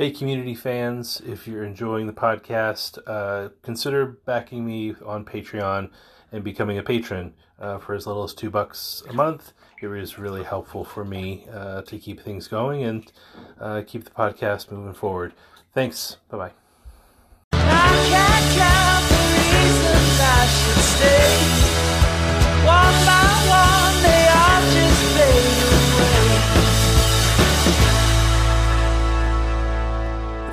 Hey, 0.00 0.10
community 0.10 0.54
fans, 0.54 1.20
if 1.26 1.46
you're 1.46 1.62
enjoying 1.62 2.06
the 2.06 2.14
podcast, 2.14 2.98
uh, 3.06 3.50
consider 3.60 4.06
backing 4.06 4.64
me 4.64 4.94
on 5.04 5.26
Patreon 5.26 5.90
and 6.32 6.42
becoming 6.42 6.78
a 6.78 6.82
patron 6.82 7.34
uh, 7.58 7.76
for 7.76 7.94
as 7.94 8.06
little 8.06 8.24
as 8.24 8.32
two 8.32 8.48
bucks 8.48 9.02
a 9.10 9.12
month. 9.12 9.52
It 9.82 9.90
is 9.90 10.18
really 10.18 10.42
helpful 10.42 10.86
for 10.86 11.04
me 11.04 11.44
uh, 11.52 11.82
to 11.82 11.98
keep 11.98 12.22
things 12.22 12.48
going 12.48 12.82
and 12.82 13.12
uh, 13.60 13.82
keep 13.86 14.04
the 14.04 14.10
podcast 14.10 14.70
moving 14.70 14.94
forward. 14.94 15.34
Thanks. 15.74 16.16
Bye 16.30 16.38
bye. 16.38 16.52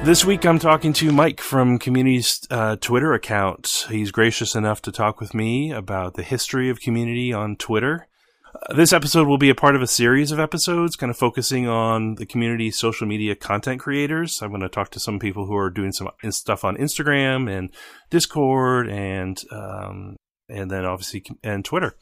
This 0.03 0.23
week, 0.23 0.45
I'm 0.45 0.57
talking 0.57 0.93
to 0.93 1.11
Mike 1.11 1.41
from 1.41 1.79
Community's 1.79 2.47
uh, 2.49 2.77
Twitter 2.77 3.13
account. 3.13 3.87
He's 3.89 4.11
gracious 4.11 4.55
enough 4.55 4.81
to 4.83 4.91
talk 4.91 5.19
with 5.19 5.33
me 5.33 5.71
about 5.71 6.13
the 6.13 6.23
history 6.23 6.69
of 6.69 6.79
Community 6.79 7.33
on 7.33 7.57
Twitter. 7.57 8.07
Uh, 8.55 8.73
this 8.73 8.93
episode 8.93 9.27
will 9.27 9.37
be 9.37 9.49
a 9.49 9.55
part 9.55 9.75
of 9.75 9.81
a 9.81 9.87
series 9.87 10.31
of 10.31 10.39
episodes, 10.39 10.95
kind 10.95 11.09
of 11.09 11.17
focusing 11.17 11.67
on 11.67 12.15
the 12.15 12.25
community 12.25 12.71
social 12.71 13.05
media 13.05 13.35
content 13.35 13.81
creators. 13.81 14.41
I'm 14.41 14.51
going 14.51 14.61
to 14.61 14.69
talk 14.69 14.91
to 14.91 14.99
some 14.99 15.19
people 15.19 15.45
who 15.45 15.57
are 15.57 15.69
doing 15.69 15.91
some 15.91 16.09
stuff 16.29 16.63
on 16.63 16.77
Instagram 16.77 17.49
and 17.51 17.69
Discord, 18.09 18.87
and 18.87 19.41
um, 19.51 20.15
and 20.47 20.71
then 20.71 20.85
obviously 20.85 21.25
and 21.43 21.65
Twitter. 21.65 21.97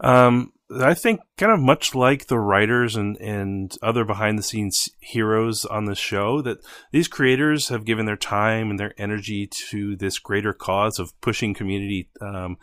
Um, 0.00 0.52
I 0.78 0.94
think 0.94 1.20
kind 1.36 1.52
of 1.52 1.60
much 1.60 1.94
like 1.94 2.26
the 2.26 2.38
writers 2.38 2.94
and, 2.94 3.16
and 3.16 3.76
other 3.82 4.04
behind 4.04 4.38
the 4.38 4.42
scenes 4.42 4.88
heroes 5.00 5.64
on 5.64 5.86
the 5.86 5.94
show, 5.94 6.42
that 6.42 6.58
these 6.92 7.08
creators 7.08 7.68
have 7.68 7.84
given 7.84 8.06
their 8.06 8.16
time 8.16 8.70
and 8.70 8.78
their 8.78 8.94
energy 8.98 9.48
to 9.70 9.96
this 9.96 10.18
greater 10.18 10.52
cause 10.52 10.98
of 10.98 11.18
pushing 11.20 11.54
community 11.54 12.08
um, 12.20 12.56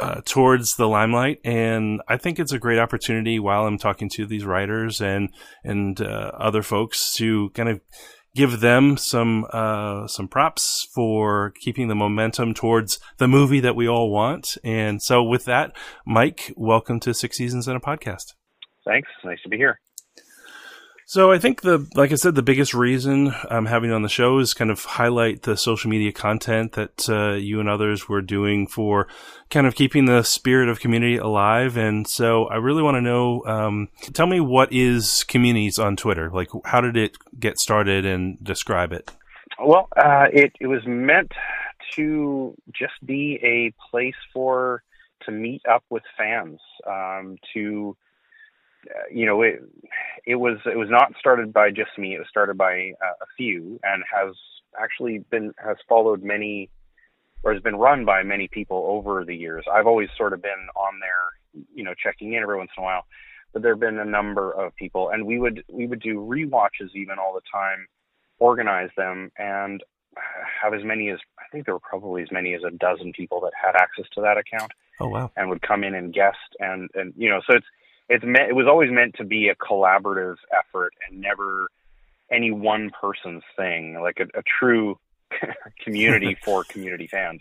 uh, 0.00 0.20
towards 0.24 0.76
the 0.76 0.88
limelight. 0.88 1.40
And 1.44 2.00
I 2.06 2.16
think 2.16 2.38
it's 2.38 2.52
a 2.52 2.58
great 2.58 2.78
opportunity 2.78 3.38
while 3.38 3.66
I'm 3.66 3.78
talking 3.78 4.08
to 4.10 4.26
these 4.26 4.44
writers 4.44 5.00
and 5.00 5.30
and 5.64 6.00
uh, 6.00 6.32
other 6.34 6.62
folks 6.62 7.14
to 7.14 7.50
kind 7.50 7.68
of 7.68 7.80
give 8.34 8.60
them 8.60 8.96
some 8.96 9.46
uh, 9.52 10.06
some 10.06 10.28
props 10.28 10.88
for 10.94 11.52
keeping 11.60 11.88
the 11.88 11.94
momentum 11.94 12.54
towards 12.54 12.98
the 13.18 13.28
movie 13.28 13.60
that 13.60 13.76
we 13.76 13.88
all 13.88 14.10
want. 14.10 14.56
And 14.62 15.02
so, 15.02 15.22
with 15.22 15.44
that, 15.46 15.76
Mike, 16.06 16.52
welcome 16.56 17.00
to 17.00 17.14
Six 17.14 17.36
Seasons 17.36 17.68
and 17.68 17.76
a 17.76 17.80
Podcast. 17.80 18.34
Thanks. 18.84 19.08
Nice 19.24 19.42
to 19.42 19.48
be 19.48 19.56
here. 19.56 19.78
So 21.10 21.32
I 21.32 21.38
think 21.38 21.62
the, 21.62 21.88
like 21.94 22.12
I 22.12 22.16
said, 22.16 22.34
the 22.34 22.42
biggest 22.42 22.74
reason 22.74 23.32
I'm 23.48 23.64
having 23.64 23.90
on 23.92 24.02
the 24.02 24.10
show 24.10 24.40
is 24.40 24.52
kind 24.52 24.70
of 24.70 24.84
highlight 24.84 25.40
the 25.40 25.56
social 25.56 25.88
media 25.88 26.12
content 26.12 26.72
that 26.72 27.08
uh, 27.08 27.32
you 27.32 27.60
and 27.60 27.68
others 27.68 28.10
were 28.10 28.20
doing 28.20 28.66
for 28.66 29.08
kind 29.48 29.66
of 29.66 29.74
keeping 29.74 30.04
the 30.04 30.22
spirit 30.22 30.68
of 30.68 30.80
community 30.80 31.16
alive. 31.16 31.78
And 31.78 32.06
so 32.06 32.44
I 32.48 32.56
really 32.56 32.82
want 32.82 32.96
to 32.96 33.00
know, 33.00 33.42
um, 33.46 33.88
tell 34.12 34.26
me 34.26 34.38
what 34.38 34.70
is 34.70 35.24
communities 35.24 35.78
on 35.78 35.96
Twitter? 35.96 36.28
Like, 36.28 36.50
how 36.66 36.82
did 36.82 36.98
it 36.98 37.16
get 37.40 37.58
started 37.58 38.04
and 38.04 38.36
describe 38.44 38.92
it? 38.92 39.10
Well, 39.58 39.88
uh, 39.96 40.26
it, 40.30 40.52
it 40.60 40.66
was 40.66 40.82
meant 40.86 41.32
to 41.94 42.54
just 42.70 42.92
be 43.02 43.40
a 43.42 43.72
place 43.90 44.12
for, 44.34 44.82
to 45.24 45.30
meet 45.30 45.62
up 45.66 45.84
with 45.88 46.02
fans, 46.18 46.60
um, 46.86 47.38
to, 47.54 47.96
you 49.12 49.26
know, 49.26 49.42
it 49.42 49.62
it 50.26 50.36
was 50.36 50.58
it 50.66 50.76
was 50.76 50.88
not 50.90 51.12
started 51.18 51.52
by 51.52 51.70
just 51.70 51.96
me. 51.98 52.14
It 52.14 52.18
was 52.18 52.28
started 52.28 52.56
by 52.56 52.92
uh, 53.02 53.14
a 53.22 53.26
few, 53.36 53.80
and 53.82 54.02
has 54.12 54.34
actually 54.80 55.18
been 55.30 55.52
has 55.58 55.76
followed 55.88 56.22
many, 56.22 56.70
or 57.42 57.52
has 57.52 57.62
been 57.62 57.76
run 57.76 58.04
by 58.04 58.22
many 58.22 58.48
people 58.48 58.84
over 58.88 59.24
the 59.24 59.34
years. 59.34 59.64
I've 59.72 59.86
always 59.86 60.08
sort 60.16 60.32
of 60.32 60.42
been 60.42 60.68
on 60.76 61.00
there, 61.00 61.64
you 61.74 61.84
know, 61.84 61.94
checking 62.02 62.34
in 62.34 62.42
every 62.42 62.56
once 62.56 62.70
in 62.76 62.82
a 62.82 62.84
while, 62.84 63.04
but 63.52 63.62
there 63.62 63.72
have 63.72 63.80
been 63.80 63.98
a 63.98 64.04
number 64.04 64.52
of 64.52 64.74
people, 64.76 65.10
and 65.10 65.26
we 65.26 65.38
would 65.38 65.64
we 65.68 65.86
would 65.86 66.00
do 66.00 66.20
re-watches 66.20 66.90
even 66.94 67.18
all 67.18 67.34
the 67.34 67.42
time, 67.52 67.86
organize 68.38 68.90
them, 68.96 69.30
and 69.38 69.82
have 70.62 70.74
as 70.74 70.84
many 70.84 71.10
as 71.10 71.18
I 71.38 71.44
think 71.50 71.64
there 71.64 71.74
were 71.74 71.80
probably 71.80 72.22
as 72.22 72.32
many 72.32 72.54
as 72.54 72.62
a 72.66 72.70
dozen 72.70 73.12
people 73.12 73.40
that 73.42 73.52
had 73.60 73.76
access 73.76 74.06
to 74.14 74.20
that 74.22 74.36
account. 74.36 74.72
Oh 75.00 75.08
wow! 75.08 75.30
And 75.36 75.48
would 75.48 75.62
come 75.62 75.84
in 75.84 75.94
and 75.94 76.12
guest, 76.12 76.38
and 76.58 76.90
and 76.94 77.12
you 77.16 77.30
know, 77.30 77.40
so 77.48 77.56
it's 77.56 77.66
it's 78.08 78.24
meant 78.24 78.50
it 78.50 78.54
was 78.54 78.66
always 78.66 78.90
meant 78.90 79.14
to 79.16 79.24
be 79.24 79.48
a 79.48 79.54
collaborative 79.54 80.36
effort 80.52 80.92
and 81.08 81.20
never 81.20 81.68
any 82.30 82.50
one 82.50 82.90
person's 83.00 83.42
thing 83.56 83.98
like 84.00 84.18
a, 84.20 84.38
a 84.38 84.42
true 84.42 84.98
community 85.84 86.36
for 86.44 86.64
community 86.64 87.06
fans. 87.06 87.40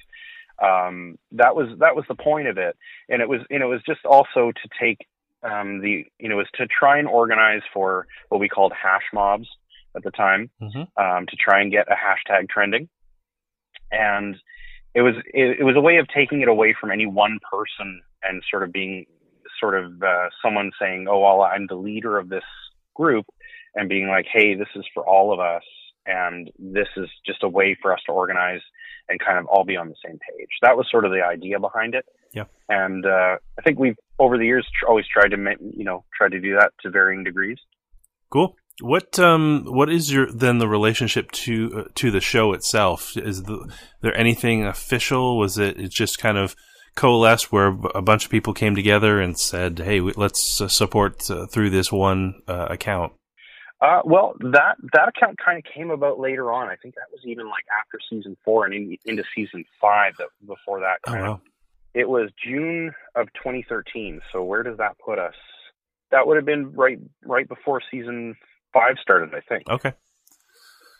Um, 0.61 1.19
that 1.33 1.55
was 1.55 1.69
that 1.79 1.95
was 1.95 2.05
the 2.07 2.15
point 2.15 2.47
of 2.47 2.57
it. 2.57 2.75
And 3.09 3.21
it 3.21 3.29
was 3.29 3.41
and 3.49 3.61
it 3.61 3.67
was 3.67 3.81
just 3.85 4.05
also 4.05 4.51
to 4.51 4.69
take 4.79 5.07
um, 5.43 5.81
the 5.81 6.05
you 6.19 6.29
know 6.29 6.37
was 6.37 6.47
to 6.55 6.67
try 6.67 6.99
and 6.99 7.07
organize 7.07 7.61
for 7.73 8.07
what 8.29 8.39
we 8.39 8.49
called 8.49 8.73
hash 8.73 9.05
mobs 9.13 9.47
at 9.95 10.03
the 10.03 10.11
time 10.11 10.49
mm-hmm. 10.61 11.01
um, 11.01 11.25
to 11.27 11.35
try 11.35 11.61
and 11.61 11.71
get 11.71 11.87
a 11.87 11.95
hashtag 11.95 12.49
trending. 12.49 12.89
And 13.91 14.35
it 14.93 15.01
was 15.01 15.15
it, 15.33 15.59
it 15.59 15.63
was 15.63 15.75
a 15.75 15.81
way 15.81 15.97
of 15.97 16.07
taking 16.07 16.41
it 16.41 16.47
away 16.47 16.75
from 16.79 16.91
any 16.91 17.05
one 17.05 17.39
person 17.49 18.01
and 18.23 18.43
sort 18.49 18.63
of 18.63 18.71
being 18.71 19.05
sort 19.59 19.75
of 19.75 20.01
uh, 20.01 20.29
someone 20.43 20.71
saying, 20.79 21.07
"Oh, 21.09 21.19
well, 21.19 21.41
I'm 21.41 21.67
the 21.67 21.75
leader 21.75 22.17
of 22.17 22.29
this 22.29 22.43
group," 22.95 23.25
and 23.75 23.89
being 23.89 24.07
like, 24.07 24.25
"Hey, 24.31 24.55
this 24.55 24.69
is 24.75 24.85
for 24.93 25.07
all 25.07 25.33
of 25.33 25.39
us, 25.39 25.63
and 26.05 26.49
this 26.59 26.87
is 26.97 27.09
just 27.25 27.43
a 27.43 27.49
way 27.49 27.77
for 27.81 27.93
us 27.93 27.99
to 28.07 28.11
organize 28.11 28.61
and 29.09 29.19
kind 29.19 29.37
of 29.37 29.45
all 29.45 29.63
be 29.63 29.77
on 29.77 29.89
the 29.89 29.95
same 30.05 30.17
page." 30.17 30.49
That 30.61 30.77
was 30.77 30.87
sort 30.89 31.05
of 31.05 31.11
the 31.11 31.21
idea 31.21 31.59
behind 31.59 31.95
it. 31.95 32.05
Yeah. 32.33 32.45
And 32.69 33.05
uh, 33.05 33.37
I 33.57 33.61
think 33.63 33.79
we've 33.79 33.97
over 34.19 34.37
the 34.37 34.45
years 34.45 34.67
tr- 34.79 34.87
always 34.87 35.05
tried 35.07 35.29
to, 35.29 35.37
make, 35.37 35.57
you 35.61 35.85
know, 35.85 36.03
try 36.17 36.29
to 36.29 36.39
do 36.39 36.55
that 36.55 36.71
to 36.81 36.89
varying 36.89 37.23
degrees. 37.23 37.57
Cool. 38.29 38.55
What 38.81 39.17
um 39.17 39.65
what 39.65 39.89
is 39.89 40.11
your 40.11 40.31
then 40.31 40.59
the 40.59 40.67
relationship 40.67 41.31
to 41.31 41.71
uh, 41.75 41.83
to 41.95 42.11
the 42.11 42.21
show 42.21 42.53
itself? 42.53 43.17
Is 43.17 43.43
the, 43.43 43.73
there 44.01 44.15
anything 44.15 44.65
official? 44.65 45.39
Was 45.39 45.57
it 45.57 45.79
it's 45.79 45.95
just 45.95 46.19
kind 46.19 46.37
of 46.37 46.55
coalesced 46.97 47.51
where 47.51 47.67
a 47.95 48.01
bunch 48.01 48.25
of 48.25 48.31
people 48.31 48.53
came 48.53 48.75
together 48.75 49.21
and 49.21 49.39
said, 49.39 49.79
"Hey, 49.79 50.01
let's 50.01 50.59
uh, 50.59 50.67
support 50.67 51.29
uh, 51.31 51.45
through 51.45 51.69
this 51.69 51.91
one 51.91 52.41
uh, 52.47 52.67
account"? 52.69 53.13
Uh, 53.79 54.01
well, 54.03 54.33
that 54.39 54.75
that 54.93 55.07
account 55.07 55.37
kind 55.43 55.57
of 55.57 55.63
came 55.71 55.91
about 55.91 56.19
later 56.19 56.51
on. 56.51 56.67
I 56.67 56.75
think 56.75 56.95
that 56.95 57.05
was 57.11 57.21
even 57.23 57.45
like 57.47 57.63
after 57.79 57.99
season 58.09 58.35
four 58.43 58.65
and 58.65 58.73
in, 58.73 58.97
into 59.05 59.23
season 59.35 59.63
five. 59.79 60.17
That 60.17 60.27
before 60.45 60.81
that, 60.81 60.97
oh, 61.07 61.13
wow. 61.13 61.33
Of, 61.33 61.41
it 61.93 62.09
was 62.09 62.29
June 62.43 62.91
of 63.15 63.27
2013. 63.33 64.21
So 64.31 64.43
where 64.43 64.63
does 64.63 64.77
that 64.77 64.97
put 65.03 65.19
us? 65.19 65.35
That 66.11 66.27
would 66.27 66.35
have 66.37 66.45
been 66.45 66.73
right 66.73 66.99
right 67.23 67.47
before 67.47 67.81
season 67.91 68.35
five 68.73 68.95
started, 69.01 69.33
I 69.33 69.41
think. 69.41 69.69
Okay. 69.69 69.93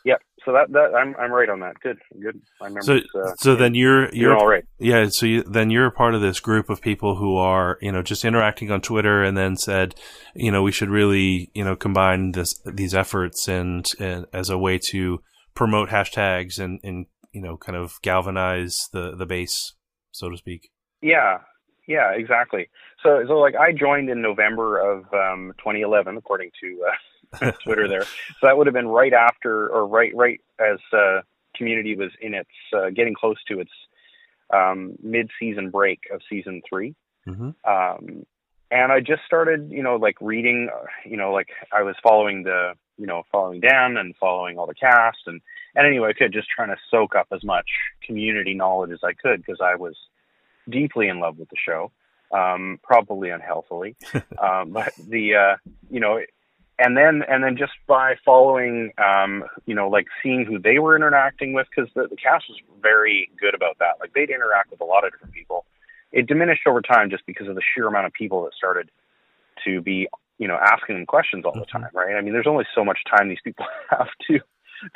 Yeah, 0.08 0.16
so 0.46 0.52
that 0.54 0.72
that 0.72 0.94
I'm 0.96 1.14
I'm 1.16 1.30
right 1.30 1.50
on 1.50 1.60
that. 1.60 1.78
Good, 1.80 1.98
good. 2.22 2.40
I 2.62 2.64
remember. 2.64 2.80
So 2.80 3.20
uh, 3.20 3.34
so 3.36 3.54
then 3.54 3.74
you're 3.74 4.08
you're 4.14 4.34
all 4.34 4.46
right. 4.46 4.64
Yeah, 4.78 5.06
so 5.10 5.26
you, 5.26 5.42
then 5.42 5.68
you're 5.68 5.84
a 5.84 5.92
part 5.92 6.14
of 6.14 6.22
this 6.22 6.40
group 6.40 6.70
of 6.70 6.80
people 6.80 7.16
who 7.16 7.36
are 7.36 7.76
you 7.82 7.92
know 7.92 8.00
just 8.00 8.24
interacting 8.24 8.70
on 8.70 8.80
Twitter, 8.80 9.22
and 9.22 9.36
then 9.36 9.58
said, 9.58 9.94
you 10.34 10.50
know, 10.50 10.62
we 10.62 10.72
should 10.72 10.88
really 10.88 11.50
you 11.52 11.62
know 11.62 11.76
combine 11.76 12.32
this 12.32 12.58
these 12.64 12.94
efforts 12.94 13.48
and, 13.48 13.92
and 14.00 14.24
as 14.32 14.48
a 14.48 14.56
way 14.56 14.78
to 14.92 15.18
promote 15.54 15.90
hashtags 15.90 16.58
and 16.58 16.80
and 16.82 17.04
you 17.32 17.42
know 17.42 17.58
kind 17.58 17.76
of 17.76 18.00
galvanize 18.00 18.78
the 18.94 19.14
the 19.14 19.26
base, 19.26 19.74
so 20.10 20.30
to 20.30 20.38
speak. 20.38 20.70
Yeah, 21.02 21.40
yeah, 21.86 22.12
exactly. 22.14 22.70
So 23.02 23.24
so 23.26 23.34
like 23.34 23.56
I 23.56 23.72
joined 23.72 24.08
in 24.08 24.22
November 24.22 24.78
of 24.78 25.04
um, 25.12 25.52
2011, 25.58 26.16
according 26.16 26.52
to. 26.62 26.84
Uh, 26.88 26.96
Twitter 27.64 27.88
there. 27.88 28.02
So 28.02 28.42
that 28.42 28.56
would 28.56 28.66
have 28.66 28.74
been 28.74 28.88
right 28.88 29.12
after, 29.12 29.68
or 29.68 29.86
right 29.86 30.12
right 30.14 30.40
as 30.60 30.78
uh, 30.92 31.20
Community 31.54 31.96
was 31.96 32.10
in 32.20 32.34
its 32.34 32.50
uh, 32.76 32.90
getting 32.90 33.14
close 33.14 33.36
to 33.48 33.60
its 33.60 33.72
um, 34.54 34.94
mid-season 35.02 35.70
break 35.70 36.00
of 36.12 36.22
season 36.30 36.62
3 36.70 36.94
mm-hmm. 37.26 37.50
um, 37.70 38.24
and 38.70 38.92
I 38.92 39.00
just 39.00 39.22
started, 39.26 39.70
you 39.70 39.82
know, 39.82 39.96
like 39.96 40.16
reading, 40.20 40.68
uh, 40.72 40.84
you 41.04 41.16
know, 41.16 41.32
like 41.32 41.48
I 41.72 41.82
was 41.82 41.96
following 42.02 42.42
the, 42.42 42.72
you 42.98 43.06
know, 43.06 43.22
following 43.32 43.60
Dan 43.60 43.96
and 43.96 44.14
following 44.16 44.58
all 44.58 44.66
the 44.66 44.74
cast, 44.74 45.18
and 45.26 45.40
and 45.74 45.86
anyway, 45.86 46.10
I 46.10 46.12
could 46.12 46.32
just 46.32 46.48
trying 46.48 46.68
to 46.68 46.76
soak 46.90 47.14
up 47.14 47.28
as 47.32 47.44
much 47.44 47.68
community 48.02 48.54
knowledge 48.54 48.90
as 48.90 49.00
I 49.02 49.12
could 49.12 49.44
because 49.44 49.60
I 49.62 49.76
was 49.76 49.96
deeply 50.68 51.08
in 51.08 51.20
love 51.20 51.38
with 51.38 51.48
the 51.48 51.56
show, 51.56 51.90
um, 52.32 52.78
probably 52.82 53.30
unhealthily, 53.30 53.96
um, 54.38 54.70
but 54.70 54.92
the, 55.08 55.34
uh, 55.34 55.56
you 55.90 56.00
know, 56.00 56.20
and 56.78 56.96
then 56.96 57.22
and 57.28 57.42
then 57.42 57.56
just 57.56 57.72
by 57.86 58.14
following 58.24 58.92
um 58.98 59.44
you 59.66 59.74
know 59.74 59.88
like 59.88 60.06
seeing 60.22 60.44
who 60.44 60.58
they 60.58 60.78
were 60.78 60.96
interacting 60.96 61.52
with 61.52 61.66
because 61.74 61.90
the, 61.94 62.06
the 62.08 62.16
cast 62.16 62.44
was 62.48 62.58
very 62.80 63.30
good 63.40 63.54
about 63.54 63.78
that 63.78 63.94
like 64.00 64.12
they'd 64.14 64.30
interact 64.30 64.70
with 64.70 64.80
a 64.80 64.84
lot 64.84 65.04
of 65.04 65.12
different 65.12 65.34
people 65.34 65.64
it 66.12 66.26
diminished 66.26 66.66
over 66.66 66.80
time 66.80 67.10
just 67.10 67.24
because 67.26 67.48
of 67.48 67.54
the 67.54 67.62
sheer 67.74 67.86
amount 67.86 68.06
of 68.06 68.12
people 68.12 68.42
that 68.44 68.54
started 68.54 68.90
to 69.64 69.80
be 69.80 70.08
you 70.38 70.46
know 70.46 70.58
asking 70.60 70.96
them 70.96 71.06
questions 71.06 71.44
all 71.44 71.52
the 71.52 71.60
mm-hmm. 71.60 71.82
time 71.82 71.90
right 71.94 72.16
i 72.16 72.20
mean 72.20 72.32
there's 72.32 72.46
only 72.46 72.64
so 72.74 72.84
much 72.84 72.98
time 73.10 73.28
these 73.28 73.38
people 73.44 73.66
have 73.90 74.08
to 74.26 74.40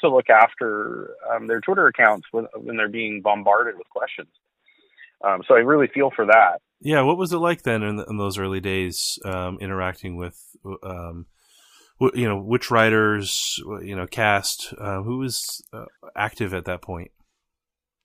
to 0.00 0.08
look 0.08 0.31
after 0.31 1.14
um, 1.31 1.46
their 1.46 1.61
Twitter 1.61 1.87
accounts 1.87 2.26
when, 2.31 2.46
when 2.55 2.76
they're 2.76 2.88
being 2.88 3.20
bombarded 3.23 3.76
with 3.76 3.88
questions. 3.90 4.29
Um, 5.25 5.43
so 5.46 5.55
I 5.55 5.58
really 5.58 5.88
feel 5.88 6.11
for 6.14 6.26
that. 6.26 6.61
Yeah, 6.81 7.02
what 7.02 7.17
was 7.17 7.32
it 7.32 7.38
like 7.38 7.62
then 7.62 7.82
in, 7.82 8.05
in 8.08 8.17
those 8.17 8.38
early 8.38 8.61
days, 8.61 9.19
um, 9.25 9.58
interacting 9.61 10.17
with, 10.17 10.40
um, 10.82 11.26
you 12.14 12.28
know, 12.28 12.38
which 12.38 12.70
writers, 12.70 13.60
you 13.82 13.96
know, 13.96 14.06
cast, 14.06 14.75
uh, 14.78 15.02
who 15.02 15.19
was 15.19 15.62
uh, 15.72 15.84
active 16.16 16.54
at 16.54 16.64
that 16.64 16.82
point? 16.82 17.10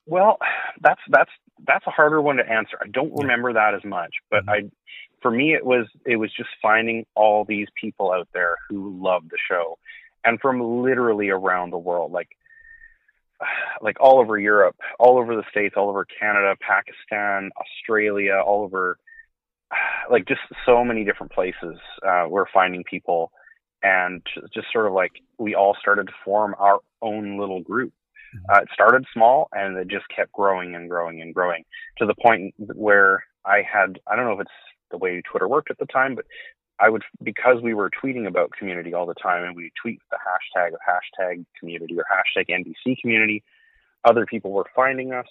Well, 0.06 0.38
that's 0.82 1.02
that's 1.10 1.32
that's 1.66 1.86
a 1.88 1.92
harder 1.92 2.22
one 2.22 2.38
to 2.38 2.50
answer. 2.50 2.78
I 2.82 2.88
don't 2.88 3.14
remember 3.16 3.54
that 3.54 3.74
as 3.76 3.84
much, 3.84 4.12
but 4.30 4.46
mm-hmm. 4.46 4.50
I, 4.50 4.70
for 5.22 5.32
me, 5.32 5.54
it 5.54 5.66
was 5.66 5.88
it 6.06 6.18
was 6.18 6.32
just 6.36 6.50
finding 6.62 7.06
all 7.16 7.46
these 7.46 7.68
people 7.80 8.12
out 8.12 8.28
there 8.34 8.56
who 8.70 9.02
loved 9.02 9.30
the 9.30 9.38
show, 9.50 9.78
and 10.24 10.40
from 10.40 10.84
literally 10.84 11.30
around 11.30 11.72
the 11.72 11.78
world, 11.78 12.12
like 12.12 12.30
like 13.82 13.98
all 14.00 14.20
over 14.20 14.38
Europe, 14.38 14.76
all 15.00 15.18
over 15.18 15.36
the 15.36 15.44
States, 15.50 15.76
all 15.78 15.90
over 15.90 16.06
Canada, 16.20 16.56
Pakistan, 16.62 17.50
Australia, 17.60 18.42
all 18.46 18.64
over, 18.64 18.98
like 20.12 20.28
just 20.28 20.42
so 20.66 20.84
many 20.84 21.04
different 21.04 21.32
places. 21.32 21.78
Uh, 22.06 22.26
we're 22.30 22.50
finding 22.54 22.84
people, 22.84 23.32
and 23.84 24.22
just 24.54 24.68
sort 24.72 24.88
of 24.88 24.94
like 24.94 25.12
we 25.38 25.56
all 25.56 25.76
started 25.80 26.08
to 26.08 26.14
form 26.26 26.56
our 26.60 26.80
own 27.02 27.40
little 27.40 27.62
group. 27.62 27.94
Uh, 28.54 28.60
it 28.60 28.68
started 28.74 29.06
small 29.14 29.48
and 29.54 29.78
it 29.78 29.88
just 29.88 30.06
kept 30.14 30.32
growing 30.34 30.76
and 30.76 30.90
growing 30.90 31.22
and 31.22 31.34
growing 31.34 31.64
to 31.98 32.06
the 32.06 32.16
point 32.22 32.54
where 32.58 33.24
I 33.46 33.62
had, 33.62 34.00
I 34.08 34.16
don't 34.16 34.26
know 34.26 34.34
if 34.34 34.42
it's 34.42 34.52
the 34.92 34.98
way 34.98 35.22
Twitter 35.22 35.48
worked 35.48 35.72
at 35.72 35.78
the 35.78 35.86
time, 35.86 36.16
but 36.16 36.26
I 36.80 36.90
would, 36.90 37.04
because 37.24 37.62
we 37.62 37.74
were 37.74 37.90
tweeting 37.90 38.28
about 38.28 38.52
community 38.52 38.94
all 38.94 39.06
the 39.06 39.16
time 39.16 39.44
and 39.44 39.56
we 39.56 39.72
tweet 39.82 40.00
the 40.12 40.18
hashtag 40.18 40.74
of 40.74 40.80
hashtag 40.88 41.46
community 41.60 41.98
or 41.98 42.04
hashtag 42.04 42.50
NBC 42.50 43.00
community, 43.00 43.44
other 44.04 44.26
people 44.26 44.52
were 44.52 44.68
finding 44.76 45.14
us 45.14 45.28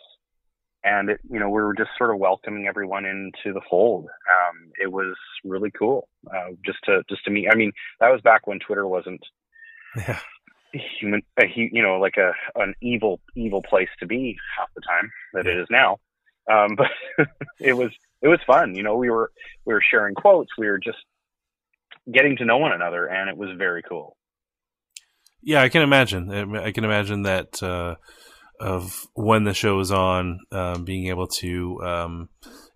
and 0.87 1.11
it, 1.11 1.21
you 1.29 1.41
know, 1.41 1.50
we 1.50 1.61
were 1.61 1.75
just 1.75 1.91
sort 1.99 2.11
of 2.11 2.19
welcoming 2.19 2.67
everyone 2.67 3.05
into 3.05 3.53
the 3.53 3.61
fold. 3.69 4.05
Um, 4.06 4.71
it 4.81 4.91
was 4.91 5.15
really 5.44 5.71
cool, 5.71 6.09
uh, 6.33 6.50
just 6.65 6.79
to, 6.85 7.03
just 7.09 7.25
to 7.25 7.31
meet. 7.31 7.49
I 7.50 7.56
mean, 7.56 7.73
that 8.00 8.11
was 8.11 8.21
back 8.23 8.47
when 8.47 8.61
Twitter 8.61 8.87
wasn't, 8.87 9.21
yeah 9.97 10.21
human, 11.00 11.23
a, 11.41 11.44
you 11.55 11.83
know, 11.83 11.99
like 11.99 12.17
a 12.17 12.33
an 12.61 12.75
evil 12.81 13.21
evil 13.35 13.62
place 13.62 13.88
to 14.00 14.06
be 14.06 14.37
half 14.56 14.69
the 14.75 14.83
time 14.83 15.11
that 15.35 15.47
it 15.47 15.59
is 15.59 15.67
now. 15.71 15.99
Um, 16.50 16.75
but 16.77 17.29
it 17.61 17.75
was 17.75 17.91
it 18.23 18.29
was 18.29 18.41
fun. 18.47 18.75
You 18.75 18.83
know, 18.83 18.97
we 18.97 19.11
were 19.11 19.31
we 19.65 19.75
were 19.75 19.83
sharing 19.83 20.15
quotes. 20.15 20.50
We 20.59 20.67
were 20.67 20.79
just 20.79 20.99
getting 22.12 22.37
to 22.37 22.44
know 22.44 22.59
one 22.59 22.73
another, 22.73 23.06
and 23.06 23.29
it 23.29 23.37
was 23.37 23.50
very 23.56 23.83
cool. 23.83 24.17
Yeah, 25.43 25.62
I 25.62 25.69
can 25.69 25.83
imagine. 25.83 26.56
I 26.56 26.73
can 26.73 26.85
imagine 26.85 27.23
that 27.23 27.62
uh, 27.62 27.97
of 28.61 29.06
when 29.14 29.44
the 29.44 29.55
show 29.55 29.81
is 29.81 29.91
on, 29.91 30.41
um, 30.53 30.85
being 30.85 31.08
able 31.08 31.26
to 31.26 31.81
um, 31.82 32.29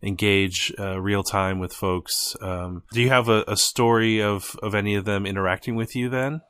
engage 0.03 0.73
uh, 0.79 1.00
real 1.00 1.23
time 1.23 1.59
with 1.59 1.73
folks. 1.73 2.37
Um, 2.41 2.82
do 2.93 3.00
you 3.00 3.09
have 3.09 3.29
a, 3.29 3.44
a, 3.47 3.56
story 3.56 4.23
of 4.23 4.56
of 4.62 4.75
any 4.75 4.94
of 4.94 5.05
them 5.05 5.27
interacting 5.27 5.75
with 5.75 5.94
you 5.94 6.09
then? 6.09 6.41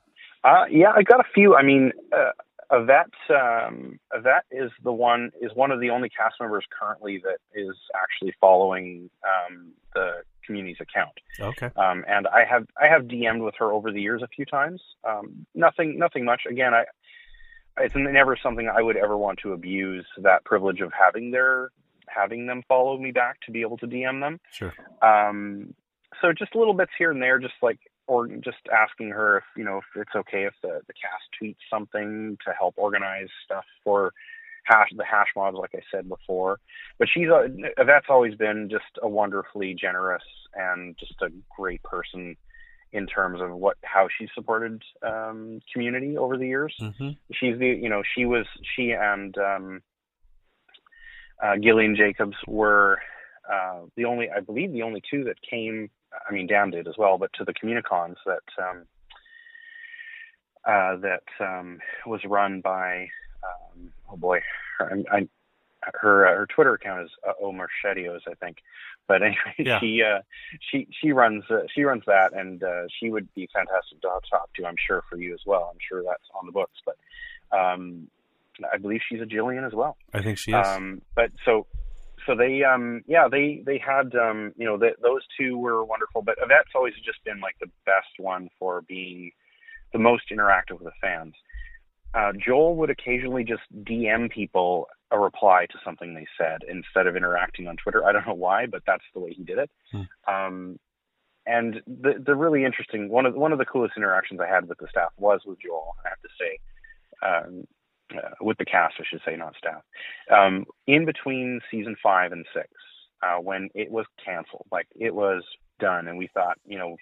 Uh, 0.44 0.64
yeah, 0.70 0.92
I 0.94 1.02
got 1.02 1.20
a 1.20 1.28
few. 1.34 1.54
I 1.54 1.62
mean, 1.62 1.92
uh, 2.12 2.30
Yvette, 2.72 3.06
um, 3.30 3.98
Yvette 4.14 4.44
is 4.50 4.70
the 4.82 4.92
one 4.92 5.30
is 5.40 5.50
one 5.54 5.70
of 5.70 5.80
the 5.80 5.90
only 5.90 6.08
cast 6.08 6.36
members 6.40 6.64
currently 6.78 7.20
that 7.24 7.38
is 7.54 7.74
actually 7.94 8.34
following 8.40 9.10
um, 9.24 9.72
the 9.94 10.22
community's 10.46 10.78
account. 10.80 11.12
Okay. 11.40 11.70
Um, 11.76 12.04
and 12.08 12.26
I 12.28 12.44
have 12.48 12.66
I 12.80 12.86
have 12.86 13.02
DM'd 13.02 13.42
with 13.42 13.54
her 13.58 13.72
over 13.72 13.90
the 13.92 14.00
years 14.00 14.22
a 14.22 14.28
few 14.28 14.44
times. 14.44 14.80
Um, 15.08 15.46
nothing 15.54 15.98
nothing 15.98 16.24
much. 16.24 16.42
Again, 16.48 16.72
I 16.72 16.84
it's 17.80 17.94
never 17.96 18.36
something 18.42 18.68
I 18.68 18.82
would 18.82 18.96
ever 18.96 19.16
want 19.16 19.38
to 19.40 19.52
abuse 19.52 20.06
that 20.18 20.44
privilege 20.44 20.80
of 20.80 20.92
having 20.92 21.30
their 21.30 21.70
having 22.08 22.46
them 22.46 22.62
follow 22.68 22.98
me 22.98 23.12
back 23.12 23.40
to 23.42 23.52
be 23.52 23.60
able 23.60 23.78
to 23.78 23.86
DM 23.86 24.20
them. 24.20 24.40
Sure. 24.50 24.74
Um, 25.00 25.74
so 26.20 26.32
just 26.32 26.56
little 26.56 26.74
bits 26.74 26.90
here 26.98 27.12
and 27.12 27.22
there, 27.22 27.38
just 27.38 27.54
like 27.62 27.78
or 28.06 28.26
just 28.26 28.58
asking 28.72 29.10
her 29.10 29.38
if 29.38 29.44
you 29.56 29.64
know 29.64 29.78
if 29.78 29.84
it's 29.94 30.14
okay 30.14 30.44
if 30.44 30.54
the 30.62 30.80
the 30.86 30.92
cast 30.94 31.24
tweets 31.40 31.56
something 31.70 32.36
to 32.44 32.52
help 32.52 32.74
organize 32.76 33.28
stuff 33.44 33.64
for 33.84 34.12
hash 34.64 34.88
the 34.96 35.04
hash 35.04 35.28
mobs 35.36 35.56
like 35.56 35.74
I 35.74 35.80
said 35.90 36.08
before. 36.08 36.58
But 36.98 37.08
she's 37.12 37.28
a, 37.28 37.48
that's 37.84 38.06
always 38.08 38.34
been 38.34 38.68
just 38.70 38.98
a 39.02 39.08
wonderfully 39.08 39.74
generous 39.80 40.24
and 40.54 40.96
just 40.98 41.14
a 41.22 41.28
great 41.56 41.82
person 41.82 42.36
in 42.92 43.06
terms 43.06 43.40
of 43.40 43.50
what 43.52 43.76
how 43.82 44.08
she 44.18 44.28
supported 44.34 44.82
um, 45.02 45.60
community 45.72 46.16
over 46.16 46.36
the 46.36 46.46
years. 46.46 46.74
Mm-hmm. 46.80 47.10
She's 47.32 47.58
the 47.58 47.68
you 47.68 47.88
know 47.88 48.02
she 48.14 48.24
was 48.24 48.46
she 48.76 48.92
and 48.92 49.36
um, 49.38 49.82
uh, 51.42 51.56
Gillian 51.62 51.96
Jacobs 51.96 52.36
were 52.46 52.98
uh, 53.50 53.80
the 53.96 54.04
only 54.04 54.28
I 54.30 54.40
believe 54.40 54.72
the 54.72 54.82
only 54.82 55.02
two 55.10 55.24
that 55.24 55.36
came 55.42 55.90
I 56.28 56.32
mean, 56.32 56.46
Dan 56.46 56.70
did 56.70 56.88
as 56.88 56.94
well, 56.98 57.18
but 57.18 57.32
to 57.34 57.44
the 57.44 57.54
Communicons 57.54 58.16
that 58.26 58.42
um, 58.58 58.86
uh, 60.66 60.96
that 60.96 61.22
um, 61.40 61.78
was 62.06 62.20
run 62.24 62.60
by 62.60 63.08
um, 63.42 63.92
oh 64.10 64.16
boy, 64.16 64.40
her, 64.78 64.98
I, 65.10 65.28
her 65.94 66.26
uh, 66.26 66.36
her 66.36 66.46
Twitter 66.46 66.74
account 66.74 67.02
is 67.02 67.10
uh, 67.26 67.32
Shedios, 67.84 68.20
I 68.28 68.34
think. 68.34 68.58
But 69.06 69.22
anyway, 69.22 69.36
yeah. 69.58 69.80
she 69.80 70.02
uh, 70.02 70.20
she 70.70 70.88
she 71.00 71.12
runs 71.12 71.44
uh, 71.50 71.62
she 71.74 71.82
runs 71.82 72.02
that, 72.06 72.32
and 72.32 72.62
uh, 72.62 72.82
she 72.98 73.10
would 73.10 73.32
be 73.34 73.48
fantastic 73.52 74.00
to 74.00 74.08
talk 74.30 74.52
to. 74.54 74.66
I'm 74.66 74.76
sure 74.86 75.02
for 75.08 75.16
you 75.16 75.34
as 75.34 75.40
well. 75.46 75.70
I'm 75.72 75.78
sure 75.86 76.02
that's 76.02 76.28
on 76.38 76.46
the 76.46 76.52
books, 76.52 76.80
but 76.84 76.96
um, 77.56 78.08
I 78.72 78.78
believe 78.78 79.00
she's 79.08 79.20
a 79.20 79.24
Jillian 79.24 79.66
as 79.66 79.72
well. 79.72 79.96
I 80.12 80.22
think 80.22 80.38
she 80.38 80.52
is. 80.52 80.66
Um, 80.66 81.02
but 81.14 81.30
so 81.44 81.66
so 82.26 82.34
they 82.36 82.62
um 82.62 83.02
yeah 83.06 83.28
they 83.30 83.62
they 83.64 83.78
had 83.78 84.14
um 84.14 84.52
you 84.56 84.66
know 84.66 84.76
the, 84.76 84.90
those 85.02 85.22
two 85.38 85.56
were 85.56 85.84
wonderful 85.84 86.22
but 86.22 86.36
Yvette's 86.42 86.72
always 86.74 86.94
just 87.04 87.22
been 87.24 87.40
like 87.40 87.56
the 87.60 87.70
best 87.86 88.18
one 88.18 88.50
for 88.58 88.82
being 88.82 89.32
the 89.92 89.98
most 89.98 90.24
interactive 90.30 90.72
with 90.72 90.84
the 90.84 90.92
fans 91.00 91.34
uh, 92.12 92.32
Joel 92.44 92.76
would 92.76 92.90
occasionally 92.90 93.44
just 93.44 93.62
DM 93.84 94.30
people 94.30 94.88
a 95.10 95.18
reply 95.18 95.66
to 95.70 95.78
something 95.84 96.14
they 96.14 96.26
said 96.38 96.62
instead 96.68 97.06
of 97.06 97.16
interacting 97.16 97.66
on 97.66 97.76
Twitter. 97.76 98.04
I 98.04 98.12
don't 98.12 98.26
know 98.26 98.34
why, 98.34 98.66
but 98.66 98.82
that's 98.86 99.04
the 99.14 99.20
way 99.20 99.32
he 99.32 99.44
did 99.44 99.58
it. 99.58 99.70
Hmm. 99.92 100.32
Um, 100.32 100.78
and 101.46 101.82
the 101.86 102.22
the 102.24 102.34
really 102.34 102.64
interesting 102.64 103.08
one 103.08 103.26
of 103.26 103.34
one 103.34 103.52
of 103.52 103.58
the 103.58 103.64
coolest 103.64 103.94
interactions 103.96 104.40
I 104.40 104.46
had 104.46 104.68
with 104.68 104.78
the 104.78 104.86
staff 104.88 105.10
was 105.16 105.40
with 105.44 105.58
Joel. 105.60 105.94
I 106.04 106.08
have 106.08 106.20
to 106.20 106.28
say, 106.38 106.58
um, 107.26 107.66
uh, 108.16 108.34
with 108.40 108.58
the 108.58 108.64
cast, 108.64 108.94
I 108.98 109.04
should 109.08 109.22
say, 109.24 109.36
not 109.36 109.54
staff. 109.56 109.82
Um, 110.30 110.66
in 110.86 111.06
between 111.06 111.60
season 111.70 111.96
five 112.02 112.32
and 112.32 112.44
six, 112.54 112.68
uh, 113.22 113.36
when 113.36 113.70
it 113.74 113.90
was 113.90 114.06
canceled, 114.24 114.66
like 114.70 114.86
it 114.94 115.14
was 115.14 115.42
done, 115.78 116.08
and 116.08 116.18
we 116.18 116.28
thought, 116.32 116.58
you 116.66 116.78
know, 116.78 116.96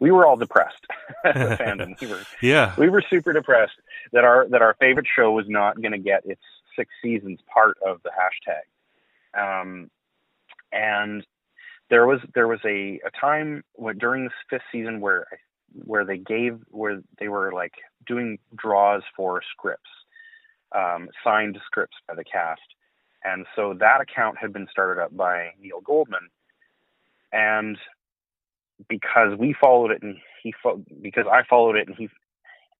we 0.00 0.10
were 0.10 0.26
all 0.26 0.36
depressed 0.36 0.86
as 1.24 1.36
a 1.36 1.56
fandom. 1.56 1.98
We 2.00 2.08
were, 2.08 2.20
yeah, 2.42 2.74
we 2.76 2.88
were 2.88 3.02
super 3.08 3.32
depressed 3.32 3.76
that 4.12 4.24
our 4.24 4.46
that 4.50 4.62
our 4.62 4.74
favorite 4.80 5.06
show 5.16 5.32
was 5.32 5.46
not 5.48 5.80
going 5.80 5.92
to 5.92 5.98
get 5.98 6.26
its 6.26 6.42
six 6.76 6.90
seasons 7.02 7.40
part 7.52 7.76
of 7.86 8.00
the 8.02 8.10
hashtag. 8.10 8.62
Um, 9.38 9.90
and 10.72 11.24
there 11.90 12.06
was 12.06 12.20
there 12.34 12.48
was 12.48 12.60
a, 12.64 13.00
a 13.06 13.10
time 13.18 13.64
when, 13.74 13.98
during 13.98 14.24
this 14.24 14.32
fifth 14.48 14.62
season 14.70 15.00
where 15.00 15.26
where 15.84 16.04
they 16.04 16.18
gave 16.18 16.58
where 16.70 17.02
they 17.18 17.28
were 17.28 17.52
like 17.52 17.74
doing 18.06 18.38
draws 18.56 19.02
for 19.16 19.42
scripts 19.52 19.88
um, 20.74 21.08
signed 21.24 21.58
scripts 21.66 21.96
by 22.08 22.14
the 22.14 22.24
cast. 22.24 22.60
And 23.24 23.46
so 23.54 23.74
that 23.78 24.00
account 24.00 24.38
had 24.38 24.52
been 24.52 24.66
started 24.70 25.00
up 25.00 25.16
by 25.16 25.50
Neil 25.60 25.80
Goldman. 25.80 26.28
And 27.32 27.78
because 28.88 29.38
we 29.38 29.54
followed 29.58 29.92
it 29.92 30.02
and 30.02 30.16
he 30.42 30.52
fo- 30.62 30.82
because 31.00 31.26
I 31.30 31.42
followed 31.48 31.76
it 31.76 31.86
and 31.86 31.96
he 31.96 32.08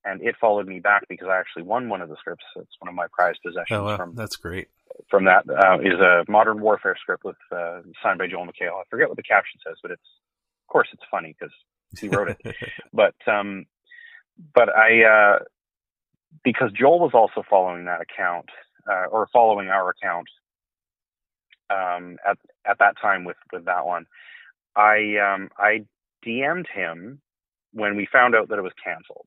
and 0.04 0.20
it 0.22 0.34
followed 0.40 0.66
me 0.66 0.80
back 0.80 1.04
because 1.08 1.28
I 1.28 1.38
actually 1.38 1.62
won 1.62 1.88
one 1.88 2.00
of 2.00 2.08
the 2.08 2.16
scripts. 2.16 2.44
It's 2.56 2.74
one 2.80 2.88
of 2.88 2.94
my 2.94 3.06
prized 3.12 3.38
possessions. 3.44 3.66
Oh, 3.70 3.84
well, 3.84 3.96
from 3.96 4.14
that's 4.14 4.36
great. 4.36 4.68
From 5.08 5.24
that 5.24 5.48
uh, 5.48 5.78
is 5.80 6.00
a 6.00 6.24
modern 6.28 6.60
warfare 6.60 6.96
script 7.00 7.24
with 7.24 7.36
uh, 7.50 7.80
signed 8.02 8.18
by 8.18 8.26
Joel 8.26 8.46
McHale. 8.46 8.80
I 8.80 8.82
forget 8.90 9.08
what 9.08 9.16
the 9.16 9.22
caption 9.22 9.60
says, 9.66 9.76
but 9.82 9.90
it's 9.90 10.02
of 10.66 10.72
course 10.72 10.88
it's 10.92 11.02
funny 11.10 11.34
because 11.38 11.54
he 12.00 12.08
wrote 12.08 12.28
it. 12.28 12.56
but 12.92 13.14
um, 13.26 13.66
but 14.54 14.68
I 14.68 15.04
uh, 15.04 15.38
because 16.44 16.72
Joel 16.72 17.00
was 17.00 17.12
also 17.14 17.42
following 17.48 17.84
that 17.86 18.00
account 18.00 18.46
uh, 18.90 19.06
or 19.10 19.28
following 19.32 19.68
our 19.68 19.90
account 19.90 20.28
um, 21.70 22.18
at 22.28 22.38
at 22.66 22.78
that 22.78 22.96
time 23.00 23.24
with 23.24 23.36
with 23.52 23.64
that 23.66 23.86
one. 23.86 24.06
I 24.76 25.16
um, 25.18 25.50
I 25.58 25.84
DM'd 26.26 26.68
him 26.72 27.20
when 27.72 27.96
we 27.96 28.06
found 28.10 28.34
out 28.34 28.48
that 28.48 28.58
it 28.58 28.62
was 28.62 28.72
canceled, 28.82 29.26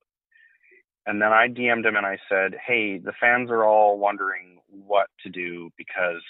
and 1.06 1.22
then 1.22 1.32
I 1.32 1.48
DM'd 1.48 1.86
him 1.86 1.96
and 1.96 2.06
I 2.06 2.18
said, 2.30 2.56
"Hey, 2.66 2.98
the 2.98 3.14
fans 3.20 3.50
are 3.52 3.64
all 3.64 3.98
wondering 3.98 4.60
what 4.68 5.08
to 5.24 5.30
do 5.30 5.72
because 5.78 6.22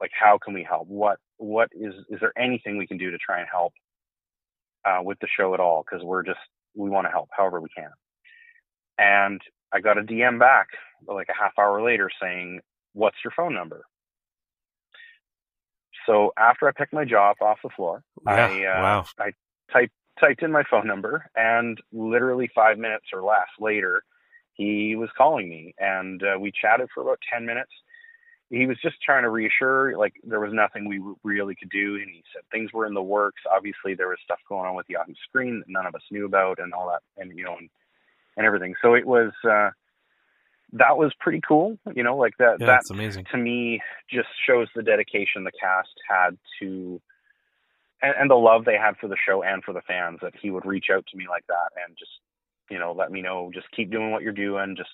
like 0.00 0.10
how 0.18 0.38
can 0.42 0.54
we 0.54 0.62
help? 0.62 0.88
What 0.88 1.18
what 1.36 1.68
is 1.72 1.94
is 2.08 2.20
there 2.20 2.32
anything 2.38 2.78
we 2.78 2.86
can 2.86 2.98
do 2.98 3.10
to 3.10 3.18
try 3.18 3.40
and 3.40 3.48
help 3.50 3.72
uh, 4.84 5.00
with 5.02 5.18
the 5.20 5.28
show 5.36 5.54
at 5.54 5.60
all? 5.60 5.84
Because 5.84 6.04
we're 6.04 6.22
just 6.22 6.38
we 6.74 6.90
want 6.90 7.06
to 7.06 7.10
help 7.10 7.28
however 7.36 7.60
we 7.60 7.68
can." 7.76 7.90
And 8.98 9.40
I 9.72 9.80
got 9.80 9.98
a 9.98 10.02
DM 10.02 10.38
back 10.38 10.68
like 11.06 11.28
a 11.28 11.42
half 11.42 11.52
hour 11.58 11.82
later 11.82 12.10
saying, 12.20 12.60
"What's 12.92 13.18
your 13.24 13.32
phone 13.36 13.54
number?" 13.54 13.84
So 16.06 16.32
after 16.38 16.68
I 16.68 16.72
picked 16.72 16.92
my 16.92 17.04
jaw 17.04 17.30
up 17.30 17.42
off 17.42 17.58
the 17.62 17.70
floor, 17.70 18.02
Yeah, 18.26 18.32
I 18.32 18.64
uh, 18.64 18.82
wow. 18.82 19.06
I 19.18 19.32
typed 19.72 19.92
typed 20.20 20.42
in 20.42 20.52
my 20.52 20.62
phone 20.70 20.86
number, 20.86 21.26
and 21.34 21.78
literally 21.92 22.48
five 22.54 22.78
minutes 22.78 23.06
or 23.12 23.22
less 23.22 23.48
later, 23.58 24.02
he 24.54 24.96
was 24.96 25.08
calling 25.16 25.48
me, 25.48 25.74
and 25.78 26.22
uh, 26.22 26.38
we 26.38 26.52
chatted 26.52 26.88
for 26.94 27.02
about 27.02 27.18
ten 27.32 27.46
minutes. 27.46 27.70
He 28.50 28.66
was 28.66 28.76
just 28.82 28.96
trying 29.02 29.22
to 29.22 29.30
reassure, 29.30 29.96
like 29.96 30.14
there 30.22 30.40
was 30.40 30.52
nothing 30.52 30.88
we 30.88 31.00
really 31.22 31.54
could 31.54 31.70
do, 31.70 31.96
and 31.96 32.08
he 32.08 32.22
said 32.32 32.42
things 32.50 32.72
were 32.72 32.86
in 32.86 32.94
the 32.94 33.02
works. 33.02 33.42
Obviously, 33.50 33.94
there 33.94 34.08
was 34.08 34.18
stuff 34.24 34.38
going 34.48 34.66
on 34.66 34.76
with 34.76 34.86
the 34.86 34.94
Yahoo 34.94 35.14
Screen 35.28 35.60
that 35.60 35.68
none 35.68 35.86
of 35.86 35.94
us 35.94 36.02
knew 36.10 36.26
about, 36.26 36.58
and 36.58 36.72
all 36.72 36.88
that, 36.88 37.02
and 37.20 37.36
you 37.36 37.44
know, 37.44 37.56
and, 37.58 37.68
and 38.36 38.46
everything. 38.46 38.74
So 38.80 38.94
it 38.94 39.06
was 39.06 39.32
uh, 39.48 39.70
that 40.74 40.96
was 40.96 41.12
pretty 41.18 41.40
cool, 41.46 41.78
you 41.94 42.02
know, 42.02 42.16
like 42.16 42.36
that. 42.38 42.56
Yeah, 42.60 42.66
that 42.66 42.80
it's 42.80 42.90
amazing. 42.90 43.26
to 43.32 43.38
me 43.38 43.80
just 44.12 44.28
shows 44.46 44.68
the 44.74 44.82
dedication 44.82 45.44
the 45.44 45.52
cast 45.60 45.94
had 46.08 46.36
to 46.60 47.00
and, 48.02 48.14
and 48.20 48.30
the 48.30 48.34
love 48.34 48.64
they 48.64 48.76
had 48.76 48.96
for 49.00 49.08
the 49.08 49.16
show 49.16 49.42
and 49.42 49.64
for 49.64 49.72
the 49.72 49.80
fans 49.82 50.18
that 50.22 50.34
he 50.40 50.50
would 50.50 50.66
reach 50.66 50.86
out 50.92 51.04
to 51.10 51.16
me 51.16 51.26
like 51.28 51.46
that 51.48 51.70
and 51.84 51.96
just 51.96 52.12
you 52.70 52.78
know 52.78 52.92
let 52.92 53.10
me 53.10 53.22
know 53.22 53.50
just 53.52 53.70
keep 53.72 53.90
doing 53.90 54.10
what 54.10 54.22
you're 54.22 54.32
doing 54.32 54.74
just 54.76 54.90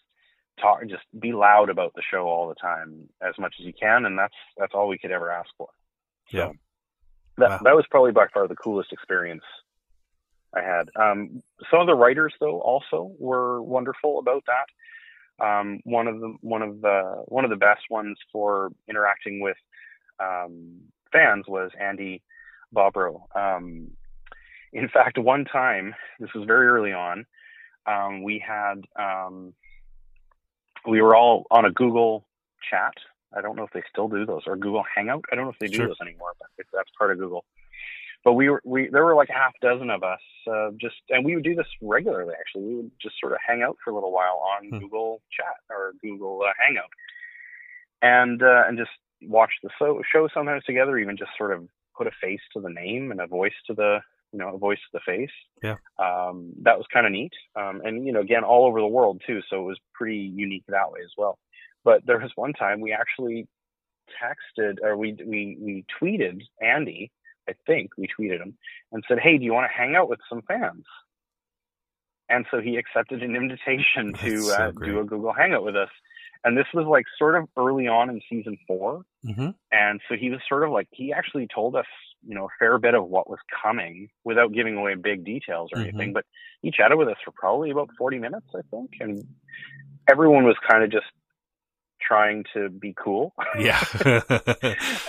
talk 0.60 0.80
just 0.88 1.04
be 1.18 1.32
loud 1.32 1.70
about 1.70 1.92
the 1.94 2.02
show 2.10 2.26
all 2.26 2.48
the 2.48 2.54
time 2.54 3.08
as 3.26 3.34
much 3.38 3.54
as 3.58 3.66
you 3.66 3.72
can 3.72 4.04
and 4.04 4.18
that's 4.18 4.34
that's 4.56 4.74
all 4.74 4.88
we 4.88 4.98
could 4.98 5.10
ever 5.12 5.30
ask 5.30 5.48
for 5.56 5.68
so 6.30 6.38
Yeah. 6.38 6.52
that 7.38 7.50
Wow. 7.50 7.58
that 7.64 7.76
was 7.76 7.86
probably 7.90 8.12
by 8.12 8.26
far 8.32 8.46
the 8.48 8.56
coolest 8.56 8.92
experience 8.92 9.44
I 10.54 10.62
had. 10.62 10.90
Um, 10.96 11.42
some 11.70 11.80
of 11.80 11.86
the 11.86 11.94
writers, 11.94 12.34
though, 12.40 12.60
also 12.60 13.12
were 13.18 13.62
wonderful 13.62 14.18
about 14.18 14.44
that. 14.46 15.44
Um, 15.44 15.80
one 15.84 16.06
of 16.08 16.20
the 16.20 16.36
one 16.40 16.62
of 16.62 16.80
the 16.80 17.22
one 17.26 17.44
of 17.44 17.50
the 17.50 17.56
best 17.56 17.82
ones 17.88 18.18
for 18.32 18.70
interacting 18.88 19.40
with 19.40 19.56
um, 20.18 20.80
fans 21.12 21.46
was 21.48 21.70
Andy 21.80 22.22
Bobrow. 22.74 23.22
Um, 23.34 23.92
in 24.72 24.88
fact, 24.88 25.18
one 25.18 25.44
time, 25.44 25.94
this 26.18 26.30
was 26.34 26.46
very 26.46 26.66
early 26.68 26.92
on, 26.92 27.24
um, 27.86 28.22
we 28.22 28.38
had 28.44 28.84
um, 28.98 29.54
we 30.88 31.00
were 31.02 31.14
all 31.14 31.46
on 31.50 31.64
a 31.64 31.70
Google 31.70 32.26
chat. 32.68 32.94
I 33.36 33.40
don't 33.40 33.56
know 33.56 33.64
if 33.64 33.72
they 33.72 33.82
still 33.88 34.08
do 34.08 34.26
those 34.26 34.42
or 34.46 34.56
Google 34.56 34.84
Hangout. 34.94 35.24
I 35.30 35.36
don't 35.36 35.44
know 35.44 35.50
if 35.52 35.58
they 35.60 35.68
do 35.68 35.86
those 35.86 36.00
anymore, 36.00 36.32
but 36.38 36.48
if 36.58 36.66
that's 36.72 36.90
part 36.98 37.12
of 37.12 37.18
Google. 37.18 37.44
But 38.24 38.34
we 38.34 38.50
were 38.50 38.60
we 38.64 38.88
there 38.90 39.04
were 39.04 39.14
like 39.14 39.30
a 39.30 39.34
half 39.34 39.52
dozen 39.62 39.88
of 39.88 40.02
us 40.02 40.20
uh, 40.50 40.70
just 40.80 40.96
and 41.08 41.24
we 41.24 41.34
would 41.34 41.44
do 41.44 41.54
this 41.54 41.66
regularly. 41.80 42.34
Actually, 42.38 42.64
we 42.64 42.74
would 42.76 42.90
just 43.00 43.14
sort 43.20 43.32
of 43.32 43.38
hang 43.46 43.62
out 43.62 43.76
for 43.82 43.90
a 43.90 43.94
little 43.94 44.12
while 44.12 44.42
on 44.58 44.68
Hmm. 44.68 44.78
Google 44.78 45.22
Chat 45.30 45.54
or 45.70 45.92
Google 46.02 46.42
uh, 46.46 46.52
Hangout, 46.62 46.90
and 48.02 48.42
uh, 48.42 48.64
and 48.66 48.76
just 48.76 48.90
watch 49.22 49.52
the 49.62 49.70
so- 49.78 50.02
show 50.12 50.28
sometimes 50.34 50.64
together. 50.64 50.98
Even 50.98 51.16
just 51.16 51.30
sort 51.38 51.52
of 51.52 51.66
put 51.96 52.06
a 52.06 52.10
face 52.20 52.40
to 52.52 52.60
the 52.60 52.68
name 52.68 53.10
and 53.10 53.20
a 53.20 53.26
voice 53.26 53.54
to 53.68 53.74
the 53.74 54.00
you 54.32 54.38
know 54.38 54.54
a 54.54 54.58
voice 54.58 54.78
to 54.78 54.98
the 54.98 55.00
face. 55.04 55.30
Yeah. 55.62 55.76
Um, 55.98 56.52
that 56.62 56.78
was 56.78 56.86
kind 56.92 57.06
of 57.06 57.12
neat. 57.12 57.32
Um, 57.56 57.80
and 57.84 58.06
you 58.06 58.12
know 58.12 58.20
again 58.20 58.44
all 58.44 58.66
over 58.66 58.80
the 58.80 58.86
world 58.86 59.22
too, 59.26 59.40
so 59.48 59.60
it 59.60 59.66
was 59.66 59.78
pretty 59.94 60.18
unique 60.18 60.64
that 60.68 60.90
way 60.92 61.00
as 61.04 61.12
well. 61.16 61.38
But 61.84 62.04
there 62.06 62.18
was 62.18 62.30
one 62.34 62.52
time 62.52 62.80
we 62.80 62.92
actually 62.92 63.48
texted 64.22 64.76
or 64.82 64.96
we 64.96 65.16
we 65.24 65.56
we 65.60 65.84
tweeted 66.00 66.42
Andy. 66.60 67.10
I 67.48 67.54
think 67.66 67.90
we 67.96 68.06
tweeted 68.06 68.40
him 68.40 68.56
and 68.92 69.04
said, 69.08 69.18
"Hey, 69.18 69.38
do 69.38 69.44
you 69.44 69.52
want 69.52 69.70
to 69.70 69.76
hang 69.76 69.96
out 69.96 70.08
with 70.08 70.20
some 70.28 70.42
fans?" 70.42 70.84
And 72.30 72.46
so 72.50 72.60
he 72.60 72.76
accepted 72.76 73.22
an 73.22 73.36
invitation 73.36 74.14
to 74.14 74.42
so 74.42 74.54
uh, 74.54 74.70
do 74.70 75.00
a 75.00 75.04
Google 75.04 75.32
Hangout 75.32 75.64
with 75.64 75.76
us. 75.76 75.90
And 76.42 76.56
this 76.56 76.66
was 76.72 76.86
like 76.86 77.04
sort 77.18 77.36
of 77.36 77.48
early 77.56 77.86
on 77.86 78.08
in 78.08 78.22
season 78.30 78.56
four. 78.66 79.02
hmm 79.22 79.50
And 79.70 80.00
so 80.08 80.14
he 80.18 80.30
was 80.30 80.40
sort 80.48 80.64
of 80.64 80.70
like, 80.70 80.88
he 80.90 81.12
actually 81.12 81.46
told 81.54 81.76
us, 81.76 81.86
you 82.26 82.34
know, 82.34 82.44
a 82.46 82.48
fair 82.58 82.78
bit 82.78 82.94
of 82.94 83.06
what 83.06 83.28
was 83.30 83.38
coming 83.62 84.08
without 84.24 84.52
giving 84.52 84.76
away 84.76 84.94
big 84.94 85.24
details 85.24 85.70
or 85.72 85.78
Mhm. 85.78 85.88
anything. 85.88 86.12
But 86.12 86.24
he 86.62 86.70
chatted 86.70 86.98
with 86.98 87.08
us 87.08 87.16
for 87.24 87.30
probably 87.32 87.70
about 87.70 87.90
40 87.96 88.18
minutes, 88.18 88.46
I 88.54 88.60
think. 88.70 88.90
And 89.00 89.24
everyone 90.08 90.44
was 90.44 90.56
kind 90.68 90.82
of 90.84 90.90
just 90.90 91.06
trying 92.00 92.44
to 92.54 92.68
be 92.70 92.94
cool 92.94 93.32
Yeah. 93.58 93.82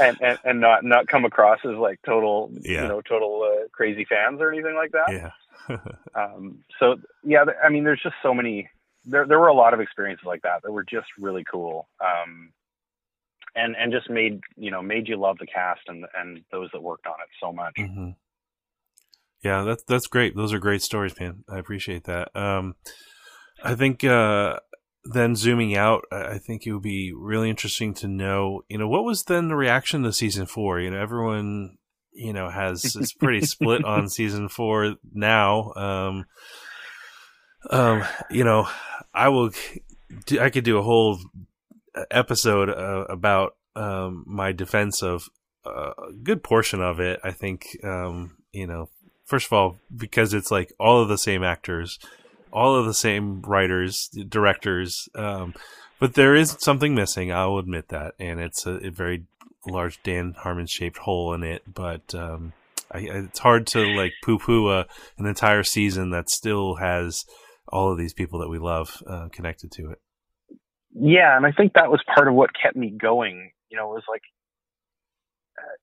and, 0.02 0.18
and, 0.22 0.40
and 0.44 0.60
not, 0.60 0.84
not 0.84 1.08
come 1.08 1.26
across 1.26 1.60
as 1.66 1.76
like 1.78 2.00
total, 2.06 2.52
Yeah. 2.62 2.84
you 2.84 2.88
know, 2.90 3.02
total 3.02 3.44
uh, 3.44 3.68
crazy 3.72 4.06
fans 4.06 4.40
or 4.42 4.52
anything 4.52 4.76
like 4.76 4.92
that. 4.92 5.12
yeah. 5.12 5.32
Um, 6.16 6.64
so 6.80 6.98
yeah, 7.24 7.46
I 7.64 7.70
mean, 7.70 7.84
there's 7.86 8.02
just 8.02 8.16
so 8.22 8.34
many. 8.34 8.68
There, 9.06 9.26
there 9.26 9.40
were 9.40 9.48
a 9.48 9.54
lot 9.54 9.74
of 9.74 9.80
experiences 9.80 10.26
like 10.26 10.42
that 10.42 10.64
that 10.64 10.72
were 10.72 10.84
just 10.84 11.08
really 11.18 11.44
cool, 11.50 11.88
um, 12.02 12.52
and 13.56 13.76
and 13.78 13.92
just 13.92 14.10
made 14.10 14.42
you 14.56 14.72
know 14.72 14.82
made 14.82 15.08
you 15.08 15.18
love 15.18 15.38
the 15.40 15.48
cast 15.48 15.82
and 15.88 16.06
and 16.16 16.44
those 16.52 16.70
that 16.74 16.82
worked 16.82 17.08
on 17.08 17.16
it 17.22 17.30
so 17.42 17.52
much. 17.52 17.74
hmm 17.78 18.12
Yeah, 19.44 19.64
that's 19.64 19.84
that's 19.84 20.08
great. 20.08 20.36
Those 20.36 20.54
are 20.54 20.60
great 20.60 20.82
stories, 20.82 21.20
man. 21.20 21.44
I 21.50 21.60
appreciate 21.60 22.06
that. 22.06 22.36
Um, 22.36 22.76
I 23.64 23.76
think 23.76 24.04
uh, 24.04 24.60
then 25.06 25.36
zooming 25.36 25.76
out, 25.76 26.06
I 26.12 26.24
I 26.24 26.38
think 26.38 26.66
it 26.66 26.74
would 26.74 26.82
be 26.84 27.12
really 27.16 27.50
interesting 27.50 27.94
to 27.96 28.08
know, 28.08 28.64
you 28.70 28.78
know, 28.78 28.88
what 28.88 29.04
was 29.04 29.24
then 29.24 29.48
the 29.48 29.56
reaction 29.56 30.04
to 30.04 30.14
season 30.14 30.46
four? 30.46 30.80
You 30.80 30.92
know, 30.92 31.00
everyone, 31.02 31.78
you 32.14 32.34
know, 32.34 32.50
has 32.50 32.96
it's 32.96 33.14
pretty 33.14 33.42
split 33.42 33.84
on 33.84 34.10
season 34.10 34.50
four 34.50 34.96
now. 35.14 35.74
Um, 35.74 36.26
um, 37.70 38.04
you 38.30 38.44
know, 38.44 38.68
I 39.14 39.30
will, 39.30 39.52
I 40.40 40.50
could 40.50 40.64
do 40.64 40.78
a 40.78 40.84
whole 40.84 41.20
episode 42.10 42.70
uh, 42.70 43.06
about 43.10 43.56
um, 43.76 44.24
my 44.28 44.52
defense 44.52 45.02
of 45.02 45.30
uh, 45.66 45.92
a 46.10 46.14
good 46.24 46.44
portion 46.44 46.82
of 46.82 47.00
it. 47.00 47.20
I 47.24 47.32
think, 47.32 47.78
um, 47.84 48.38
you 48.52 48.68
know, 48.68 48.90
first 49.26 49.48
of 49.48 49.54
all, 49.54 49.78
because 49.96 50.34
it's 50.34 50.52
like 50.52 50.74
all 50.80 51.02
of 51.02 51.10
the 51.10 51.18
same 51.18 51.44
actors, 51.44 52.00
all 52.52 52.76
of 52.76 52.86
the 52.86 52.94
same 52.94 53.42
writers, 53.42 54.10
directors, 54.28 55.08
um, 55.16 55.54
but 56.00 56.16
there 56.16 56.36
is 56.36 56.58
something 56.60 56.96
missing. 56.96 57.32
I'll 57.32 57.60
admit 57.60 57.90
that, 57.90 58.16
and 58.20 58.40
it's 58.40 58.66
a, 58.66 58.72
a 58.88 58.90
very 58.90 59.26
large 59.68 60.02
Dan 60.02 60.34
Harmon 60.36 60.66
shaped 60.66 60.98
hole 60.98 61.34
in 61.34 61.44
it. 61.44 61.62
But 61.72 62.16
um, 62.16 62.54
I, 62.92 63.00
it's 63.00 63.40
hard 63.40 63.68
to 63.68 63.86
like 63.86 64.14
poo 64.24 64.40
poo 64.40 64.70
a, 64.70 64.88
an 65.20 65.28
entire 65.28 65.64
season 65.64 66.10
that 66.10 66.30
still 66.30 66.76
has 66.76 67.24
all 67.68 67.92
of 67.92 68.00
these 68.00 68.14
people 68.14 68.40
that 68.40 68.50
we 68.50 68.58
love 68.58 69.02
uh, 69.06 69.28
connected 69.32 69.72
to 69.74 69.92
it. 69.92 70.02
Yeah, 70.94 71.36
and 71.38 71.46
I 71.46 71.52
think 71.52 71.74
that 71.74 71.92
was 71.92 72.02
part 72.14 72.28
of 72.28 72.34
what 72.34 72.52
kept 72.54 72.76
me 72.76 72.90
going. 72.90 73.52
You 73.70 73.78
know, 73.78 73.92
it 73.92 73.96
was 73.96 74.04
like 74.10 74.24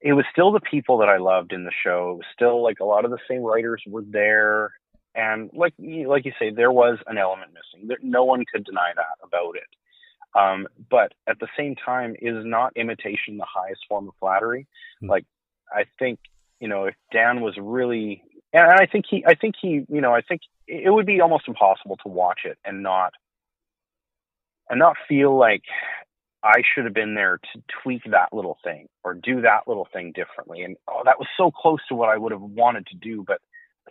it 0.00 0.12
was 0.12 0.24
still 0.30 0.52
the 0.52 0.60
people 0.60 0.98
that 0.98 1.08
I 1.08 1.18
loved 1.18 1.52
in 1.52 1.64
the 1.64 1.72
show. 1.84 2.12
It 2.12 2.16
was 2.16 2.26
still 2.32 2.62
like 2.62 2.80
a 2.80 2.84
lot 2.84 3.04
of 3.04 3.10
the 3.10 3.18
same 3.28 3.42
writers 3.42 3.82
were 3.86 4.02
there, 4.06 4.72
and 5.14 5.50
like 5.54 5.74
you- 5.78 6.08
like 6.08 6.24
you 6.24 6.32
say, 6.38 6.50
there 6.50 6.72
was 6.72 6.98
an 7.06 7.18
element 7.18 7.52
missing. 7.52 7.88
There, 7.88 7.98
no 8.02 8.24
one 8.24 8.44
could 8.52 8.64
deny 8.64 8.92
that 8.94 9.16
about 9.22 9.56
it. 9.56 9.68
Um, 10.38 10.68
but 10.90 11.14
at 11.26 11.38
the 11.40 11.48
same 11.56 11.74
time, 11.74 12.14
is 12.20 12.44
not 12.44 12.76
imitation 12.76 13.38
the 13.38 13.46
highest 13.46 13.86
form 13.88 14.08
of 14.08 14.14
flattery? 14.20 14.66
Hmm. 15.00 15.10
Like, 15.10 15.24
I 15.72 15.84
think 15.98 16.18
you 16.60 16.68
know, 16.68 16.84
if 16.86 16.94
Dan 17.12 17.40
was 17.40 17.54
really, 17.56 18.22
and 18.52 18.64
I 18.64 18.86
think 18.86 19.04
he, 19.08 19.24
I 19.26 19.34
think 19.34 19.54
he, 19.60 19.84
you 19.88 20.00
know, 20.00 20.12
I 20.14 20.22
think 20.22 20.42
it 20.66 20.90
would 20.90 21.06
be 21.06 21.20
almost 21.20 21.46
impossible 21.48 21.96
to 21.98 22.08
watch 22.08 22.40
it 22.44 22.58
and 22.64 22.82
not 22.82 23.12
and 24.68 24.78
not 24.78 24.96
feel 25.08 25.36
like 25.36 25.62
I 26.42 26.62
should 26.62 26.84
have 26.84 26.94
been 26.94 27.14
there 27.14 27.38
to 27.52 27.62
tweak 27.82 28.02
that 28.10 28.32
little 28.32 28.58
thing 28.62 28.86
or 29.02 29.14
do 29.14 29.40
that 29.42 29.66
little 29.66 29.88
thing 29.92 30.12
differently. 30.12 30.62
And 30.62 30.76
oh, 30.88 31.02
that 31.04 31.18
was 31.18 31.28
so 31.36 31.50
close 31.50 31.80
to 31.88 31.94
what 31.94 32.08
I 32.08 32.16
would 32.16 32.32
have 32.32 32.40
wanted 32.40 32.86
to 32.88 32.96
do, 32.96 33.24
but 33.26 33.40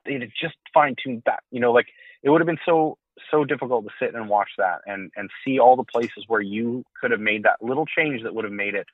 they 0.05 0.17
just 0.39 0.55
fine 0.73 0.95
tuned 1.01 1.23
that. 1.25 1.41
You 1.51 1.59
know, 1.59 1.71
like 1.71 1.87
it 2.23 2.29
would 2.29 2.41
have 2.41 2.47
been 2.47 2.59
so 2.65 2.97
so 3.31 3.43
difficult 3.43 3.85
to 3.85 3.91
sit 3.99 4.15
and 4.15 4.29
watch 4.29 4.49
that 4.57 4.79
and 4.85 5.11
and 5.15 5.29
see 5.43 5.59
all 5.59 5.75
the 5.75 5.83
places 5.83 6.25
where 6.27 6.41
you 6.41 6.83
could 6.99 7.11
have 7.11 7.19
made 7.19 7.43
that 7.43 7.61
little 7.61 7.85
change 7.85 8.23
that 8.23 8.33
would 8.33 8.45
have 8.45 8.53
made 8.53 8.75
it 8.75 8.87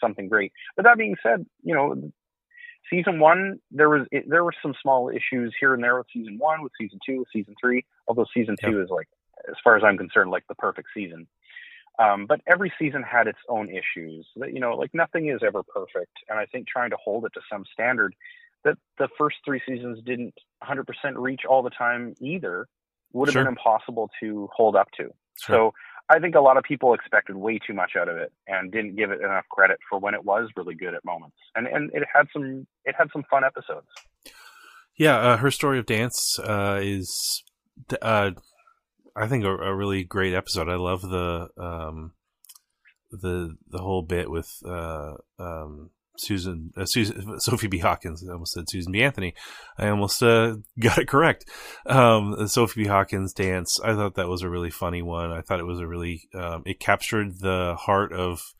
something 0.00 0.28
great. 0.28 0.52
But 0.76 0.84
that 0.84 0.98
being 0.98 1.16
said, 1.22 1.46
you 1.62 1.74
know, 1.74 2.12
season 2.90 3.18
one 3.18 3.60
there 3.70 3.88
was 3.88 4.06
it, 4.12 4.28
there 4.28 4.44
were 4.44 4.54
some 4.62 4.74
small 4.80 5.08
issues 5.08 5.54
here 5.58 5.74
and 5.74 5.82
there 5.82 5.96
with 5.96 6.06
season 6.12 6.38
one, 6.38 6.62
with 6.62 6.72
season 6.80 6.98
two, 7.04 7.20
with 7.20 7.28
season 7.32 7.54
three. 7.60 7.84
Although 8.06 8.26
season 8.34 8.56
two 8.62 8.80
is 8.82 8.90
like, 8.90 9.08
as 9.48 9.56
far 9.62 9.76
as 9.76 9.82
I'm 9.84 9.98
concerned, 9.98 10.30
like 10.30 10.46
the 10.48 10.54
perfect 10.54 10.88
season. 10.94 11.26
Um, 11.98 12.26
but 12.26 12.40
every 12.46 12.72
season 12.78 13.02
had 13.02 13.28
its 13.28 13.38
own 13.48 13.68
issues. 13.68 14.26
That 14.36 14.52
you 14.52 14.60
know, 14.60 14.74
like 14.74 14.92
nothing 14.94 15.28
is 15.28 15.40
ever 15.46 15.62
perfect, 15.62 16.12
and 16.28 16.38
I 16.38 16.46
think 16.46 16.66
trying 16.66 16.90
to 16.90 16.96
hold 16.96 17.24
it 17.24 17.32
to 17.34 17.40
some 17.50 17.64
standard 17.72 18.14
that 18.64 18.78
the 18.98 19.08
first 19.18 19.36
three 19.44 19.60
seasons 19.68 20.00
didn't 20.04 20.34
100% 20.62 20.86
reach 21.16 21.42
all 21.48 21.62
the 21.62 21.70
time 21.70 22.14
either 22.20 22.66
would 23.12 23.28
have 23.28 23.34
Sure. 23.34 23.42
been 23.44 23.48
impossible 23.48 24.10
to 24.20 24.48
hold 24.54 24.74
up 24.74 24.88
to. 24.96 25.12
Sure. 25.38 25.56
So 25.56 25.74
I 26.08 26.18
think 26.18 26.34
a 26.34 26.40
lot 26.40 26.56
of 26.56 26.64
people 26.64 26.94
expected 26.94 27.36
way 27.36 27.58
too 27.58 27.74
much 27.74 27.92
out 27.96 28.08
of 28.08 28.16
it 28.16 28.32
and 28.46 28.72
didn't 28.72 28.96
give 28.96 29.10
it 29.10 29.20
enough 29.20 29.44
credit 29.50 29.78
for 29.88 29.98
when 29.98 30.14
it 30.14 30.24
was 30.24 30.50
really 30.56 30.74
good 30.74 30.94
at 30.94 31.04
moments. 31.04 31.36
And 31.54 31.66
and 31.66 31.90
it 31.94 32.04
had 32.12 32.26
some 32.32 32.66
it 32.84 32.94
had 32.96 33.08
some 33.12 33.24
fun 33.30 33.44
episodes. 33.44 33.86
Yeah, 34.96 35.16
uh, 35.18 35.38
Herstory 35.38 35.78
of 35.78 35.86
Dance 35.86 36.38
uh, 36.38 36.80
is 36.82 37.42
uh, 38.00 38.30
I 39.16 39.28
think 39.28 39.44
a, 39.44 39.50
a, 39.50 39.74
really 39.74 40.04
great 40.04 40.34
episode. 40.34 40.68
I 40.68 40.76
love 40.76 41.02
the 41.02 41.48
um, 41.56 42.12
the 43.10 43.56
the 43.68 43.78
whole 43.78 44.02
bit 44.02 44.30
with 44.30 44.50
uh, 44.66 45.14
um, 45.38 45.90
Susan, 46.16 46.72
uh, 46.76 46.84
Susan, 46.84 47.38
Sophie 47.40 47.68
B. 47.68 47.78
Hawkins. 47.78 48.26
I 48.28 48.32
almost 48.32 48.54
said 48.54 48.68
Susan 48.68 48.92
B. 48.92 49.02
Anthony. 49.02 49.34
I 49.78 49.88
almost 49.88 50.22
uh, 50.22 50.56
got 50.78 50.98
it 50.98 51.08
correct. 51.08 51.48
Um, 51.86 52.34
the 52.38 52.48
Sophie 52.48 52.82
B. 52.82 52.88
Hawkins 52.88 53.32
dance. 53.32 53.80
I 53.84 53.94
thought 53.94 54.14
that 54.16 54.28
was 54.28 54.42
a 54.42 54.50
really 54.50 54.70
funny 54.70 55.02
one. 55.02 55.30
I 55.30 55.40
thought 55.42 55.60
it 55.60 55.66
was 55.66 55.80
a 55.80 55.86
really. 55.86 56.28
Um, 56.34 56.62
it 56.66 56.80
captured 56.80 57.40
the 57.40 57.76
heart 57.78 58.12
of 58.12 58.54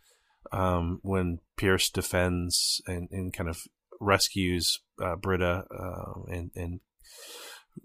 um, 0.52 1.00
when 1.02 1.40
Pierce 1.56 1.90
defends 1.90 2.80
and, 2.86 3.08
and 3.10 3.32
kind 3.32 3.48
of 3.48 3.64
rescues 4.00 4.80
uh, 5.02 5.16
Britta 5.16 5.64
uh, 5.70 6.22
and, 6.30 6.50
and, 6.54 6.80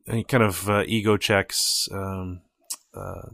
and 0.08 0.28
kind 0.28 0.44
of 0.44 0.70
uh, 0.70 0.84
ego 0.86 1.18
checks 1.18 1.88
um, 1.92 2.42
uh, 2.94 3.30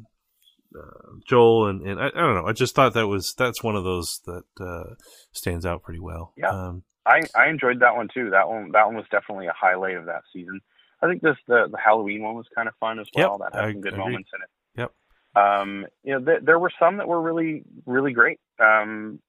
uh, 0.77 1.09
Joel 1.27 1.67
and, 1.67 1.81
and 1.81 1.99
I, 1.99 2.07
I, 2.07 2.19
don't 2.19 2.35
know. 2.35 2.45
I 2.47 2.53
just 2.53 2.75
thought 2.75 2.93
that 2.93 3.07
was 3.07 3.33
that's 3.37 3.63
one 3.63 3.75
of 3.75 3.83
those 3.83 4.21
that 4.25 4.43
uh, 4.59 4.95
stands 5.31 5.65
out 5.65 5.83
pretty 5.83 5.99
well. 5.99 6.33
Yeah, 6.35 6.49
um, 6.49 6.83
I 7.05 7.21
I 7.35 7.49
enjoyed 7.49 7.79
that 7.79 7.95
one 7.95 8.09
too. 8.13 8.31
That 8.31 8.49
one 8.49 8.71
that 8.71 8.85
one 8.85 8.95
was 8.95 9.05
definitely 9.11 9.47
a 9.47 9.53
highlight 9.53 9.95
of 9.95 10.05
that 10.05 10.23
season. 10.33 10.61
I 11.01 11.07
think 11.07 11.21
this 11.21 11.37
the 11.47 11.67
the 11.71 11.77
Halloween 11.77 12.23
one 12.23 12.35
was 12.35 12.47
kind 12.53 12.67
of 12.67 12.75
fun 12.79 12.99
as 12.99 13.07
well. 13.15 13.39
Yep, 13.41 13.51
that 13.51 13.59
had 13.59 13.69
I, 13.69 13.71
some 13.71 13.81
good 13.81 13.97
moments 13.97 14.29
in 14.33 14.41
it. 14.41 14.49
Yep. 14.81 15.43
Um, 15.43 15.85
you 16.03 16.13
know, 16.13 16.25
th- 16.25 16.43
there 16.43 16.59
were 16.59 16.71
some 16.79 16.97
that 16.97 17.07
were 17.07 17.21
really 17.21 17.63
really 17.85 18.13
great. 18.13 18.39
Um, 18.59 19.19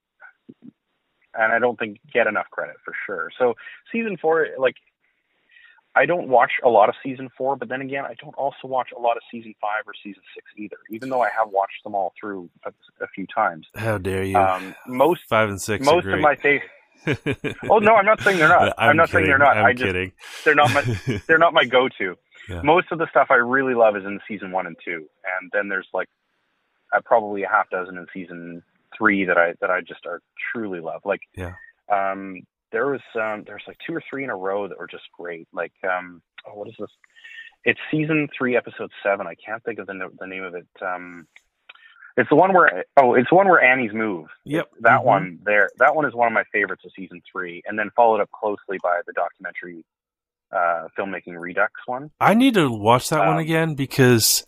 and 1.39 1.53
I 1.53 1.59
don't 1.59 1.79
think 1.79 1.99
get 2.13 2.27
enough 2.27 2.47
credit 2.51 2.77
for 2.85 2.95
sure. 3.05 3.31
So 3.39 3.55
season 3.93 4.17
four, 4.17 4.49
like 4.59 4.77
I 5.97 6.05
don't 6.07 6.29
watch 6.29 6.53
a 6.63 6.69
lot 6.69 6.89
of 6.91 6.95
season 7.03 7.31
four, 7.37 7.57
but 7.57 7.69
then 7.69 7.81
again, 7.81 8.05
I 8.05 8.15
don't 8.23 8.35
also 8.35 8.69
watch 8.69 8.91
a 8.97 9.01
lot 9.01 9.17
of 9.17 9.23
season 9.31 9.55
five 9.61 9.83
or 9.87 9.95
season 10.03 10.23
six 10.35 10.47
either, 10.59 10.77
even 10.91 11.09
though 11.09 11.23
I 11.23 11.31
have 11.37 11.49
watched 11.49 11.83
them 11.85 11.95
all 11.95 12.13
through 12.21 12.51
a, 12.65 12.73
a 13.03 13.09
few 13.15 13.27
times. 13.27 13.67
How 13.75 13.97
dare 13.99 14.23
you? 14.23 14.37
Um, 14.37 14.75
most 14.87 15.23
five 15.29 15.49
and 15.49 15.61
six. 15.61 15.85
Most 15.85 16.07
of 16.07 16.21
my 16.21 16.37
favorite. 16.37 16.71
oh 17.71 17.79
no, 17.79 17.95
I'm 17.95 18.05
not 18.05 18.21
saying 18.21 18.39
they're 18.39 18.49
not. 18.49 18.75
I'm, 18.79 18.91
I'm 18.91 18.97
not 18.97 19.09
kidding. 19.09 19.27
saying 19.27 19.27
they're 19.27 19.39
not. 19.39 19.57
I'm 19.57 19.65
I 19.67 19.73
just 19.73 19.85
kidding. 19.85 20.13
they're 20.45 20.55
not 20.55 20.73
my 20.75 21.21
they're 21.27 21.39
not 21.39 21.55
my 21.55 21.65
go-to. 21.65 22.17
Yeah. 22.49 22.63
Most 22.63 22.89
of 22.93 22.99
the 22.99 23.07
stuff 23.11 23.29
I 23.31 23.35
really 23.37 23.75
love 23.75 23.97
is 23.97 24.05
in 24.05 24.21
season 24.29 24.53
one 24.53 24.67
and 24.67 24.77
two, 24.85 25.07
and 25.41 25.51
then 25.53 25.69
there's 25.69 25.89
like 25.95 26.09
uh, 26.95 27.01
probably 27.05 27.43
a 27.43 27.49
half 27.49 27.71
dozen 27.71 27.97
in 27.97 28.07
season 28.13 28.63
three 28.97 29.25
that 29.25 29.37
I 29.39 29.55
that 29.61 29.71
I 29.71 29.81
just 29.81 30.05
are 30.07 30.21
truly 30.53 30.81
love. 30.81 31.03
Like 31.05 31.21
Yeah. 31.37 31.55
um, 31.93 32.41
there 32.77 32.89
was 32.89 33.01
um, 33.15 33.45
there's 33.47 33.63
like 33.67 33.79
two 33.87 33.95
or 33.95 34.03
three 34.11 34.23
in 34.25 34.29
a 34.31 34.37
row 34.37 34.69
that 34.69 34.77
were 34.79 34.87
just 34.87 35.05
great. 35.19 35.49
Like 35.55 35.73
um, 35.89 36.21
oh, 36.47 36.53
what 36.59 36.69
is 36.69 36.75
this? 36.79 36.91
It's 37.65 37.81
season 37.91 38.29
three, 38.37 38.55
episode 38.55 38.91
seven. 39.03 39.27
I 39.27 39.35
can't 39.35 39.63
think 39.65 39.79
of 39.79 39.87
the 39.87 40.11
the 40.21 40.27
name 40.27 40.43
of 40.45 40.55
it. 40.55 40.67
Um, 40.83 41.27
it's 42.19 42.29
the 42.29 42.37
one 42.37 42.53
where 42.53 42.85
oh, 42.99 43.15
it's 43.15 43.31
the 43.31 43.35
one 43.37 43.49
where 43.49 43.63
Annie's 43.63 43.95
move. 43.95 44.27
Yep. 44.45 44.67
That 44.81 45.01
Mhm. 45.01 45.05
one 45.05 45.39
there. 45.45 45.71
That 45.79 45.95
one 45.97 46.05
is 46.07 46.15
one 46.15 46.27
of 46.27 46.33
my 46.35 46.45
favorites 46.53 46.85
of 46.85 46.93
season 46.95 47.23
three, 47.33 47.63
and 47.67 47.79
then 47.79 47.91
followed 47.97 48.21
up 48.21 48.31
closely 48.31 48.79
by 48.83 49.01
the 49.07 49.13
documentary 49.15 49.85
uh, 50.53 50.89
filmmaking 50.99 51.39
Redux 51.41 51.73
one. 51.87 52.11
I 52.21 52.35
need 52.35 52.55
to 52.55 52.71
watch 52.71 53.09
that 53.09 53.21
one 53.21 53.37
Um, 53.37 53.39
again 53.39 53.75
because 53.75 54.45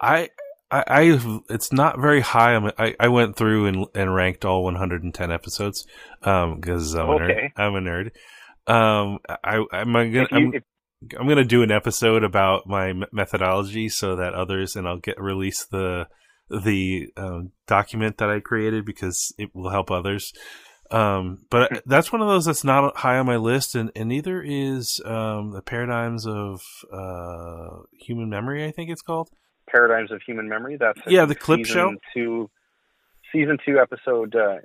I, 0.00 0.28
I, 0.70 0.84
I, 0.86 1.42
it's 1.48 1.72
not 1.72 2.00
very 2.00 2.20
high. 2.20 2.56
I, 2.78 2.94
I 3.00 3.08
went 3.08 3.36
through 3.36 3.66
and, 3.66 3.86
and 3.94 4.14
ranked 4.14 4.44
all 4.44 4.64
110 4.64 5.32
episodes, 5.32 5.86
um, 6.22 6.56
because 6.60 6.94
I'm 6.94 7.08
a 7.08 7.12
nerd. 7.18 7.50
I'm 7.56 7.74
a 7.74 7.80
nerd. 7.80 8.10
Um, 8.70 9.18
I, 9.42 9.64
I'm 9.72 9.92
gonna, 9.92 10.04
If 10.24 10.30
you- 10.32 10.36
I'm, 10.36 10.54
if- 10.54 10.62
I'm 11.18 11.28
gonna 11.28 11.44
do 11.44 11.62
an 11.62 11.70
episode 11.70 12.24
about 12.24 12.66
my 12.66 12.92
methodology 13.12 13.88
so 13.88 14.16
that 14.16 14.34
others, 14.34 14.74
and 14.76 14.86
I'll 14.88 14.98
get 14.98 15.18
release 15.20 15.64
the, 15.64 16.06
the, 16.50 17.06
um, 17.16 17.52
document 17.68 18.18
that 18.18 18.28
I 18.30 18.40
created 18.40 18.84
because 18.84 19.32
it 19.38 19.50
will 19.54 19.70
help 19.70 19.90
others. 19.92 20.32
Um, 20.90 21.44
but 21.50 21.82
that's 21.86 22.10
one 22.12 22.20
of 22.22 22.28
those 22.28 22.46
that's 22.46 22.64
not 22.64 22.96
high 22.96 23.18
on 23.18 23.26
my 23.26 23.36
list, 23.36 23.74
and, 23.74 23.92
and 23.94 24.08
neither 24.08 24.42
is 24.42 25.00
um, 25.04 25.52
the 25.52 25.62
paradigms 25.62 26.26
of 26.26 26.60
uh, 26.92 27.82
human 28.00 28.28
memory. 28.28 28.64
I 28.66 28.70
think 28.72 28.90
it's 28.90 29.02
called. 29.02 29.28
Paradigms 29.70 30.10
of 30.10 30.20
Human 30.22 30.48
Memory. 30.48 30.76
That's 30.76 31.00
Yeah, 31.06 31.24
the 31.24 31.34
clip 31.34 31.66
show. 31.66 31.94
Two, 32.14 32.50
season 33.32 33.58
two, 33.64 33.78
episode 33.78 34.34
uh, 34.34 34.58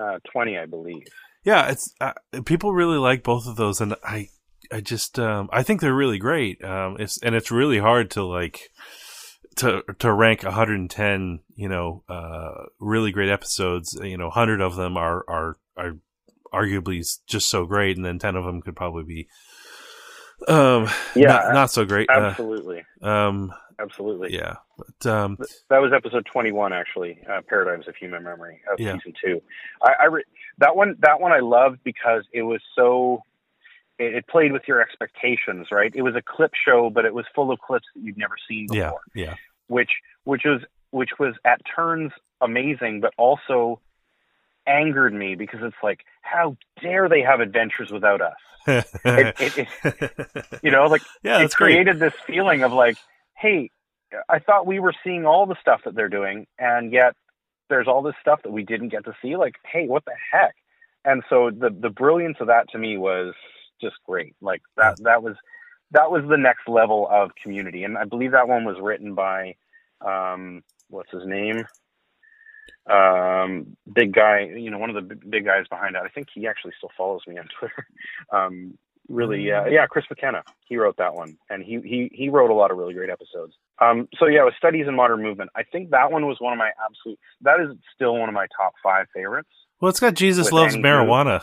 uh, 0.00 0.18
twenty, 0.30 0.58
I 0.58 0.66
believe. 0.66 1.04
Yeah, 1.44 1.70
it's 1.70 1.94
uh, 2.00 2.12
people 2.44 2.72
really 2.72 2.98
like 2.98 3.22
both 3.22 3.46
of 3.46 3.56
those, 3.56 3.80
and 3.80 3.94
I 4.04 4.28
I 4.72 4.80
just 4.80 5.18
um, 5.18 5.48
I 5.52 5.62
think 5.62 5.80
they're 5.80 5.94
really 5.94 6.18
great. 6.18 6.62
Um, 6.62 6.96
it's 6.98 7.22
and 7.22 7.34
it's 7.34 7.50
really 7.50 7.78
hard 7.78 8.10
to 8.12 8.24
like 8.24 8.70
to 9.56 9.82
to 9.98 10.12
rank 10.12 10.42
110. 10.42 11.40
You 11.54 11.68
know, 11.68 12.04
uh, 12.08 12.66
really 12.78 13.12
great 13.12 13.30
episodes. 13.30 13.98
You 14.02 14.16
know, 14.16 14.26
100 14.26 14.60
of 14.60 14.76
them 14.76 14.96
are 14.96 15.24
are 15.28 15.56
are 15.76 15.96
arguably 16.52 17.04
just 17.26 17.48
so 17.48 17.66
great, 17.66 17.96
and 17.96 18.04
then 18.04 18.18
10 18.18 18.36
of 18.36 18.44
them 18.44 18.62
could 18.62 18.76
probably 18.76 19.04
be 19.04 19.28
um 20.46 20.88
Yeah, 21.16 21.26
not, 21.28 21.54
not 21.54 21.70
so 21.70 21.84
great. 21.84 22.08
Uh, 22.10 22.20
Absolutely, 22.30 22.84
um, 23.02 23.52
absolutely. 23.80 24.34
yeah, 24.34 24.56
but 24.76 25.10
um, 25.10 25.36
That 25.70 25.78
was 25.82 25.92
episode 25.92 26.26
twenty-one, 26.32 26.72
actually. 26.72 27.18
Uh, 27.28 27.40
Paradigms 27.48 27.88
of 27.88 27.96
Human 27.96 28.22
Memory 28.22 28.60
of 28.72 28.78
Yeah. 28.78 28.94
season 28.94 29.14
two. 29.22 29.42
I, 29.82 29.92
I 30.02 30.04
re- 30.06 30.24
that 30.58 30.76
one 30.76 30.96
that 31.00 31.20
one 31.20 31.32
I 31.32 31.40
loved 31.40 31.80
because 31.84 32.24
it 32.32 32.42
was 32.42 32.60
so. 32.76 33.22
It, 33.98 34.14
it 34.14 34.26
played 34.28 34.52
with 34.52 34.62
your 34.68 34.80
expectations, 34.80 35.68
right? 35.72 35.90
It 35.92 36.02
was 36.02 36.14
a 36.14 36.22
clip 36.22 36.52
show, 36.54 36.88
but 36.88 37.04
it 37.04 37.12
was 37.14 37.24
full 37.34 37.50
of 37.50 37.58
clips 37.58 37.86
that 37.96 38.00
you'd 38.04 38.16
never 38.16 38.36
seen 38.48 38.66
before. 38.70 39.00
yeah, 39.14 39.24
yeah. 39.24 39.34
which 39.66 39.90
which 40.24 40.42
was 40.44 40.60
which 40.90 41.10
was 41.18 41.34
at 41.44 41.60
turns 41.74 42.12
amazing, 42.40 43.00
but 43.00 43.12
also 43.18 43.80
angered 44.68 45.12
me 45.14 45.34
because 45.34 45.60
it's 45.62 45.76
like, 45.82 46.00
how 46.22 46.56
dare 46.82 47.08
they 47.08 47.22
have 47.22 47.40
adventures 47.40 47.90
without 47.90 48.20
us? 48.20 48.36
it- 49.04 49.68
You 50.62 50.70
know, 50.70 50.86
like 50.86 51.02
yeah, 51.22 51.38
it 51.38 51.42
that's 51.42 51.54
great. 51.54 51.72
created 51.74 51.98
this 52.00 52.12
feeling 52.26 52.62
of 52.62 52.72
like, 52.72 52.96
hey, 53.36 53.70
I 54.28 54.38
thought 54.40 54.66
we 54.66 54.78
were 54.78 54.94
seeing 55.04 55.24
all 55.26 55.46
the 55.46 55.56
stuff 55.60 55.80
that 55.84 55.94
they're 55.94 56.08
doing, 56.08 56.46
and 56.58 56.92
yet 56.92 57.14
there's 57.68 57.86
all 57.88 58.02
this 58.02 58.14
stuff 58.20 58.40
that 58.42 58.50
we 58.50 58.62
didn't 58.64 58.88
get 58.88 59.04
to 59.04 59.14
see. 59.22 59.36
Like, 59.36 59.54
hey, 59.70 59.86
what 59.86 60.04
the 60.04 60.14
heck? 60.32 60.54
And 61.04 61.22
so 61.30 61.50
the 61.50 61.70
the 61.70 61.90
brilliance 61.90 62.38
of 62.40 62.48
that 62.48 62.68
to 62.70 62.78
me 62.78 62.96
was 62.98 63.34
just 63.80 63.96
great. 64.06 64.34
Like 64.40 64.62
that 64.76 64.96
that 65.04 65.22
was 65.22 65.36
that 65.92 66.10
was 66.10 66.22
the 66.28 66.36
next 66.36 66.68
level 66.68 67.08
of 67.10 67.30
community, 67.42 67.84
and 67.84 67.96
I 67.96 68.04
believe 68.04 68.32
that 68.32 68.48
one 68.48 68.64
was 68.64 68.76
written 68.80 69.14
by 69.14 69.54
um, 70.04 70.62
what's 70.88 71.10
his 71.10 71.24
name? 71.26 71.64
Um, 72.90 73.76
big 73.92 74.12
guy, 74.14 74.50
you 74.56 74.70
know, 74.70 74.78
one 74.78 74.90
of 74.94 74.96
the 74.96 75.14
big 75.14 75.44
guys 75.44 75.64
behind 75.68 75.94
that. 75.94 76.02
I 76.04 76.08
think 76.08 76.28
he 76.34 76.46
actually 76.46 76.72
still 76.78 76.90
follows 76.96 77.22
me 77.26 77.38
on 77.38 77.46
Twitter. 77.58 77.86
Um, 78.32 78.78
really, 79.08 79.50
uh, 79.52 79.66
yeah, 79.66 79.86
Chris 79.86 80.04
McKenna. 80.10 80.42
He 80.66 80.76
wrote 80.76 80.96
that 80.98 81.14
one, 81.14 81.36
and 81.50 81.62
he 81.62 81.80
he 81.82 82.10
he 82.12 82.28
wrote 82.28 82.50
a 82.50 82.54
lot 82.54 82.70
of 82.70 82.78
really 82.78 82.94
great 82.94 83.10
episodes. 83.10 83.54
Um, 83.80 84.08
so 84.18 84.26
yeah, 84.26 84.44
with 84.44 84.54
studies 84.56 84.86
in 84.88 84.94
modern 84.94 85.22
movement, 85.22 85.50
I 85.56 85.62
think 85.64 85.90
that 85.90 86.10
one 86.10 86.26
was 86.26 86.36
one 86.40 86.52
of 86.52 86.58
my 86.58 86.70
absolute. 86.84 87.18
That 87.42 87.60
is 87.60 87.76
still 87.94 88.16
one 88.18 88.28
of 88.28 88.34
my 88.34 88.46
top 88.56 88.72
five 88.82 89.06
favorites. 89.14 89.50
Well, 89.80 89.90
it's 89.90 90.00
got 90.00 90.14
Jesus 90.14 90.50
loves 90.50 90.74
marijuana, 90.76 91.42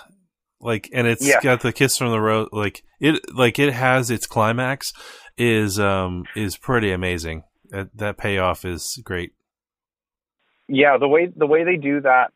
like, 0.60 0.90
and 0.94 1.08
it's 1.08 1.26
Yeah. 1.26 1.40
got 1.42 1.62
the 1.62 1.72
kiss 1.72 1.98
from 1.98 2.12
the 2.12 2.20
road. 2.20 2.50
Like 2.52 2.84
it, 3.00 3.22
like 3.34 3.60
it 3.60 3.72
has 3.74 4.12
its 4.12 4.26
climax 4.28 4.92
is 5.38 5.80
um 5.80 6.26
is 6.36 6.58
pretty 6.58 6.92
amazing. 6.92 7.44
That, 7.70 7.96
that 7.98 8.18
payoff 8.18 8.64
is 8.64 9.02
great. 9.04 9.32
Yeah, 10.68 10.98
the 10.98 11.08
way 11.08 11.32
the 11.36 11.48
way 11.48 11.64
they 11.64 11.78
do 11.78 12.02
that, 12.02 12.32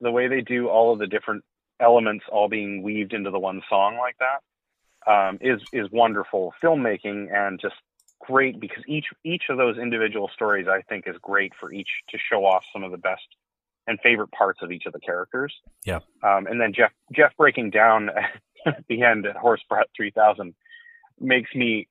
the 0.00 0.10
way 0.10 0.28
they 0.28 0.40
do 0.40 0.68
all 0.68 0.92
of 0.92 0.98
the 0.98 1.06
different 1.06 1.44
elements 1.80 2.24
all 2.30 2.48
being 2.48 2.82
weaved 2.82 3.12
into 3.12 3.30
the 3.30 3.38
one 3.38 3.62
song 3.68 3.96
like 3.96 4.16
that, 4.18 5.12
um, 5.12 5.38
is 5.40 5.60
is 5.72 5.90
wonderful 5.90 6.54
filmmaking 6.62 7.34
and 7.34 7.60
just 7.60 7.74
great 8.20 8.60
because 8.60 8.82
each 8.86 9.06
each 9.24 9.44
of 9.50 9.58
those 9.58 9.76
individual 9.76 10.30
stories 10.32 10.66
I 10.68 10.82
think 10.82 11.06
is 11.06 11.16
great 11.20 11.52
for 11.58 11.72
each 11.72 11.88
to 12.10 12.18
show 12.18 12.44
off 12.44 12.64
some 12.72 12.84
of 12.84 12.90
the 12.90 12.98
best 12.98 13.26
and 13.86 13.98
favorite 14.00 14.30
parts 14.30 14.62
of 14.62 14.72
each 14.72 14.86
of 14.86 14.92
the 14.92 15.00
characters. 15.00 15.54
Yeah. 15.84 16.00
Um, 16.22 16.46
and 16.46 16.60
then 16.60 16.72
Jeff 16.72 16.92
Jeff 17.12 17.36
breaking 17.36 17.70
down 17.70 18.10
at 18.66 18.84
the 18.88 19.02
end 19.02 19.26
at 19.26 19.36
Horse 19.36 19.62
Brat 19.68 19.88
three 19.96 20.10
thousand 20.10 20.54
makes 21.20 21.54
me 21.54 21.88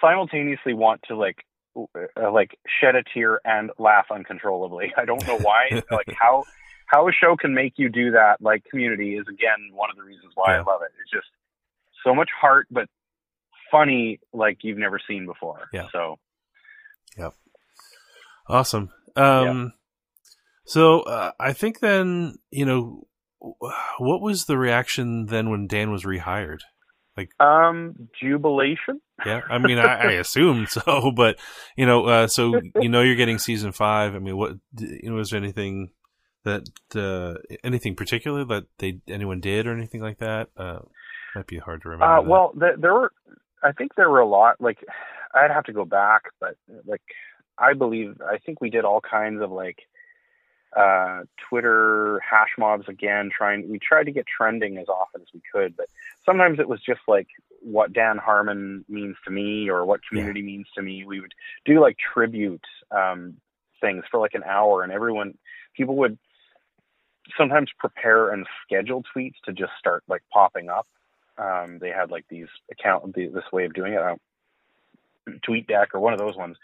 simultaneously 0.00 0.74
want 0.74 1.02
to 1.08 1.16
like 1.16 1.44
uh, 1.76 2.32
like 2.32 2.58
shed 2.80 2.94
a 2.94 3.02
tear 3.02 3.40
and 3.44 3.70
laugh 3.78 4.06
uncontrollably. 4.10 4.92
I 4.96 5.04
don't 5.04 5.26
know 5.26 5.38
why. 5.38 5.82
like 5.90 6.14
how 6.18 6.44
how 6.86 7.08
a 7.08 7.12
show 7.12 7.36
can 7.36 7.54
make 7.54 7.74
you 7.76 7.88
do 7.88 8.12
that. 8.12 8.36
Like 8.40 8.64
Community 8.70 9.16
is 9.16 9.26
again 9.28 9.72
one 9.72 9.90
of 9.90 9.96
the 9.96 10.02
reasons 10.02 10.32
why 10.34 10.54
Yeah. 10.54 10.60
I 10.60 10.64
love 10.64 10.82
it. 10.82 10.92
It's 11.00 11.10
just 11.10 11.26
so 12.04 12.14
much 12.14 12.30
heart, 12.40 12.66
but 12.70 12.88
funny 13.70 14.20
like 14.32 14.58
you've 14.62 14.78
never 14.78 15.00
seen 15.08 15.26
before. 15.26 15.68
Yeah. 15.72 15.88
So 15.92 16.18
Yeah. 17.18 17.30
Awesome. 18.48 18.90
Um, 19.16 19.72
so 20.66 21.00
uh, 21.00 21.32
I 21.40 21.52
think 21.52 21.80
then 21.80 22.36
you 22.50 22.64
know 22.64 23.06
what 23.98 24.20
was 24.20 24.44
the 24.44 24.58
reaction 24.58 25.26
then 25.26 25.50
when 25.50 25.66
Dan 25.66 25.90
was 25.90 26.04
rehired? 26.04 26.60
Like 27.16 27.30
um, 27.40 28.08
jubilation. 28.20 29.00
Yeah. 29.24 29.40
I 29.50 29.58
mean, 29.58 29.78
I, 29.78 29.94
I 29.94 30.12
assume 30.12 30.66
so, 30.68 31.12
but 31.14 31.38
you 31.76 31.86
know, 31.86 32.04
uh, 32.06 32.26
so 32.26 32.60
you 32.80 32.88
know, 32.88 33.02
you're 33.02 33.16
getting 33.16 33.38
season 33.38 33.72
five. 33.72 34.14
I 34.14 34.18
mean, 34.18 34.36
what 34.36 34.52
you 34.78 35.10
know, 35.10 35.16
was 35.16 35.30
there 35.30 35.40
anything 35.40 35.90
that 36.44 36.68
uh, 36.94 37.34
anything 37.64 37.94
particular 37.94 38.44
that 38.44 38.64
they 38.78 39.00
anyone 39.08 39.40
did 39.40 39.66
or 39.66 39.72
anything 39.72 40.00
like 40.00 40.18
that? 40.18 40.48
Uh, 40.56 40.80
might 41.34 41.46
be 41.46 41.58
hard 41.58 41.82
to 41.82 41.90
remember. 41.90 42.16
Uh, 42.16 42.22
well, 42.22 42.52
there 42.54 42.94
were, 42.94 43.12
I 43.62 43.72
think 43.72 43.94
there 43.94 44.08
were 44.08 44.20
a 44.20 44.28
lot. 44.28 44.56
Like, 44.58 44.78
I'd 45.34 45.50
have 45.50 45.64
to 45.64 45.72
go 45.72 45.84
back, 45.84 46.22
but 46.40 46.56
like, 46.86 47.02
I 47.58 47.74
believe, 47.74 48.20
I 48.22 48.38
think 48.38 48.60
we 48.60 48.70
did 48.70 48.84
all 48.84 49.00
kinds 49.00 49.42
of 49.42 49.50
like 49.50 49.78
uh, 50.76 51.22
Twitter 51.48 52.20
hash 52.20 52.50
mobs 52.58 52.88
again. 52.88 53.30
Trying, 53.36 53.68
we 53.68 53.78
tried 53.78 54.04
to 54.04 54.12
get 54.12 54.26
trending 54.26 54.78
as 54.78 54.88
often 54.88 55.22
as 55.22 55.28
we 55.32 55.40
could, 55.52 55.76
but 55.76 55.88
sometimes 56.24 56.58
it 56.58 56.68
was 56.68 56.80
just 56.80 57.00
like 57.08 57.28
what 57.62 57.92
Dan 57.92 58.18
Harmon 58.18 58.84
means 58.88 59.16
to 59.24 59.30
me 59.30 59.70
or 59.70 59.84
what 59.84 60.00
community 60.06 60.40
yeah. 60.40 60.46
means 60.46 60.66
to 60.74 60.82
me. 60.82 61.04
We 61.04 61.20
would 61.20 61.32
do 61.64 61.80
like 61.80 61.96
tribute 61.98 62.64
um, 62.90 63.36
things 63.80 64.04
for 64.10 64.20
like 64.20 64.34
an 64.34 64.44
hour, 64.44 64.82
and 64.82 64.92
everyone, 64.92 65.38
people 65.74 65.96
would 65.96 66.18
sometimes 67.36 67.70
prepare 67.78 68.30
and 68.30 68.46
schedule 68.64 69.02
tweets 69.16 69.34
to 69.46 69.52
just 69.52 69.72
start 69.78 70.04
like 70.08 70.22
popping 70.32 70.68
up. 70.68 70.86
Um, 71.38 71.78
they 71.80 71.90
had 71.90 72.10
like 72.10 72.24
these 72.28 72.48
account 72.70 73.14
this 73.14 73.52
way 73.52 73.64
of 73.64 73.74
doing 73.74 73.94
it. 73.94 74.00
Uh, 74.00 74.16
TweetDeck 75.48 75.86
or 75.92 76.00
one 76.00 76.12
of 76.12 76.20
those 76.20 76.36
ones 76.36 76.56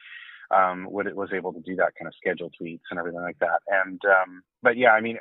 um, 0.53 0.87
would, 0.91 1.07
it 1.07 1.17
was 1.17 1.31
able 1.33 1.53
to 1.53 1.61
do 1.61 1.77
that 1.77 1.95
kind 1.99 2.07
of 2.07 2.15
schedule 2.15 2.51
tweets 2.61 2.83
and 2.91 2.99
everything 2.99 3.23
like 3.23 3.39
that. 3.41 3.61
And 3.67 4.01
um, 4.05 4.43
but 4.63 4.77
yeah, 4.77 4.91
I 4.91 5.01
mean, 5.01 5.19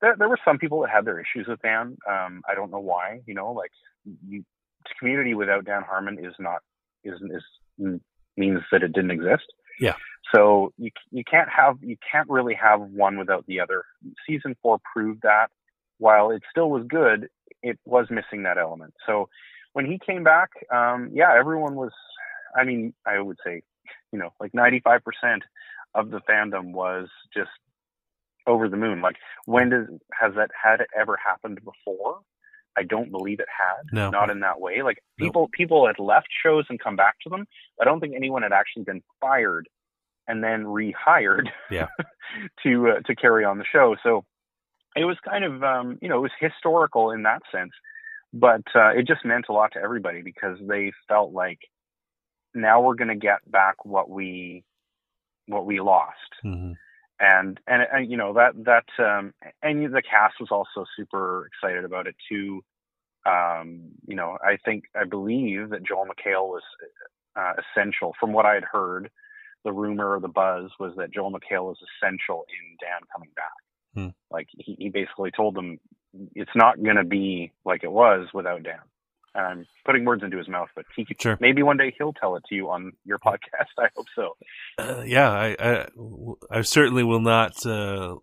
there, 0.00 0.14
there 0.18 0.28
were 0.28 0.38
some 0.44 0.58
people 0.58 0.80
that 0.82 0.90
had 0.90 1.04
their 1.04 1.20
issues 1.20 1.46
with 1.48 1.60
Dan. 1.62 1.96
Um, 2.08 2.42
I 2.48 2.54
don't 2.54 2.70
know 2.70 2.80
why. 2.80 3.20
You 3.26 3.34
know, 3.34 3.52
like 3.52 3.70
you, 4.26 4.44
community 4.98 5.34
without 5.34 5.64
Dan 5.64 5.82
Harmon 5.82 6.18
is 6.24 6.34
not 6.38 6.60
is 7.04 7.14
is 7.20 8.00
means 8.36 8.60
that 8.70 8.82
it 8.82 8.92
didn't 8.92 9.10
exist. 9.10 9.44
Yeah. 9.80 9.94
So 10.34 10.72
you 10.76 10.90
you 11.10 11.24
can't 11.24 11.48
have 11.48 11.76
you 11.80 11.96
can't 12.10 12.28
really 12.28 12.54
have 12.54 12.80
one 12.80 13.18
without 13.18 13.46
the 13.46 13.60
other. 13.60 13.84
Season 14.26 14.56
four 14.62 14.78
proved 14.94 15.22
that. 15.22 15.48
While 15.98 16.30
it 16.30 16.42
still 16.50 16.70
was 16.70 16.84
good, 16.86 17.28
it 17.62 17.78
was 17.84 18.06
missing 18.08 18.44
that 18.44 18.56
element. 18.56 18.94
So 19.04 19.28
when 19.72 19.84
he 19.84 19.98
came 19.98 20.22
back, 20.22 20.50
um, 20.72 21.10
yeah, 21.12 21.34
everyone 21.36 21.74
was. 21.74 21.92
I 22.56 22.64
mean, 22.64 22.94
I 23.06 23.20
would 23.20 23.36
say, 23.44 23.62
you 24.12 24.18
know, 24.18 24.30
like 24.40 24.54
ninety 24.54 24.80
five 24.80 25.00
percent 25.04 25.42
of 25.94 26.10
the 26.10 26.20
fandom 26.28 26.72
was 26.72 27.08
just 27.34 27.50
over 28.46 28.68
the 28.68 28.76
moon. 28.76 29.00
Like, 29.00 29.16
when 29.44 29.70
does 29.70 29.86
has 30.18 30.34
that 30.36 30.50
had 30.60 30.80
it 30.80 30.88
ever 30.98 31.16
happened 31.22 31.60
before? 31.64 32.20
I 32.76 32.84
don't 32.84 33.10
believe 33.10 33.40
it 33.40 33.48
had. 33.48 33.92
No. 33.92 34.10
Not 34.10 34.30
in 34.30 34.40
that 34.40 34.60
way. 34.60 34.82
Like 34.82 34.98
people 35.18 35.48
people 35.52 35.86
had 35.86 35.98
left 35.98 36.28
shows 36.44 36.64
and 36.68 36.78
come 36.78 36.96
back 36.96 37.16
to 37.24 37.28
them. 37.28 37.46
I 37.80 37.84
don't 37.84 38.00
think 38.00 38.14
anyone 38.14 38.42
had 38.42 38.52
actually 38.52 38.84
been 38.84 39.02
fired 39.20 39.68
and 40.28 40.44
then 40.44 40.64
rehired 40.64 41.48
yeah. 41.70 41.88
to 42.62 42.90
uh, 42.90 43.00
to 43.06 43.16
carry 43.16 43.44
on 43.44 43.58
the 43.58 43.64
show. 43.64 43.96
So 44.02 44.24
it 44.94 45.04
was 45.04 45.16
kind 45.28 45.44
of 45.44 45.62
um, 45.64 45.98
you 46.00 46.08
know 46.08 46.18
it 46.18 46.22
was 46.22 46.30
historical 46.38 47.10
in 47.10 47.24
that 47.24 47.42
sense, 47.50 47.72
but 48.32 48.62
uh, 48.76 48.90
it 48.90 49.06
just 49.06 49.24
meant 49.24 49.46
a 49.48 49.52
lot 49.52 49.72
to 49.72 49.80
everybody 49.80 50.22
because 50.22 50.58
they 50.60 50.92
felt 51.08 51.32
like 51.32 51.58
now 52.54 52.80
we're 52.80 52.94
going 52.94 53.08
to 53.08 53.14
get 53.14 53.50
back 53.50 53.84
what 53.84 54.08
we 54.10 54.64
what 55.46 55.66
we 55.66 55.80
lost. 55.80 56.32
Mm-hmm. 56.44 56.72
And, 57.20 57.60
and 57.66 57.82
and 57.92 58.10
you 58.10 58.16
know 58.16 58.34
that 58.34 58.52
that 58.64 58.86
um, 59.04 59.34
and 59.62 59.84
the 59.92 60.02
cast 60.02 60.34
was 60.38 60.50
also 60.52 60.86
super 60.96 61.48
excited 61.48 61.84
about 61.84 62.06
it 62.06 62.14
too. 62.28 62.62
Um, 63.26 63.90
you 64.06 64.14
know, 64.14 64.38
I 64.42 64.56
think 64.64 64.84
I 64.94 65.04
believe 65.04 65.70
that 65.70 65.84
Joel 65.84 66.06
McHale 66.06 66.48
was 66.48 66.62
uh, 67.34 67.54
essential 67.58 68.14
from 68.20 68.32
what 68.32 68.46
I 68.46 68.54
had 68.54 68.64
heard 68.64 69.10
the 69.64 69.72
rumor 69.72 70.14
or 70.14 70.20
the 70.20 70.28
buzz 70.28 70.70
was 70.78 70.92
that 70.96 71.12
Joel 71.12 71.32
McHale 71.32 71.64
was 71.64 71.78
essential 71.82 72.44
in 72.48 72.76
Dan 72.80 73.00
coming 73.12 73.30
back. 73.34 73.52
Hmm. 73.94 74.08
Like 74.30 74.46
he, 74.56 74.76
he 74.78 74.88
basically 74.88 75.30
told 75.30 75.54
them 75.54 75.78
it's 76.34 76.50
not 76.54 76.82
going 76.82 76.96
to 76.96 77.04
be 77.04 77.52
like 77.64 77.82
it 77.82 77.92
was 77.92 78.28
without 78.32 78.62
Dan. 78.62 78.80
And 79.38 79.46
I'm 79.46 79.66
putting 79.84 80.04
words 80.04 80.24
into 80.24 80.36
his 80.36 80.48
mouth, 80.48 80.68
but 80.74 80.84
he 80.96 81.04
could, 81.04 81.22
sure. 81.22 81.38
maybe 81.40 81.62
one 81.62 81.76
day 81.76 81.94
he'll 81.96 82.12
tell 82.12 82.34
it 82.34 82.42
to 82.48 82.54
you 82.56 82.70
on 82.70 82.92
your 83.04 83.18
podcast. 83.24 83.70
I 83.78 83.88
hope 83.94 84.06
so. 84.14 84.36
Uh, 84.78 85.02
yeah, 85.06 85.30
I, 85.30 85.56
I, 85.60 85.86
I, 86.50 86.62
certainly 86.62 87.04
will 87.04 87.20
not 87.20 87.54
uh, 87.64 88.16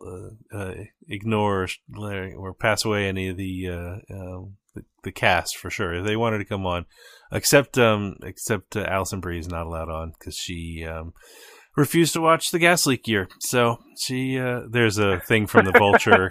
uh, 0.54 0.73
ignore 1.08 1.67
or 1.97 2.54
pass 2.54 2.84
away 2.84 3.08
any 3.08 3.30
of 3.30 3.38
the, 3.38 3.69
uh, 3.69 4.13
um, 4.13 4.58
the, 4.75 4.84
the 5.04 5.12
cast 5.13 5.58
for 5.58 5.69
sure. 5.69 5.93
If 5.93 6.06
they 6.06 6.17
wanted 6.17 6.39
to 6.39 6.45
come 6.45 6.65
on, 6.65 6.86
except 7.32 7.78
um, 7.78 8.17
except 8.23 8.75
uh, 8.75 8.86
Alison 8.88 9.21
Brie 9.21 9.39
is 9.39 9.47
not 9.47 9.65
allowed 9.65 9.89
on 9.89 10.13
because 10.19 10.36
she 10.36 10.86
um, 10.86 11.13
refused 11.78 12.13
to 12.13 12.21
watch 12.21 12.51
the 12.51 12.60
gas 12.60 12.86
leak 12.86 13.08
year. 13.08 13.30
So 13.39 13.78
she 13.97 14.38
uh, 14.38 14.63
there's 14.69 14.97
a 14.97 15.21
thing 15.21 15.47
from 15.47 15.65
the 15.65 15.71
Vulture. 15.78 16.28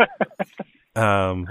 Um, 0.96 1.48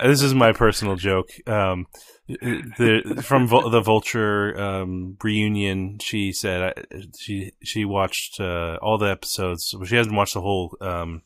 this 0.00 0.22
is 0.22 0.34
my 0.34 0.52
personal 0.52 0.96
joke. 0.96 1.30
Um, 1.46 1.86
the 2.28 3.22
from 3.24 3.46
the 3.46 3.80
Vulture 3.80 4.58
um, 4.58 5.16
reunion, 5.22 5.98
she 5.98 6.32
said 6.32 6.86
she 7.18 7.52
she 7.62 7.84
watched 7.84 8.40
uh, 8.40 8.78
all 8.82 8.98
the 8.98 9.10
episodes. 9.10 9.74
She 9.84 9.96
hasn't 9.96 10.16
watched 10.16 10.34
the 10.34 10.40
whole 10.40 10.76
um, 10.80 11.22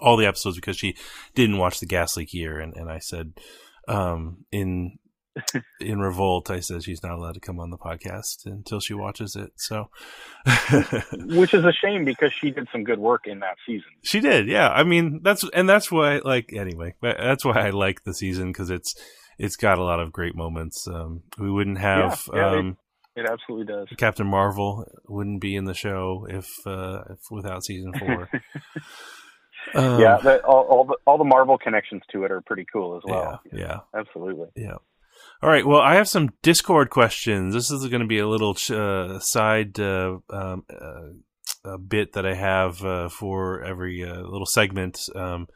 all 0.00 0.16
the 0.16 0.26
episodes 0.26 0.56
because 0.56 0.76
she 0.76 0.96
didn't 1.34 1.58
watch 1.58 1.80
the 1.80 1.86
gas 1.86 2.16
leak 2.16 2.34
year. 2.34 2.58
And, 2.58 2.74
and 2.76 2.90
I 2.90 2.98
said 2.98 3.32
um, 3.86 4.44
in 4.52 4.97
in 5.80 6.00
revolt, 6.00 6.50
I 6.50 6.60
said 6.60 6.82
she's 6.82 7.02
not 7.02 7.12
allowed 7.12 7.34
to 7.34 7.40
come 7.40 7.60
on 7.60 7.70
the 7.70 7.78
podcast 7.78 8.46
until 8.46 8.80
she 8.80 8.94
watches 8.94 9.36
it. 9.36 9.52
So, 9.56 9.90
which 11.12 11.54
is 11.54 11.64
a 11.64 11.72
shame 11.72 12.04
because 12.04 12.32
she 12.32 12.50
did 12.50 12.68
some 12.72 12.84
good 12.84 12.98
work 12.98 13.26
in 13.26 13.40
that 13.40 13.56
season. 13.66 13.90
She 14.02 14.20
did, 14.20 14.48
yeah. 14.48 14.68
I 14.68 14.84
mean, 14.84 15.20
that's 15.22 15.44
and 15.54 15.68
that's 15.68 15.90
why, 15.90 16.18
like, 16.18 16.52
anyway, 16.52 16.94
that's 17.00 17.44
why 17.44 17.66
I 17.66 17.70
like 17.70 18.04
the 18.04 18.14
season 18.14 18.52
because 18.52 18.70
it's 18.70 18.94
it's 19.38 19.56
got 19.56 19.78
a 19.78 19.84
lot 19.84 20.00
of 20.00 20.12
great 20.12 20.34
moments. 20.34 20.86
Um, 20.88 21.22
we 21.38 21.50
wouldn't 21.50 21.78
have. 21.78 22.28
Yeah, 22.32 22.38
yeah, 22.52 22.58
um, 22.58 22.76
it, 23.16 23.20
it, 23.20 23.30
absolutely 23.30 23.72
does. 23.72 23.88
Captain 23.96 24.26
Marvel 24.26 24.84
wouldn't 25.08 25.40
be 25.40 25.54
in 25.56 25.64
the 25.64 25.74
show 25.74 26.26
if, 26.28 26.48
uh, 26.66 27.02
if 27.10 27.18
without 27.30 27.64
season 27.64 27.92
four. 27.98 28.28
um, 29.74 30.00
yeah, 30.00 30.18
the, 30.18 30.44
all, 30.44 30.62
all, 30.64 30.84
the 30.84 30.96
all 31.06 31.18
the 31.18 31.24
Marvel 31.24 31.56
connections 31.56 32.02
to 32.12 32.24
it 32.24 32.32
are 32.32 32.40
pretty 32.40 32.66
cool 32.70 32.96
as 32.96 33.02
well. 33.04 33.40
Yeah, 33.52 33.58
yeah. 33.58 33.78
absolutely. 33.98 34.48
Yeah. 34.56 34.76
All 35.40 35.48
right. 35.48 35.64
Well, 35.64 35.80
I 35.80 35.94
have 35.94 36.08
some 36.08 36.30
Discord 36.42 36.90
questions. 36.90 37.54
This 37.54 37.70
is 37.70 37.86
going 37.86 38.00
to 38.00 38.08
be 38.08 38.18
a 38.18 38.26
little 38.26 38.56
uh, 38.70 39.20
side 39.20 39.78
uh, 39.78 40.18
um, 40.30 40.64
uh, 41.64 41.76
bit 41.76 42.14
that 42.14 42.26
I 42.26 42.34
have 42.34 42.84
uh, 42.84 43.08
for 43.08 43.62
every 43.62 44.04
uh, 44.04 44.20
little 44.22 44.46
segment 44.46 45.08
um, 45.14 45.46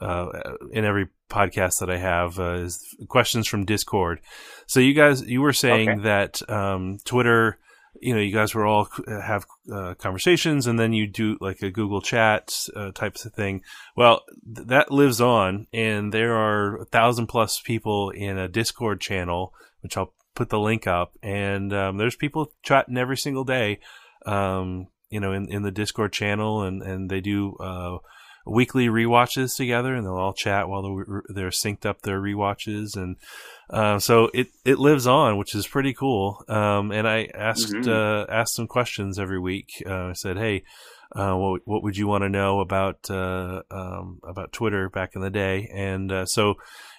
uh, 0.00 0.28
in 0.72 0.84
every 0.84 1.08
podcast 1.30 1.80
that 1.80 1.90
I 1.90 1.98
have 1.98 2.38
is 2.38 2.96
questions 3.08 3.48
from 3.48 3.64
Discord. 3.64 4.20
So 4.66 4.80
you 4.80 4.94
guys, 4.94 5.22
you 5.22 5.40
were 5.40 5.52
saying 5.52 5.88
okay. 5.88 6.00
that 6.02 6.48
um, 6.48 6.98
Twitter 7.04 7.58
you 8.00 8.14
know, 8.14 8.20
you 8.20 8.32
guys 8.32 8.54
were 8.54 8.66
all 8.66 8.88
uh, 9.06 9.20
have 9.20 9.46
uh, 9.72 9.94
conversations, 9.94 10.66
and 10.66 10.78
then 10.78 10.92
you 10.92 11.06
do 11.06 11.36
like 11.40 11.62
a 11.62 11.70
Google 11.70 12.00
Chat 12.00 12.68
uh, 12.74 12.92
types 12.92 13.24
of 13.24 13.32
thing. 13.32 13.62
Well, 13.96 14.22
th- 14.54 14.68
that 14.68 14.90
lives 14.90 15.20
on, 15.20 15.66
and 15.72 16.12
there 16.12 16.34
are 16.34 16.82
a 16.82 16.84
thousand 16.84 17.28
plus 17.28 17.60
people 17.60 18.10
in 18.10 18.38
a 18.38 18.48
Discord 18.48 19.00
channel, 19.00 19.54
which 19.80 19.96
I'll 19.96 20.12
put 20.34 20.50
the 20.50 20.58
link 20.58 20.86
up. 20.86 21.16
And 21.22 21.72
um, 21.72 21.96
there's 21.96 22.16
people 22.16 22.52
chatting 22.62 22.98
every 22.98 23.16
single 23.16 23.44
day, 23.44 23.80
um, 24.26 24.88
you 25.10 25.20
know, 25.20 25.32
in, 25.32 25.48
in 25.48 25.62
the 25.62 25.70
Discord 25.70 26.12
channel, 26.12 26.62
and 26.62 26.82
and 26.82 27.10
they 27.10 27.20
do 27.20 27.56
uh, 27.56 27.98
weekly 28.46 28.88
re-watches 28.88 29.54
together, 29.54 29.94
and 29.94 30.04
they'll 30.04 30.14
all 30.14 30.34
chat 30.34 30.68
while 30.68 30.82
they're, 30.82 31.22
they're 31.28 31.50
synced 31.50 31.86
up 31.86 32.02
their 32.02 32.20
re-watches, 32.20 32.94
and 32.94 33.16
uh, 33.70 33.98
so 33.98 34.30
it 34.34 34.48
it 34.64 34.78
lives 34.78 35.06
on, 35.06 35.38
which 35.38 35.54
is 35.54 35.66
pretty 35.66 35.94
cool. 35.94 36.44
Um, 36.48 36.92
and 36.92 37.08
I 37.08 37.28
asked 37.34 37.72
mm-hmm. 37.72 37.90
uh, 37.90 38.32
asked 38.32 38.54
some 38.54 38.66
questions 38.66 39.18
every 39.18 39.40
week. 39.40 39.82
Uh, 39.86 40.08
I 40.08 40.12
said, 40.12 40.36
"Hey, 40.36 40.64
uh, 41.14 41.34
what 41.34 41.62
what 41.64 41.82
would 41.82 41.96
you 41.96 42.06
want 42.06 42.22
to 42.22 42.28
know 42.28 42.60
about 42.60 43.10
uh, 43.10 43.62
um, 43.70 44.20
about 44.22 44.52
Twitter 44.52 44.90
back 44.90 45.12
in 45.14 45.22
the 45.22 45.30
day?" 45.30 45.70
And 45.74 46.12
uh, 46.12 46.26
so 46.26 46.54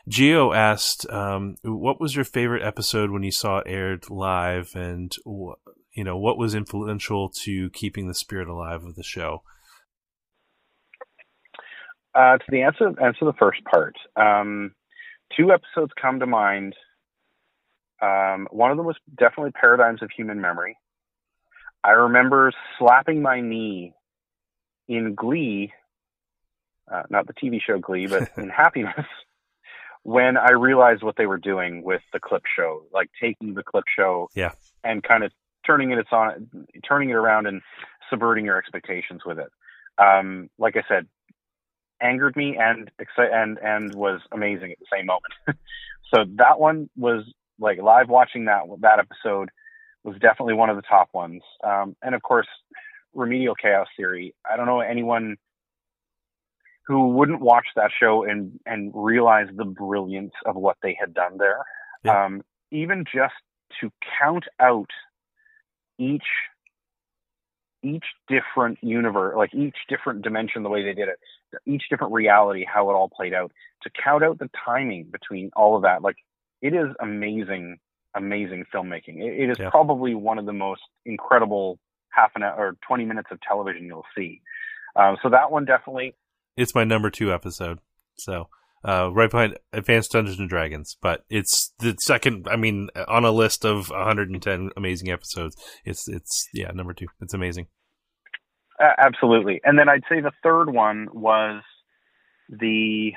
Geo 0.07 0.53
asked, 0.53 1.09
um, 1.09 1.55
"What 1.63 2.01
was 2.01 2.15
your 2.15 2.25
favorite 2.25 2.63
episode 2.63 3.11
when 3.11 3.23
you 3.23 3.31
saw 3.31 3.59
it 3.59 3.67
aired 3.67 4.09
live?" 4.09 4.71
And 4.75 5.15
you 5.25 6.03
know, 6.03 6.17
what 6.17 6.37
was 6.37 6.55
influential 6.55 7.29
to 7.43 7.69
keeping 7.71 8.07
the 8.07 8.15
spirit 8.15 8.47
alive 8.47 8.83
of 8.83 8.95
the 8.95 9.03
show? 9.03 9.43
Uh, 12.15 12.37
to 12.37 12.45
the 12.49 12.61
answer 12.61 12.87
answer 13.03 13.25
the 13.25 13.33
first 13.37 13.59
part, 13.65 13.93
um, 14.15 14.73
two 15.35 15.51
episodes 15.51 15.91
come 15.99 16.19
to 16.19 16.25
mind. 16.25 16.75
Um, 18.01 18.47
one 18.51 18.71
of 18.71 18.77
them 18.77 18.85
was 18.85 18.97
definitely 19.17 19.51
Paradigms 19.51 20.01
of 20.01 20.09
Human 20.15 20.41
Memory. 20.41 20.77
I 21.83 21.91
remember 21.91 22.51
slapping 22.77 23.21
my 23.21 23.41
knee 23.41 23.93
in 24.87 25.15
Glee, 25.15 25.71
uh, 26.91 27.03
not 27.09 27.27
the 27.27 27.33
TV 27.33 27.59
show 27.65 27.79
Glee, 27.79 28.07
but 28.07 28.29
in 28.37 28.49
Happiness, 28.49 29.05
when 30.03 30.37
I 30.37 30.51
realized 30.51 31.03
what 31.03 31.15
they 31.17 31.25
were 31.25 31.37
doing 31.37 31.83
with 31.83 32.01
the 32.13 32.19
clip 32.19 32.43
show, 32.55 32.83
like 32.93 33.09
taking 33.21 33.53
the 33.53 33.63
clip 33.63 33.85
show 33.95 34.29
yeah. 34.35 34.51
and 34.83 35.03
kind 35.03 35.23
of 35.23 35.31
turning 35.65 35.91
it 35.91 35.97
it's 35.97 36.11
on 36.11 36.67
turning 36.87 37.09
it 37.09 37.15
around 37.15 37.47
and 37.47 37.61
subverting 38.09 38.45
your 38.45 38.57
expectations 38.57 39.21
with 39.25 39.39
it. 39.39 39.49
Um, 39.97 40.49
like 40.59 40.75
I 40.75 40.83
said, 40.87 41.07
angered 42.01 42.35
me 42.35 42.57
and 42.57 42.91
and 43.17 43.57
and 43.59 43.95
was 43.95 44.21
amazing 44.31 44.71
at 44.71 44.79
the 44.79 44.85
same 44.91 45.05
moment. 45.05 45.33
so 46.13 46.25
that 46.35 46.59
one 46.59 46.89
was 46.95 47.23
like 47.59 47.81
live 47.81 48.09
watching 48.09 48.45
that 48.45 48.63
that 48.81 48.99
episode 48.99 49.49
was 50.03 50.15
definitely 50.19 50.53
one 50.53 50.69
of 50.69 50.75
the 50.75 50.83
top 50.83 51.09
ones. 51.13 51.41
Um, 51.63 51.95
and 52.01 52.13
of 52.13 52.21
course, 52.21 52.47
Remedial 53.13 53.55
Chaos 53.55 53.87
Theory. 53.97 54.35
I 54.49 54.55
don't 54.55 54.67
know 54.67 54.81
anyone 54.81 55.37
who 56.85 57.09
wouldn't 57.09 57.41
watch 57.41 57.65
that 57.75 57.91
show 57.97 58.23
and 58.23 58.59
and 58.65 58.91
realize 58.93 59.47
the 59.55 59.65
brilliance 59.65 60.33
of 60.45 60.55
what 60.55 60.77
they 60.83 60.95
had 60.99 61.13
done 61.13 61.37
there. 61.37 61.63
Yeah. 62.03 62.25
Um, 62.25 62.41
even 62.71 63.05
just 63.05 63.33
to 63.81 63.91
count 64.19 64.45
out 64.59 64.89
each 65.97 66.23
each 67.85 68.05
different 68.27 68.79
universe, 68.81 69.35
like 69.37 69.53
each 69.53 69.75
different 69.87 70.23
dimension, 70.23 70.63
the 70.63 70.69
way 70.69 70.83
they 70.83 70.93
did 70.93 71.07
it, 71.07 71.19
each 71.65 71.83
different 71.89 72.13
reality, 72.13 72.65
how 72.65 72.89
it 72.89 72.93
all 72.93 73.09
played 73.09 73.33
out, 73.33 73.51
to 73.83 73.89
count 74.03 74.23
out 74.23 74.39
the 74.39 74.49
timing 74.65 75.07
between 75.11 75.51
all 75.55 75.75
of 75.75 75.83
that, 75.83 76.01
like 76.01 76.15
it 76.61 76.73
is 76.73 76.87
amazing, 77.01 77.77
amazing 78.15 78.65
filmmaking. 78.73 79.17
it, 79.17 79.43
it 79.43 79.49
is 79.49 79.57
yeah. 79.59 79.69
probably 79.69 80.15
one 80.15 80.39
of 80.39 80.45
the 80.45 80.53
most 80.53 80.81
incredible 81.05 81.77
half 82.09 82.31
an 82.35 82.43
hour 82.43 82.55
or 82.57 82.77
20 82.87 83.05
minutes 83.05 83.27
of 83.31 83.39
television 83.41 83.85
you'll 83.85 84.05
see. 84.17 84.41
Um, 84.95 85.17
so 85.21 85.29
that 85.29 85.51
one 85.51 85.65
definitely. 85.65 86.15
It's 86.57 86.73
my 86.73 86.85
number 86.85 87.09
two 87.09 87.33
episode. 87.33 87.79
So, 88.17 88.47
uh, 88.83 89.09
right 89.11 89.29
behind 89.29 89.57
Advanced 89.73 90.11
Dungeons 90.11 90.39
and 90.39 90.47
Dragons, 90.47 90.95
but 91.01 91.25
it's 91.29 91.73
the 91.79 91.95
second. 91.99 92.47
I 92.49 92.55
mean, 92.55 92.89
on 93.07 93.25
a 93.25 93.31
list 93.31 93.65
of 93.65 93.89
110 93.89 94.69
amazing 94.77 95.09
episodes, 95.09 95.57
it's 95.83 96.07
it's 96.07 96.47
yeah 96.53 96.71
number 96.71 96.93
two. 96.93 97.07
It's 97.19 97.33
amazing. 97.33 97.67
Uh, 98.79 98.91
absolutely, 98.97 99.61
and 99.63 99.79
then 99.79 99.89
I'd 99.89 100.03
say 100.09 100.19
the 100.19 100.33
third 100.43 100.69
one 100.69 101.07
was 101.13 101.63
the 102.49 103.13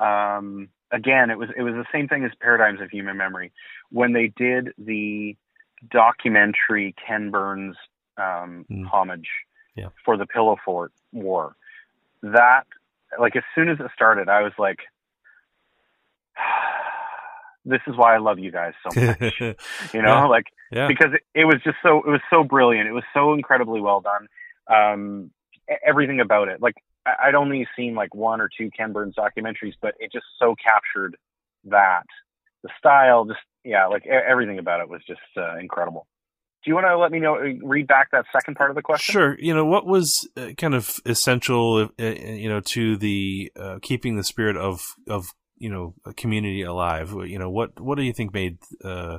um, 0.00 0.68
again 0.90 1.30
it 1.30 1.38
was 1.38 1.50
it 1.56 1.62
was 1.62 1.74
the 1.74 1.84
same 1.92 2.08
thing 2.08 2.24
as 2.24 2.30
Paradigms 2.40 2.80
of 2.80 2.90
Human 2.90 3.16
Memory 3.16 3.52
when 3.90 4.12
they 4.12 4.32
did 4.36 4.70
the 4.78 5.36
documentary 5.90 6.94
Ken 7.06 7.30
Burns 7.30 7.76
um, 8.16 8.64
mm. 8.70 8.86
homage 8.86 9.28
yeah. 9.74 9.88
for 10.04 10.16
the 10.16 10.26
Pillow 10.26 10.56
Fort 10.64 10.92
War. 11.12 11.56
That, 12.22 12.64
like, 13.18 13.36
as 13.36 13.42
soon 13.54 13.68
as 13.68 13.78
it 13.80 13.86
started, 13.94 14.28
I 14.28 14.42
was 14.42 14.52
like, 14.58 14.78
this 17.64 17.80
is 17.86 17.96
why 17.96 18.14
I 18.14 18.18
love 18.18 18.38
you 18.38 18.50
guys 18.50 18.74
so 18.82 19.00
much. 19.00 19.40
you 19.40 20.02
know, 20.02 20.14
yeah. 20.14 20.24
like, 20.26 20.46
yeah. 20.70 20.88
because 20.88 21.14
it, 21.14 21.22
it, 21.34 21.44
was 21.44 21.56
just 21.64 21.76
so, 21.82 21.98
it 21.98 22.08
was 22.08 22.20
so 22.30 22.44
brilliant. 22.44 22.88
It 22.88 22.92
was 22.92 23.04
so 23.12 23.34
incredibly 23.34 23.80
well 23.80 24.00
done. 24.00 24.28
Um, 24.68 25.30
everything 25.86 26.20
about 26.20 26.48
it. 26.48 26.60
Like, 26.60 26.74
I'd 27.06 27.34
only 27.34 27.66
seen 27.76 27.94
like 27.94 28.14
one 28.14 28.40
or 28.40 28.48
two 28.56 28.70
Ken 28.76 28.92
Burns 28.92 29.14
documentaries, 29.16 29.74
but 29.80 29.94
it 29.98 30.12
just 30.12 30.26
so 30.38 30.54
captured 30.62 31.16
that. 31.64 32.04
The 32.62 32.70
style, 32.78 33.24
just 33.24 33.40
yeah, 33.64 33.86
like 33.86 34.06
everything 34.06 34.60
about 34.60 34.80
it 34.80 34.88
was 34.88 35.00
just 35.04 35.20
uh, 35.36 35.58
incredible. 35.58 36.06
Do 36.64 36.70
you 36.70 36.76
want 36.76 36.86
to 36.86 36.96
let 36.96 37.10
me 37.10 37.18
know 37.18 37.38
read 37.64 37.88
back 37.88 38.12
that 38.12 38.24
second 38.32 38.54
part 38.54 38.70
of 38.70 38.76
the 38.76 38.82
question? 38.82 39.12
Sure. 39.12 39.36
You 39.40 39.52
know 39.52 39.64
what 39.64 39.84
was 39.84 40.28
uh, 40.36 40.50
kind 40.56 40.74
of 40.74 41.00
essential 41.04 41.88
uh, 41.98 42.04
uh, 42.04 42.10
you 42.10 42.48
know 42.48 42.60
to 42.60 42.96
the 42.96 43.50
uh, 43.58 43.78
keeping 43.82 44.16
the 44.16 44.22
spirit 44.22 44.56
of 44.56 44.94
of 45.08 45.26
you 45.58 45.68
know 45.68 45.94
a 46.04 46.14
community 46.14 46.62
alive? 46.62 47.12
You 47.26 47.40
know 47.40 47.50
what 47.50 47.80
what 47.80 47.98
do 47.98 48.04
you 48.04 48.12
think 48.12 48.32
made 48.32 48.58
uh, 48.84 49.18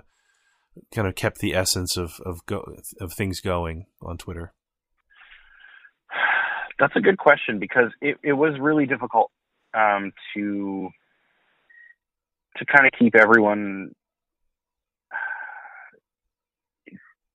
kind 0.93 1.07
of 1.07 1.15
kept 1.15 1.39
the 1.39 1.53
essence 1.53 1.97
of 1.97 2.19
of 2.25 2.45
go, 2.45 2.65
of 2.99 3.13
things 3.13 3.39
going 3.39 3.85
on 4.01 4.17
twitter 4.17 4.53
that's 6.79 6.95
a 6.95 7.01
good 7.01 7.17
question 7.17 7.59
because 7.59 7.91
it, 8.01 8.17
it 8.23 8.33
was 8.33 8.59
really 8.59 8.85
difficult 8.85 9.31
um, 9.73 10.11
to 10.33 10.89
to 12.57 12.65
kind 12.65 12.85
of 12.85 12.91
keep 12.97 13.15
everyone 13.15 13.95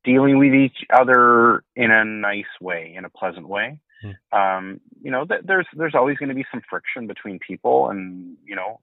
dealing 0.05 0.39
with 0.39 0.55
each 0.55 0.85
other 0.93 1.65
in 1.75 1.91
a 1.91 2.05
nice 2.05 2.45
way, 2.61 2.95
in 2.97 3.05
a 3.05 3.11
pleasant 3.11 3.49
way. 3.49 3.81
Mm. 4.05 4.17
Um, 4.33 4.81
you 5.03 5.11
know, 5.11 5.25
th- 5.25 5.43
there's 5.45 5.67
there's 5.75 5.95
always 5.95 6.17
going 6.19 6.29
to 6.29 6.35
be 6.35 6.47
some 6.51 6.63
friction 6.69 7.07
between 7.07 7.39
people, 7.39 7.91
and 7.91 8.37
you 8.45 8.55
know 8.55 8.81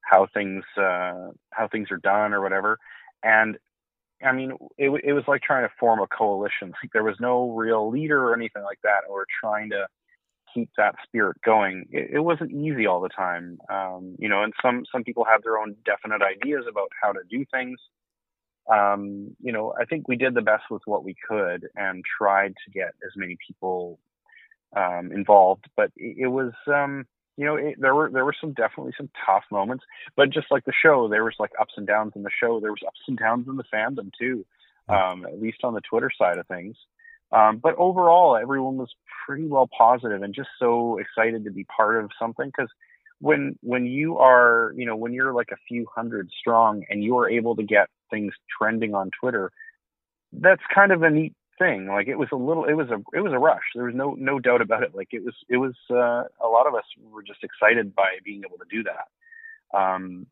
how 0.00 0.26
things 0.32 0.64
uh, 0.76 1.28
how 1.50 1.68
things 1.70 1.90
are 1.90 1.98
done 1.98 2.32
or 2.32 2.40
whatever. 2.40 2.78
And 3.22 3.58
I 4.24 4.32
mean, 4.32 4.52
it, 4.78 4.90
it 5.04 5.12
was 5.12 5.24
like 5.28 5.42
trying 5.42 5.68
to 5.68 5.74
form 5.78 6.00
a 6.00 6.06
coalition. 6.06 6.72
Like 6.82 6.92
there 6.92 7.04
was 7.04 7.16
no 7.20 7.50
real 7.50 7.90
leader 7.90 8.22
or 8.24 8.34
anything 8.34 8.62
like 8.62 8.80
that, 8.82 9.02
or 9.08 9.26
trying 9.40 9.70
to 9.70 9.86
keep 10.54 10.70
that 10.76 10.94
spirit 11.04 11.36
going. 11.44 11.86
It, 11.90 12.10
it 12.14 12.20
wasn't 12.20 12.52
easy 12.52 12.86
all 12.86 13.00
the 13.00 13.08
time, 13.08 13.58
um, 13.70 14.16
you 14.18 14.28
know. 14.28 14.42
And 14.42 14.52
some 14.62 14.84
some 14.90 15.04
people 15.04 15.24
have 15.24 15.42
their 15.42 15.58
own 15.58 15.76
definite 15.84 16.22
ideas 16.22 16.64
about 16.68 16.88
how 17.00 17.12
to 17.12 17.20
do 17.30 17.44
things 17.52 17.78
um, 18.72 19.36
you 19.42 19.52
know, 19.52 19.74
I 19.78 19.84
think 19.84 20.08
we 20.08 20.16
did 20.16 20.34
the 20.34 20.42
best 20.42 20.64
with 20.70 20.82
what 20.86 21.04
we 21.04 21.14
could 21.28 21.66
and 21.76 22.02
tried 22.04 22.54
to 22.64 22.70
get 22.70 22.88
as 23.04 23.12
many 23.16 23.36
people 23.46 23.98
um, 24.76 25.12
involved. 25.12 25.66
But 25.76 25.90
it, 25.96 26.16
it 26.20 26.26
was, 26.28 26.52
um, 26.66 27.06
you 27.36 27.44
know, 27.44 27.56
it, 27.56 27.76
there 27.80 27.94
were 27.94 28.10
there 28.10 28.24
were 28.24 28.34
some 28.40 28.52
definitely 28.52 28.92
some 28.96 29.10
tough 29.26 29.44
moments. 29.50 29.84
But 30.16 30.30
just 30.30 30.46
like 30.50 30.64
the 30.64 30.72
show, 30.72 31.08
there 31.08 31.24
was 31.24 31.34
like 31.38 31.50
ups 31.60 31.74
and 31.76 31.86
downs 31.86 32.12
in 32.16 32.22
the 32.22 32.30
show. 32.30 32.60
There 32.60 32.70
was 32.70 32.82
ups 32.86 33.00
and 33.08 33.18
downs 33.18 33.46
in 33.48 33.56
the 33.56 33.64
fandom 33.72 34.10
too, 34.18 34.44
um, 34.88 35.26
at 35.26 35.40
least 35.40 35.58
on 35.64 35.74
the 35.74 35.80
Twitter 35.80 36.10
side 36.16 36.38
of 36.38 36.46
things. 36.46 36.76
Um, 37.32 37.58
but 37.58 37.74
overall, 37.76 38.36
everyone 38.36 38.76
was 38.76 38.90
pretty 39.26 39.46
well 39.46 39.68
positive 39.76 40.22
and 40.22 40.34
just 40.34 40.50
so 40.58 40.98
excited 40.98 41.44
to 41.44 41.50
be 41.50 41.64
part 41.64 42.02
of 42.02 42.10
something 42.18 42.46
because 42.46 42.70
when 43.20 43.58
when 43.62 43.86
you 43.86 44.18
are 44.18 44.72
you 44.76 44.86
know 44.86 44.96
when 44.96 45.12
you're 45.12 45.32
like 45.32 45.50
a 45.52 45.56
few 45.66 45.86
hundred 45.94 46.30
strong 46.38 46.84
and 46.88 47.02
you 47.02 47.18
are 47.18 47.28
able 47.28 47.56
to 47.56 47.62
get 47.62 47.88
things 48.10 48.32
trending 48.56 48.94
on 48.94 49.10
Twitter, 49.18 49.50
that's 50.32 50.62
kind 50.72 50.92
of 50.92 51.02
a 51.02 51.10
neat 51.10 51.34
thing. 51.58 51.86
Like 51.86 52.08
it 52.08 52.16
was 52.16 52.28
a 52.32 52.36
little, 52.36 52.64
it 52.64 52.74
was 52.74 52.88
a, 52.90 53.02
it 53.16 53.20
was 53.20 53.32
a 53.32 53.38
rush. 53.38 53.62
There 53.74 53.84
was 53.84 53.94
no, 53.94 54.14
no 54.18 54.38
doubt 54.38 54.60
about 54.60 54.82
it. 54.82 54.94
Like 54.94 55.08
it 55.12 55.24
was, 55.24 55.34
it 55.48 55.56
was, 55.56 55.74
uh, 55.90 56.24
a 56.44 56.48
lot 56.48 56.66
of 56.66 56.74
us 56.74 56.84
were 57.10 57.22
just 57.22 57.44
excited 57.44 57.94
by 57.94 58.18
being 58.24 58.42
able 58.46 58.58
to 58.58 58.64
do 58.70 58.84
that. 58.84 59.78
Um, 59.78 60.26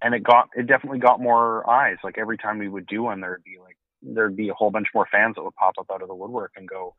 and 0.00 0.14
it 0.14 0.22
got, 0.22 0.50
it 0.56 0.66
definitely 0.66 0.98
got 0.98 1.20
more 1.20 1.68
eyes. 1.68 1.96
Like 2.02 2.18
every 2.18 2.38
time 2.38 2.58
we 2.58 2.68
would 2.68 2.86
do 2.86 3.02
one, 3.02 3.20
there'd 3.20 3.44
be 3.44 3.58
like, 3.62 3.76
there'd 4.02 4.36
be 4.36 4.48
a 4.48 4.54
whole 4.54 4.70
bunch 4.70 4.88
more 4.94 5.06
fans 5.10 5.36
that 5.36 5.44
would 5.44 5.54
pop 5.54 5.74
up 5.78 5.90
out 5.92 6.02
of 6.02 6.08
the 6.08 6.14
woodwork 6.14 6.52
and 6.56 6.68
go, 6.68 6.94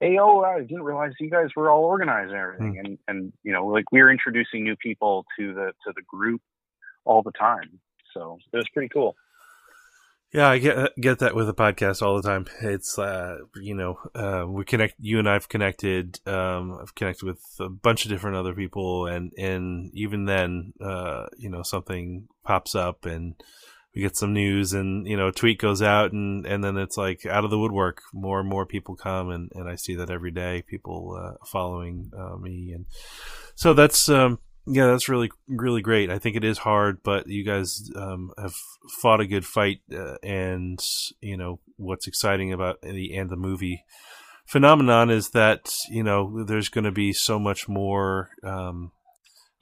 Hey, 0.00 0.18
oh, 0.20 0.40
I 0.40 0.60
didn't 0.60 0.82
realize 0.82 1.12
you 1.20 1.30
guys 1.30 1.48
were 1.56 1.70
all 1.70 1.84
organized 1.84 2.30
and 2.30 2.38
everything. 2.38 2.74
Mm. 2.74 2.80
And, 2.84 2.98
and, 3.08 3.32
you 3.42 3.52
know, 3.52 3.66
like 3.66 3.90
we 3.92 4.00
are 4.00 4.10
introducing 4.10 4.64
new 4.64 4.76
people 4.76 5.24
to 5.38 5.54
the, 5.54 5.72
to 5.86 5.92
the 5.94 6.02
group 6.02 6.42
all 7.04 7.22
the 7.22 7.32
time. 7.32 7.78
So 8.12 8.38
it 8.52 8.56
was 8.56 8.68
pretty 8.72 8.88
cool. 8.88 9.16
Yeah, 10.34 10.48
I 10.48 10.58
get 10.58 11.00
get 11.00 11.20
that 11.20 11.36
with 11.36 11.46
the 11.46 11.54
podcast 11.54 12.02
all 12.02 12.20
the 12.20 12.28
time. 12.28 12.46
It's 12.60 12.98
uh, 12.98 13.36
you 13.54 13.72
know, 13.72 14.00
uh, 14.16 14.44
we 14.48 14.64
connect. 14.64 14.96
You 14.98 15.20
and 15.20 15.28
I've 15.28 15.48
connected. 15.48 16.18
Um, 16.26 16.76
I've 16.82 16.96
connected 16.96 17.24
with 17.24 17.40
a 17.60 17.68
bunch 17.68 18.04
of 18.04 18.10
different 18.10 18.36
other 18.36 18.52
people, 18.52 19.06
and 19.06 19.30
and 19.38 19.92
even 19.94 20.24
then, 20.24 20.72
uh, 20.80 21.26
you 21.38 21.48
know, 21.48 21.62
something 21.62 22.26
pops 22.42 22.74
up, 22.74 23.06
and 23.06 23.36
we 23.94 24.02
get 24.02 24.16
some 24.16 24.32
news, 24.32 24.72
and 24.72 25.06
you 25.06 25.16
know, 25.16 25.28
a 25.28 25.32
tweet 25.32 25.60
goes 25.60 25.82
out, 25.82 26.10
and 26.10 26.44
and 26.46 26.64
then 26.64 26.78
it's 26.78 26.96
like 26.96 27.24
out 27.26 27.44
of 27.44 27.50
the 27.52 27.58
woodwork, 27.58 28.02
more 28.12 28.40
and 28.40 28.48
more 28.48 28.66
people 28.66 28.96
come, 28.96 29.30
and 29.30 29.52
and 29.54 29.68
I 29.68 29.76
see 29.76 29.94
that 29.94 30.10
every 30.10 30.32
day, 30.32 30.64
people 30.66 31.16
uh, 31.16 31.46
following 31.46 32.10
uh, 32.18 32.36
me, 32.38 32.72
and 32.72 32.86
so 33.54 33.72
that's 33.72 34.08
um, 34.08 34.40
yeah, 34.66 34.86
that's 34.86 35.08
really 35.08 35.30
really 35.48 35.82
great. 35.82 36.10
I 36.10 36.18
think 36.18 36.36
it 36.36 36.44
is 36.44 36.58
hard, 36.58 37.02
but 37.02 37.26
you 37.26 37.44
guys 37.44 37.90
um, 37.96 38.30
have 38.38 38.54
fought 39.00 39.20
a 39.20 39.26
good 39.26 39.44
fight, 39.44 39.80
uh, 39.92 40.16
and 40.22 40.78
you 41.20 41.36
know 41.36 41.60
what's 41.76 42.06
exciting 42.06 42.52
about 42.52 42.80
the 42.82 43.14
and 43.16 43.30
the 43.30 43.36
movie 43.36 43.84
phenomenon 44.46 45.10
is 45.10 45.30
that 45.30 45.74
you 45.90 46.02
know 46.02 46.44
there's 46.44 46.68
going 46.68 46.84
to 46.84 46.92
be 46.92 47.12
so 47.12 47.38
much 47.38 47.68
more 47.68 48.30
um, 48.42 48.92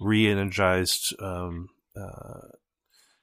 re-energized, 0.01 1.15
um, 1.21 1.69
uh, 1.97 2.49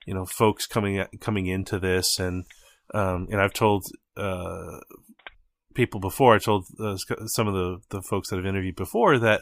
you 0.05 0.13
know, 0.13 0.25
folks 0.25 0.65
coming 0.65 1.05
coming 1.19 1.47
into 1.47 1.79
this, 1.79 2.19
and 2.19 2.45
um, 2.93 3.27
and 3.31 3.41
I've 3.41 3.53
told 3.53 3.85
uh, 4.17 4.79
people 5.75 5.99
before. 5.99 6.35
I 6.35 6.39
told 6.39 6.65
uh, 6.79 6.97
some 7.27 7.47
of 7.47 7.53
the 7.53 7.77
the 7.89 8.01
folks 8.01 8.29
that 8.29 8.39
I've 8.39 8.45
interviewed 8.45 8.75
before 8.75 9.19
that 9.19 9.41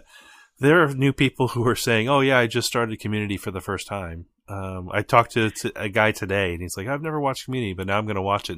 there 0.60 0.84
are 0.84 0.94
new 0.94 1.14
people 1.14 1.50
who 1.50 1.68
are 1.68 1.76
saying, 1.76 2.10
"Oh 2.10 2.22
yeah, 2.22 2.38
I 2.38 2.48
just 2.48 2.68
started 2.68 3.00
Community 3.00 3.38
for 3.38 3.52
the 3.52 3.62
first 3.62 3.88
time." 3.88 4.26
Um, 4.50 4.90
I 4.92 5.02
talked 5.02 5.34
to, 5.34 5.50
to, 5.50 5.72
a 5.76 5.90
guy 5.90 6.12
today, 6.12 6.54
and 6.54 6.62
he's 6.62 6.78
like, 6.78 6.88
"I've 6.88 7.02
never 7.02 7.20
watched 7.20 7.46
Community, 7.46 7.74
but 7.74 7.88
now 7.88 7.98
I'm 7.98 8.06
going 8.06 8.16
to 8.16 8.22
watch 8.22 8.50
it 8.50 8.58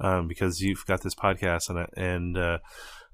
um, 0.00 0.28
because 0.28 0.60
you've 0.60 0.84
got 0.86 1.02
this 1.02 1.14
podcast 1.14 1.70
and 1.70 1.86
and 1.96 2.38
uh, 2.38 2.58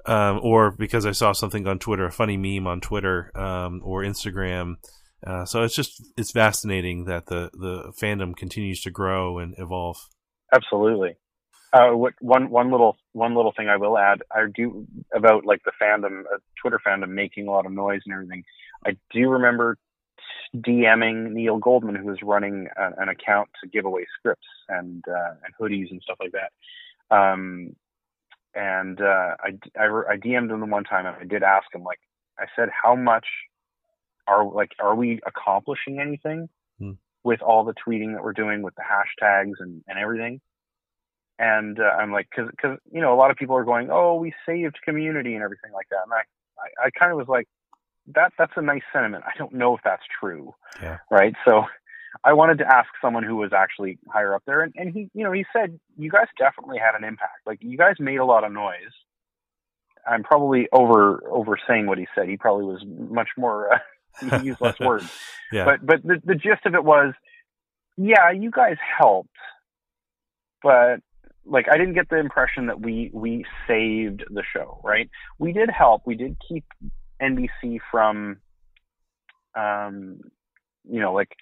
um, 0.06 0.40
or 0.42 0.72
because 0.72 1.06
I 1.06 1.12
saw 1.12 1.32
something 1.32 1.66
on 1.66 1.78
Twitter, 1.78 2.06
a 2.06 2.12
funny 2.12 2.36
meme 2.36 2.66
on 2.66 2.80
Twitter 2.80 3.30
um, 3.36 3.80
or 3.84 4.02
Instagram." 4.02 4.74
Uh, 5.26 5.44
so 5.44 5.62
it's 5.62 5.74
just 5.74 6.00
it's 6.16 6.30
fascinating 6.30 7.04
that 7.04 7.26
the 7.26 7.50
the 7.52 7.92
fandom 8.00 8.36
continues 8.36 8.80
to 8.82 8.90
grow 8.90 9.38
and 9.38 9.54
evolve. 9.58 9.96
Absolutely. 10.52 11.16
Uh, 11.72 11.90
what 11.90 12.14
one 12.20 12.48
one 12.48 12.70
little 12.70 12.96
one 13.12 13.34
little 13.34 13.52
thing 13.52 13.68
I 13.68 13.76
will 13.76 13.98
add, 13.98 14.22
I 14.32 14.46
do 14.52 14.86
about 15.14 15.44
like 15.44 15.62
the 15.64 15.72
fandom, 15.80 16.22
uh, 16.22 16.38
Twitter 16.60 16.80
fandom 16.84 17.10
making 17.10 17.46
a 17.46 17.50
lot 17.50 17.66
of 17.66 17.72
noise 17.72 18.00
and 18.06 18.14
everything. 18.14 18.44
I 18.86 18.96
do 19.12 19.28
remember 19.28 19.76
DMing 20.56 21.32
Neil 21.32 21.58
Goldman, 21.58 21.94
who 21.94 22.06
was 22.06 22.22
running 22.22 22.68
a, 22.76 23.02
an 23.02 23.08
account 23.08 23.50
to 23.62 23.68
give 23.68 23.84
away 23.84 24.06
scripts 24.18 24.46
and 24.68 25.04
uh, 25.08 25.34
and 25.44 25.54
hoodies 25.60 25.90
and 25.90 26.00
stuff 26.02 26.18
like 26.20 26.32
that. 26.32 27.14
Um, 27.14 27.76
and 28.54 29.00
uh, 29.00 29.36
I, 29.40 29.58
I 29.78 29.84
I 30.10 30.16
DM'd 30.16 30.50
him 30.50 30.70
one 30.70 30.84
time, 30.84 31.06
and 31.06 31.16
I 31.20 31.24
did 31.24 31.42
ask 31.42 31.66
him, 31.74 31.84
like 31.84 32.00
I 32.38 32.46
said, 32.56 32.70
how 32.70 32.96
much 32.96 33.26
are 34.26 34.50
like 34.50 34.72
are 34.80 34.94
we 34.94 35.20
accomplishing 35.26 36.00
anything 36.00 36.48
hmm. 36.78 36.92
with 37.24 37.42
all 37.42 37.64
the 37.64 37.74
tweeting 37.74 38.14
that 38.14 38.24
we're 38.24 38.32
doing 38.32 38.62
with 38.62 38.74
the 38.74 38.82
hashtags 38.82 39.54
and 39.60 39.82
and 39.86 39.98
everything? 39.98 40.40
And 41.38 41.78
uh, 41.78 41.84
I'm 41.84 42.12
like, 42.12 42.28
because 42.30 42.50
because 42.50 42.78
you 42.92 43.00
know 43.00 43.14
a 43.14 43.16
lot 43.16 43.30
of 43.30 43.36
people 43.36 43.56
are 43.56 43.64
going, 43.64 43.90
oh, 43.90 44.16
we 44.16 44.34
saved 44.44 44.76
community 44.84 45.34
and 45.34 45.42
everything 45.42 45.72
like 45.72 45.88
that, 45.90 46.02
and 46.04 46.12
I 46.12 46.22
I, 46.58 46.86
I 46.86 46.90
kind 46.90 47.12
of 47.12 47.18
was 47.18 47.28
like, 47.28 47.46
that 48.14 48.32
that's 48.38 48.52
a 48.56 48.62
nice 48.62 48.82
sentiment. 48.92 49.24
I 49.26 49.36
don't 49.38 49.52
know 49.52 49.74
if 49.76 49.80
that's 49.84 50.02
true. 50.20 50.54
Yeah. 50.82 50.98
Right. 51.10 51.34
So 51.44 51.64
I 52.24 52.32
wanted 52.32 52.58
to 52.58 52.66
ask 52.66 52.88
someone 53.00 53.22
who 53.22 53.36
was 53.36 53.52
actually 53.52 53.98
higher 54.08 54.34
up 54.34 54.42
there, 54.46 54.62
and, 54.62 54.72
and 54.76 54.92
he, 54.92 55.08
you 55.14 55.24
know, 55.24 55.32
he 55.32 55.44
said 55.52 55.78
you 55.96 56.10
guys 56.10 56.26
definitely 56.38 56.78
had 56.78 56.96
an 56.98 57.06
impact. 57.06 57.46
Like 57.46 57.58
you 57.60 57.76
guys 57.76 57.96
made 57.98 58.18
a 58.18 58.24
lot 58.24 58.44
of 58.44 58.52
noise. 58.52 58.74
I'm 60.08 60.22
probably 60.22 60.68
over 60.72 61.22
over 61.30 61.58
saying 61.68 61.86
what 61.86 61.98
he 61.98 62.06
said. 62.14 62.28
He 62.28 62.36
probably 62.36 62.64
was 62.64 62.82
much 62.86 63.28
more. 63.36 63.74
Uh, 63.74 63.78
he 64.40 64.46
used 64.46 64.60
less 64.60 64.78
words. 64.80 65.10
yeah. 65.52 65.64
But 65.64 65.84
but 65.84 66.02
the 66.02 66.20
the 66.24 66.34
gist 66.34 66.64
of 66.64 66.74
it 66.74 66.84
was, 66.84 67.14
yeah, 67.96 68.30
you 68.30 68.50
guys 68.50 68.76
helped, 68.98 69.28
but 70.62 71.00
like 71.48 71.66
I 71.70 71.78
didn't 71.78 71.94
get 71.94 72.08
the 72.08 72.18
impression 72.18 72.66
that 72.66 72.80
we 72.80 73.10
we 73.12 73.44
saved 73.66 74.24
the 74.30 74.42
show. 74.52 74.80
Right? 74.84 75.10
We 75.38 75.52
did 75.52 75.70
help. 75.70 76.02
We 76.06 76.14
did 76.14 76.36
keep 76.46 76.64
NBC 77.20 77.78
from, 77.90 78.38
um, 79.54 80.20
you 80.88 81.00
know, 81.00 81.12
like 81.12 81.34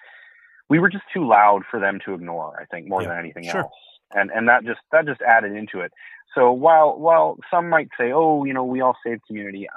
we 0.69 0.79
were 0.79 0.89
just 0.89 1.03
too 1.13 1.27
loud 1.27 1.63
for 1.69 1.79
them 1.79 1.99
to 2.05 2.13
ignore. 2.13 2.59
I 2.59 2.65
think 2.65 2.87
more 2.87 3.01
yeah, 3.01 3.09
than 3.09 3.19
anything 3.19 3.43
sure. 3.43 3.61
else, 3.61 3.73
and 4.11 4.31
and 4.31 4.47
that 4.47 4.65
just 4.65 4.79
that 4.91 5.05
just 5.05 5.21
added 5.21 5.53
into 5.53 5.81
it. 5.81 5.91
So 6.35 6.51
while 6.51 6.97
while 6.97 7.37
some 7.51 7.69
might 7.69 7.89
say, 7.99 8.11
oh, 8.11 8.43
you 8.43 8.53
know, 8.53 8.63
we 8.63 8.81
all 8.81 8.97
saved 9.05 9.21
community, 9.27 9.67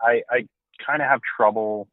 I 0.00 0.22
I 0.30 0.48
kind 0.84 1.02
of 1.02 1.08
have 1.08 1.20
trouble 1.36 1.88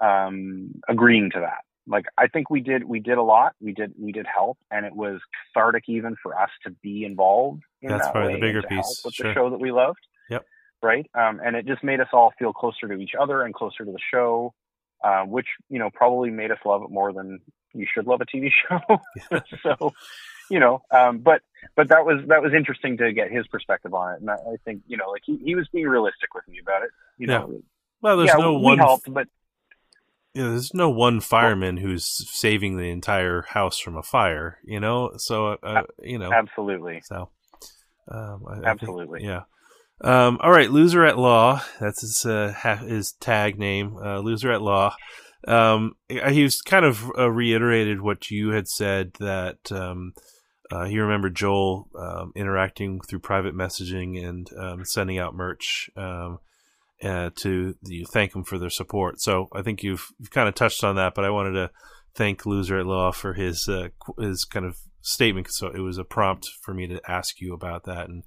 um, 0.00 0.80
agreeing 0.88 1.30
to 1.30 1.40
that. 1.40 1.64
Like 1.86 2.06
I 2.18 2.26
think 2.26 2.50
we 2.50 2.60
did 2.60 2.84
we 2.84 3.00
did 3.00 3.18
a 3.18 3.22
lot. 3.22 3.52
We 3.60 3.72
did 3.72 3.92
we 3.98 4.12
did 4.12 4.26
help, 4.26 4.58
and 4.70 4.84
it 4.84 4.94
was 4.94 5.20
cathartic 5.54 5.84
even 5.88 6.16
for 6.22 6.38
us 6.38 6.50
to 6.64 6.70
be 6.82 7.04
involved. 7.04 7.62
In 7.82 7.90
That's 7.90 8.06
that 8.06 8.12
probably 8.12 8.34
the 8.34 8.40
bigger 8.40 8.62
piece. 8.62 9.02
with 9.04 9.14
sure. 9.14 9.28
the 9.28 9.34
show 9.34 9.50
that 9.50 9.60
we 9.60 9.72
loved. 9.72 10.00
Yep. 10.30 10.44
Right. 10.82 11.08
Um, 11.14 11.40
and 11.44 11.56
it 11.56 11.66
just 11.66 11.84
made 11.84 12.00
us 12.00 12.08
all 12.12 12.32
feel 12.38 12.52
closer 12.52 12.88
to 12.88 12.94
each 12.94 13.12
other 13.18 13.42
and 13.42 13.54
closer 13.54 13.84
to 13.84 13.92
the 13.92 13.98
show 14.12 14.52
uh, 15.02 15.24
which 15.24 15.46
you 15.68 15.78
know 15.78 15.90
probably 15.92 16.30
made 16.30 16.50
us 16.50 16.58
love 16.64 16.82
it 16.82 16.90
more 16.90 17.12
than 17.12 17.40
you 17.72 17.86
should 17.92 18.06
love 18.06 18.20
a 18.20 18.26
TV 18.26 18.50
show. 18.68 18.80
so, 19.62 19.92
you 20.50 20.60
know, 20.60 20.82
um, 20.90 21.18
but 21.18 21.42
but 21.74 21.88
that 21.88 22.04
was 22.04 22.22
that 22.28 22.42
was 22.42 22.52
interesting 22.54 22.96
to 22.98 23.12
get 23.12 23.30
his 23.30 23.46
perspective 23.46 23.94
on 23.94 24.14
it, 24.14 24.20
and 24.20 24.30
I, 24.30 24.34
I 24.34 24.56
think 24.64 24.82
you 24.86 24.96
know, 24.96 25.10
like 25.10 25.22
he, 25.24 25.38
he 25.44 25.54
was 25.54 25.68
being 25.72 25.86
realistic 25.86 26.34
with 26.34 26.46
me 26.48 26.58
about 26.60 26.82
it. 26.82 26.90
You 27.18 27.26
know, 27.26 27.62
well, 28.00 28.16
there's 28.16 28.28
yeah, 28.28 28.36
no 28.36 28.54
we 28.54 28.64
one 28.64 28.78
helped, 28.78 29.12
but 29.12 29.28
yeah, 30.36 30.50
there's 30.50 30.74
no 30.74 30.90
one 30.90 31.20
fireman 31.20 31.78
who's 31.78 32.04
saving 32.04 32.76
the 32.76 32.90
entire 32.90 33.42
house 33.42 33.78
from 33.78 33.96
a 33.96 34.02
fire. 34.02 34.58
You 34.64 34.80
know, 34.80 35.12
so 35.16 35.56
uh, 35.62 35.84
you 36.02 36.18
know, 36.18 36.30
absolutely. 36.30 37.00
So, 37.04 37.30
um, 38.08 38.44
I, 38.46 38.68
absolutely, 38.68 39.20
I 39.20 39.22
think, 39.22 39.44
yeah. 40.02 40.26
Um, 40.26 40.38
all 40.42 40.50
right, 40.50 40.70
loser 40.70 41.06
at 41.06 41.18
law. 41.18 41.62
That's 41.80 42.02
his 42.02 42.26
uh, 42.26 42.52
his 42.86 43.12
tag 43.12 43.58
name. 43.58 43.96
Uh, 43.96 44.18
loser 44.18 44.52
at 44.52 44.60
law. 44.60 44.94
Um, 45.48 45.94
he 46.08 46.42
was 46.42 46.60
kind 46.60 46.84
of 46.84 47.10
uh, 47.16 47.30
reiterated 47.30 48.02
what 48.02 48.30
you 48.30 48.50
had 48.50 48.68
said 48.68 49.12
that 49.20 49.72
um, 49.72 50.12
uh, 50.70 50.84
he 50.84 50.98
remembered 50.98 51.34
Joel 51.34 51.88
um, 51.98 52.32
interacting 52.34 53.00
through 53.00 53.20
private 53.20 53.54
messaging 53.54 54.22
and 54.22 54.50
um, 54.58 54.84
sending 54.84 55.18
out 55.18 55.34
merch 55.34 55.88
um, 55.96 56.40
uh, 57.02 57.30
to 57.36 57.74
you 57.82 58.06
thank 58.06 58.32
them 58.32 58.44
for 58.44 58.58
their 58.58 58.70
support. 58.70 59.20
So 59.20 59.48
I 59.54 59.62
think 59.62 59.82
you've, 59.82 60.06
you've 60.18 60.30
kind 60.30 60.48
of 60.48 60.54
touched 60.54 60.84
on 60.84 60.96
that, 60.96 61.14
but 61.14 61.24
I 61.24 61.30
wanted 61.30 61.52
to 61.52 61.70
thank 62.14 62.46
Loser 62.46 62.78
at 62.78 62.86
Law 62.86 63.12
for 63.12 63.34
his 63.34 63.68
uh, 63.68 63.88
his 64.18 64.44
kind 64.44 64.66
of 64.66 64.76
statement. 65.02 65.50
So 65.50 65.68
it 65.68 65.80
was 65.80 65.98
a 65.98 66.04
prompt 66.04 66.48
for 66.62 66.74
me 66.74 66.86
to 66.86 67.00
ask 67.08 67.40
you 67.40 67.52
about 67.54 67.84
that 67.84 68.08
and 68.08 68.24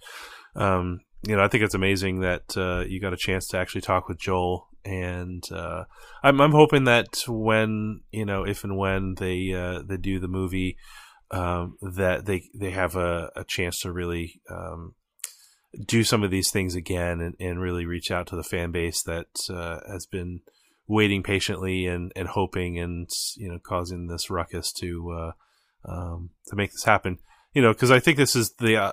um, 0.55 1.01
you 1.27 1.35
know, 1.35 1.43
I 1.43 1.47
think 1.47 1.63
it's 1.63 1.75
amazing 1.75 2.21
that 2.21 2.55
uh, 2.55 2.85
you 2.87 3.01
got 3.01 3.13
a 3.13 3.17
chance 3.17 3.47
to 3.47 3.57
actually 3.57 3.81
talk 3.81 4.07
with 4.07 4.19
Joel, 4.19 4.67
and 4.85 5.43
uh, 5.51 5.83
I'm 6.23 6.39
I'm 6.39 6.53
hoping 6.53 6.85
that 6.85 7.23
when 7.27 8.01
you 8.11 8.25
know, 8.25 8.43
if 8.45 8.63
and 8.63 8.77
when 8.77 9.15
they 9.15 9.51
uh, 9.53 9.81
they 9.85 9.97
do 9.97 10.19
the 10.19 10.29
movie, 10.29 10.77
um, 11.31 11.77
that 11.81 12.25
they 12.25 12.49
they 12.55 12.71
have 12.71 12.95
a, 12.95 13.31
a 13.35 13.43
chance 13.43 13.81
to 13.81 13.91
really 13.91 14.41
um, 14.49 14.95
do 15.85 16.03
some 16.03 16.23
of 16.23 16.31
these 16.31 16.51
things 16.51 16.75
again 16.75 17.19
and, 17.21 17.35
and 17.39 17.61
really 17.61 17.85
reach 17.85 18.11
out 18.11 18.27
to 18.27 18.35
the 18.35 18.43
fan 18.43 18.71
base 18.71 19.03
that 19.03 19.27
uh, 19.49 19.79
has 19.87 20.05
been 20.05 20.41
waiting 20.87 21.21
patiently 21.21 21.85
and, 21.85 22.11
and 22.15 22.29
hoping 22.29 22.79
and 22.79 23.09
you 23.37 23.47
know 23.47 23.59
causing 23.59 24.07
this 24.07 24.29
ruckus 24.29 24.73
to 24.73 25.11
uh, 25.11 25.31
um, 25.91 26.31
to 26.47 26.55
make 26.55 26.71
this 26.71 26.83
happen. 26.83 27.19
You 27.53 27.61
know, 27.61 27.73
because 27.73 27.91
I 27.91 27.99
think 27.99 28.17
this 28.17 28.35
is 28.35 28.53
the 28.59 28.77
uh, 28.77 28.91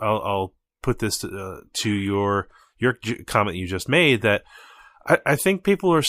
I'll, 0.00 0.22
I'll 0.22 0.54
put 0.82 0.98
this 0.98 1.18
to, 1.18 1.28
uh, 1.28 1.60
to 1.74 1.90
your 1.90 2.48
your 2.78 2.96
comment 3.26 3.56
you 3.56 3.66
just 3.66 3.88
made 3.88 4.22
that 4.22 4.42
I, 5.06 5.18
I 5.26 5.36
think 5.36 5.62
people 5.62 5.92
are. 5.92 6.02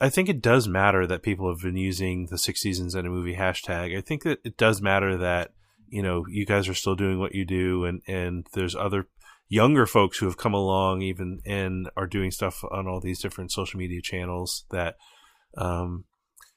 I 0.00 0.08
think 0.08 0.28
it 0.28 0.42
does 0.42 0.66
matter 0.66 1.06
that 1.06 1.22
people 1.22 1.48
have 1.48 1.62
been 1.62 1.76
using 1.76 2.26
the 2.26 2.38
six 2.38 2.60
seasons 2.60 2.94
in 2.94 3.06
a 3.06 3.10
movie 3.10 3.36
hashtag. 3.36 3.96
I 3.96 4.00
think 4.00 4.24
that 4.24 4.40
it 4.44 4.56
does 4.56 4.82
matter 4.82 5.16
that 5.16 5.52
you 5.94 6.02
know 6.02 6.24
you 6.28 6.44
guys 6.44 6.68
are 6.68 6.74
still 6.74 6.96
doing 6.96 7.20
what 7.20 7.34
you 7.34 7.44
do, 7.44 7.84
and 7.84 8.02
and 8.08 8.46
there's 8.52 8.74
other 8.74 9.06
younger 9.48 9.86
folks 9.86 10.18
who 10.18 10.26
have 10.26 10.36
come 10.36 10.54
along 10.54 11.02
even 11.02 11.40
and 11.46 11.88
are 11.96 12.08
doing 12.08 12.32
stuff 12.32 12.64
on 12.72 12.88
all 12.88 12.98
these 12.98 13.20
different 13.20 13.52
social 13.52 13.78
media 13.78 14.00
channels 14.02 14.64
that 14.70 14.96
um 15.56 16.04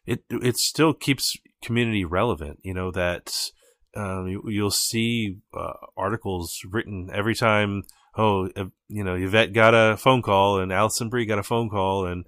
it 0.07 0.23
it 0.29 0.57
still 0.57 0.93
keeps 0.93 1.37
community 1.61 2.03
relevant. 2.03 2.59
You 2.63 2.73
know 2.73 2.89
that 2.91 3.51
um, 3.95 4.27
you, 4.27 4.41
will 4.63 4.71
see 4.71 5.37
uh, 5.53 5.73
articles 5.95 6.59
written 6.69 7.09
every 7.13 7.35
time. 7.35 7.83
Oh, 8.17 8.49
you 8.87 9.03
know, 9.03 9.13
Yvette 9.13 9.53
got 9.53 9.75
a 9.75 9.97
phone 9.97 10.23
call, 10.23 10.59
and 10.59 10.73
Alison 10.73 11.09
Brie 11.09 11.27
got 11.27 11.37
a 11.37 11.43
phone 11.43 11.69
call, 11.69 12.07
and 12.07 12.25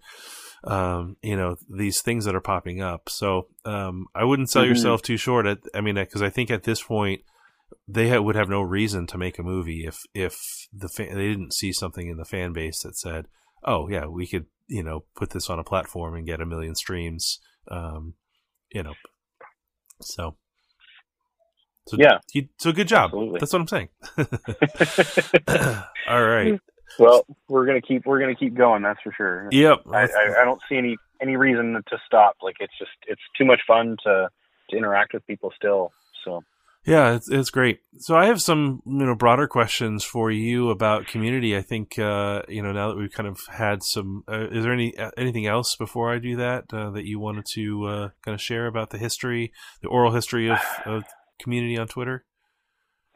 um, 0.63 1.17
you 1.22 1.36
know 1.36 1.58
these 1.69 2.02
things 2.02 2.26
that 2.26 2.36
are 2.36 2.41
popping 2.41 2.82
up. 2.82 3.10
So 3.10 3.48
um, 3.65 4.08
I 4.13 4.24
wouldn't 4.24 4.50
sell 4.50 4.63
mm-hmm. 4.63 4.69
yourself 4.69 5.02
too 5.02 5.17
short. 5.17 5.45
At, 5.45 5.60
I 5.74 5.82
mean, 5.82 5.95
because 5.95 6.22
I 6.22 6.30
think 6.30 6.52
at 6.52 6.63
this 6.63 6.82
point 6.84 7.22
they 7.88 8.10
ha- 8.10 8.22
would 8.22 8.36
have 8.36 8.50
no 8.50 8.62
reason 8.62 9.08
to 9.08 9.17
make 9.17 9.39
a 9.39 9.43
movie 9.43 9.86
if 9.86 10.00
if 10.13 10.38
the 10.74 10.89
they 10.98 11.28
didn't 11.28 11.54
see 11.54 11.72
something 11.72 12.08
in 12.08 12.17
the 12.17 12.26
fan 12.26 12.54
base 12.54 12.84
that 12.84 12.98
said, 12.98 13.28
"Oh 13.63 13.89
yeah, 13.89 14.06
we 14.06 14.28
could 14.28 14.45
you 14.67 14.84
know 14.84 15.06
put 15.15 15.32
this 15.32 15.50
on 15.50 15.60
a 15.60 15.63
platform 15.63 16.15
and 16.15 16.26
get 16.26 16.41
a 16.41 16.45
million 16.45 16.76
streams." 16.76 17.39
Um, 17.69 18.15
you 18.72 18.84
know, 18.84 18.93
so 20.02 20.36
so, 21.89 21.98
yeah. 22.00 22.19
so 22.58 22.72
good 22.72 22.88
job. 22.88 23.06
Absolutely. 23.06 23.39
That's 23.39 23.54
what 23.54 23.62
I'm 23.62 23.67
saying. 23.67 23.89
All 26.08 26.24
right. 26.24 26.60
Well, 26.97 27.25
we're 27.47 27.65
gonna 27.65 27.82
keep 27.82 28.06
we're 28.06 28.19
gonna 28.19 28.36
keep 28.36 28.56
going. 28.56 28.84
That's 28.84 28.99
for 29.02 29.13
sure. 29.15 29.47
Yep. 29.52 29.84
I, 29.91 30.04
I, 30.04 30.41
I 30.41 30.45
don't 30.45 30.62
see 30.67 30.78
any 30.78 30.97
any 31.21 31.36
reason 31.36 31.73
to 31.73 31.97
stop. 32.06 32.38
Like 32.41 32.56
it's 32.60 32.78
just 32.78 32.91
it's 33.08 33.21
too 33.38 33.45
much 33.45 33.62
fun 33.67 33.97
to 34.04 34.30
to 34.69 34.78
interact 34.78 35.13
with 35.13 35.25
people 35.28 35.52
still. 35.56 35.91
So. 36.25 36.43
Yeah, 36.86 37.13
it's 37.13 37.30
it's 37.30 37.49
great. 37.49 37.82
So 37.97 38.16
I 38.16 38.26
have 38.28 38.41
some 38.41 38.82
you 38.86 39.05
know 39.05 39.14
broader 39.14 39.47
questions 39.47 40.03
for 40.03 40.32
you 40.32 40.70
about 40.70 41.07
community. 41.07 41.55
I 41.55 41.61
think 41.61 41.99
uh, 41.99 42.43
you 42.47 42.64
know 42.64 42.72
now 42.72 42.89
that 42.89 42.97
we've 42.97 43.11
kind 43.11 43.28
of 43.28 43.45
had 43.47 43.84
some. 43.84 44.24
Uh, 44.28 44.47
is 44.49 44.64
there 44.64 44.74
any 44.74 44.97
uh, 44.97 45.11
anything 45.18 45.45
else 45.45 45.76
before 45.76 46.14
I 46.14 46.20
do 46.20 46.38
that 46.38 46.66
uh, 46.74 46.89
that 46.91 47.05
you 47.05 47.20
wanted 47.20 47.45
to 47.53 47.86
uh, 47.86 48.09
kind 48.24 48.34
of 48.34 48.41
share 48.41 48.66
about 48.66 48.91
the 48.91 48.97
history, 48.97 49.51
the 49.82 49.89
oral 49.89 50.14
history 50.14 50.49
of, 50.49 50.59
of 50.86 51.03
community 51.39 51.78
on 51.78 51.88
Twitter? 51.88 52.24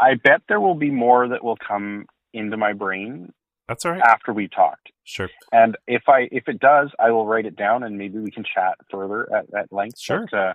I 0.00 0.14
bet 0.22 0.42
there 0.48 0.60
will 0.60 0.74
be 0.74 0.90
more 0.90 1.28
that 1.28 1.44
will 1.44 1.56
come 1.56 2.06
into 2.36 2.56
my 2.56 2.72
brain. 2.72 3.32
That's 3.68 3.84
all 3.84 3.92
right. 3.92 4.00
After 4.00 4.32
we 4.32 4.46
talked. 4.48 4.92
Sure. 5.04 5.28
And 5.52 5.76
if 5.88 6.02
I 6.08 6.28
if 6.30 6.48
it 6.48 6.60
does, 6.60 6.90
I 6.98 7.10
will 7.10 7.26
write 7.26 7.46
it 7.46 7.56
down 7.56 7.82
and 7.82 7.98
maybe 7.98 8.18
we 8.18 8.30
can 8.30 8.44
chat 8.44 8.76
further 8.90 9.26
at, 9.34 9.46
at 9.54 9.72
length. 9.72 9.98
Sure. 9.98 10.26
But, 10.30 10.38
uh, 10.38 10.54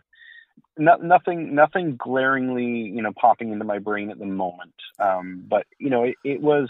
no, 0.77 0.95
nothing 0.95 1.53
nothing 1.53 1.97
glaringly 1.97 2.89
you 2.95 3.01
know 3.01 3.11
popping 3.19 3.51
into 3.51 3.65
my 3.65 3.79
brain 3.79 4.11
at 4.11 4.19
the 4.19 4.25
moment. 4.25 4.75
Um, 4.99 5.43
but 5.47 5.65
you 5.77 5.89
know 5.89 6.03
it, 6.03 6.15
it 6.23 6.41
was 6.41 6.69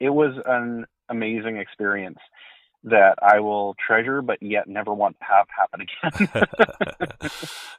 it 0.00 0.10
was 0.10 0.34
an 0.46 0.86
amazing 1.08 1.56
experience. 1.56 2.18
that 2.84 3.16
I 3.22 3.40
will 3.40 3.74
treasure, 3.84 4.22
but 4.22 4.38
yet 4.42 4.68
never 4.68 4.94
want 4.94 5.16
to 5.18 5.24
have 5.24 5.46
happen 5.50 5.80
again. 5.82 6.28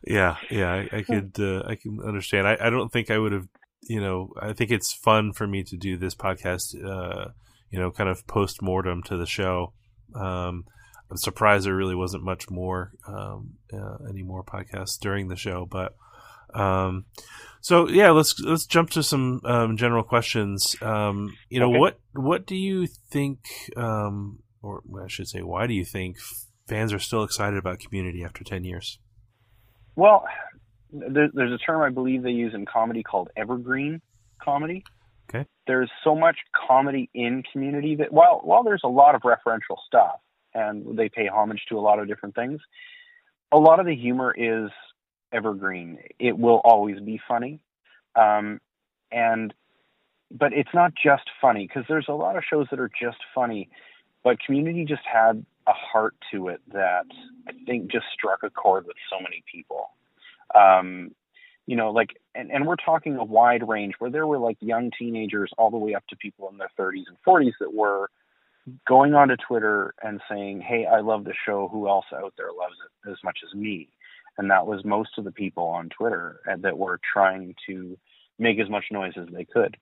yeah, 0.07 0.35
yeah, 0.49 0.73
I, 0.73 0.97
I 0.97 1.01
could, 1.03 1.35
uh, 1.39 1.63
I 1.65 1.75
can 1.75 1.99
understand. 2.01 2.47
I, 2.47 2.57
I 2.59 2.69
don't 2.69 2.91
think 2.91 3.09
I 3.09 3.17
would 3.17 3.31
have, 3.31 3.47
you 3.81 4.01
know, 4.01 4.33
I 4.41 4.53
think 4.53 4.71
it's 4.71 4.93
fun 4.93 5.33
for 5.33 5.47
me 5.47 5.63
to 5.63 5.77
do 5.77 5.97
this 5.97 6.15
podcast, 6.15 6.75
uh, 6.83 7.29
you 7.69 7.79
know, 7.79 7.91
kind 7.91 8.09
of 8.09 8.25
post 8.27 8.61
mortem 8.61 9.03
to 9.03 9.17
the 9.17 9.25
show. 9.25 9.73
Um, 10.15 10.65
I'm 11.11 11.17
surprised 11.17 11.65
there 11.65 11.75
really 11.75 11.95
wasn't 11.95 12.23
much 12.23 12.49
more, 12.49 12.93
um, 13.07 13.53
uh, 13.73 13.97
any 14.09 14.23
more 14.23 14.43
podcasts 14.43 14.99
during 14.99 15.27
the 15.27 15.35
show, 15.35 15.65
but, 15.65 15.95
um, 16.53 17.05
so 17.61 17.89
yeah, 17.89 18.11
let's 18.11 18.39
let's 18.39 18.65
jump 18.65 18.89
to 18.91 19.03
some 19.03 19.41
um, 19.43 19.77
general 19.77 20.03
questions. 20.03 20.75
Um, 20.81 21.35
you 21.49 21.59
know, 21.59 21.69
okay. 21.69 21.79
what 21.79 21.99
what 22.13 22.47
do 22.47 22.55
you 22.55 22.87
think 22.87 23.39
um, 23.75 24.39
or 24.61 24.81
I 25.01 25.07
should 25.07 25.27
say, 25.27 25.41
why 25.41 25.67
do 25.67 25.73
you 25.73 25.85
think 25.85 26.17
fans 26.67 26.93
are 26.93 26.99
still 26.99 27.23
excited 27.23 27.57
about 27.57 27.79
Community 27.79 28.23
after 28.23 28.43
ten 28.43 28.63
years? 28.63 28.99
Well, 29.95 30.25
there, 30.91 31.29
there's 31.33 31.51
a 31.51 31.57
term 31.57 31.81
I 31.81 31.89
believe 31.89 32.23
they 32.23 32.31
use 32.31 32.53
in 32.53 32.65
comedy 32.65 33.03
called 33.03 33.29
evergreen 33.35 34.01
comedy. 34.41 34.83
Okay. 35.29 35.45
There's 35.67 35.91
so 36.03 36.15
much 36.15 36.37
comedy 36.67 37.09
in 37.13 37.43
Community 37.51 37.95
that 37.95 38.11
while 38.11 38.41
while 38.43 38.63
there's 38.63 38.81
a 38.83 38.89
lot 38.89 39.15
of 39.15 39.21
referential 39.21 39.77
stuff 39.85 40.19
and 40.53 40.97
they 40.97 41.09
pay 41.09 41.27
homage 41.27 41.61
to 41.69 41.77
a 41.77 41.81
lot 41.81 41.99
of 41.99 42.07
different 42.07 42.35
things, 42.35 42.59
a 43.51 43.57
lot 43.57 43.79
of 43.79 43.85
the 43.85 43.95
humor 43.95 44.33
is 44.35 44.71
evergreen. 45.31 45.99
It 46.17 46.37
will 46.37 46.61
always 46.63 46.99
be 46.99 47.19
funny. 47.27 47.59
Um, 48.15 48.59
and 49.11 49.53
but 50.31 50.53
it's 50.53 50.73
not 50.73 50.93
just 50.95 51.23
funny 51.41 51.67
because 51.67 51.85
there's 51.87 52.07
a 52.07 52.13
lot 52.13 52.35
of 52.35 52.43
shows 52.49 52.67
that 52.71 52.79
are 52.79 52.91
just 52.99 53.17
funny 53.33 53.69
but 54.23 54.39
Community 54.39 54.85
just 54.85 55.03
had 55.11 55.45
a 55.67 55.73
heart 55.73 56.15
to 56.31 56.49
it 56.49 56.61
that 56.73 57.05
I 57.47 57.51
think 57.65 57.91
just 57.91 58.05
struck 58.13 58.43
a 58.43 58.49
chord 58.49 58.85
with 58.85 58.97
so 59.09 59.17
many 59.21 59.43
people. 59.51 59.91
Um, 60.55 61.11
you 61.65 61.75
know, 61.75 61.91
like, 61.91 62.09
and, 62.33 62.51
and 62.51 62.65
we're 62.65 62.75
talking 62.75 63.15
a 63.17 63.23
wide 63.23 63.67
range 63.67 63.93
where 63.99 64.09
there 64.09 64.25
were 64.25 64.39
like 64.39 64.57
young 64.59 64.91
teenagers 64.97 65.51
all 65.57 65.69
the 65.69 65.77
way 65.77 65.93
up 65.93 66.05
to 66.07 66.15
people 66.15 66.49
in 66.49 66.57
their 66.57 66.71
30s 66.79 67.03
and 67.07 67.17
40s 67.27 67.53
that 67.59 67.73
were 67.73 68.09
going 68.87 69.13
onto 69.13 69.35
Twitter 69.35 69.93
and 70.01 70.19
saying, 70.29 70.61
Hey, 70.61 70.85
I 70.85 71.01
love 71.01 71.25
the 71.25 71.33
show. 71.45 71.67
Who 71.71 71.87
else 71.87 72.05
out 72.13 72.33
there 72.37 72.47
loves 72.47 72.75
it 73.05 73.11
as 73.11 73.17
much 73.23 73.39
as 73.47 73.53
me? 73.53 73.89
And 74.37 74.49
that 74.49 74.65
was 74.65 74.83
most 74.83 75.17
of 75.17 75.25
the 75.25 75.31
people 75.31 75.65
on 75.65 75.89
Twitter 75.89 76.39
that 76.61 76.77
were 76.77 76.99
trying 77.13 77.55
to 77.67 77.97
make 78.39 78.59
as 78.59 78.69
much 78.69 78.85
noise 78.89 79.13
as 79.17 79.27
they 79.31 79.45
could. 79.45 79.77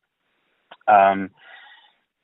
Um, 0.87 1.29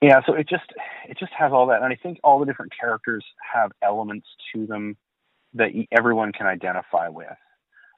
yeah 0.04 0.20
so 0.26 0.34
it 0.34 0.48
just 0.48 0.74
it 1.08 1.18
just 1.18 1.32
has 1.32 1.52
all 1.52 1.68
that 1.68 1.82
and 1.82 1.92
i 1.92 1.96
think 1.96 2.20
all 2.24 2.40
the 2.40 2.46
different 2.46 2.74
characters 2.78 3.24
have 3.54 3.72
elements 3.82 4.28
to 4.54 4.68
them 4.68 4.98
that 5.54 5.70
everyone 5.92 6.32
can 6.32 6.46
identify 6.46 7.08
with 7.08 7.28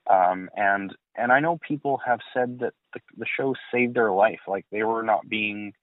um, 0.09 0.49
and 0.55 0.95
and 1.15 1.31
i 1.31 1.39
know 1.39 1.57
people 1.57 1.99
have 2.05 2.19
said 2.33 2.59
that 2.59 2.73
the, 2.93 2.99
the 3.17 3.25
show 3.25 3.53
saved 3.71 3.95
their 3.95 4.11
life 4.11 4.41
like 4.47 4.65
they 4.71 4.83
were 4.83 5.03
not 5.03 5.27
being 5.27 5.73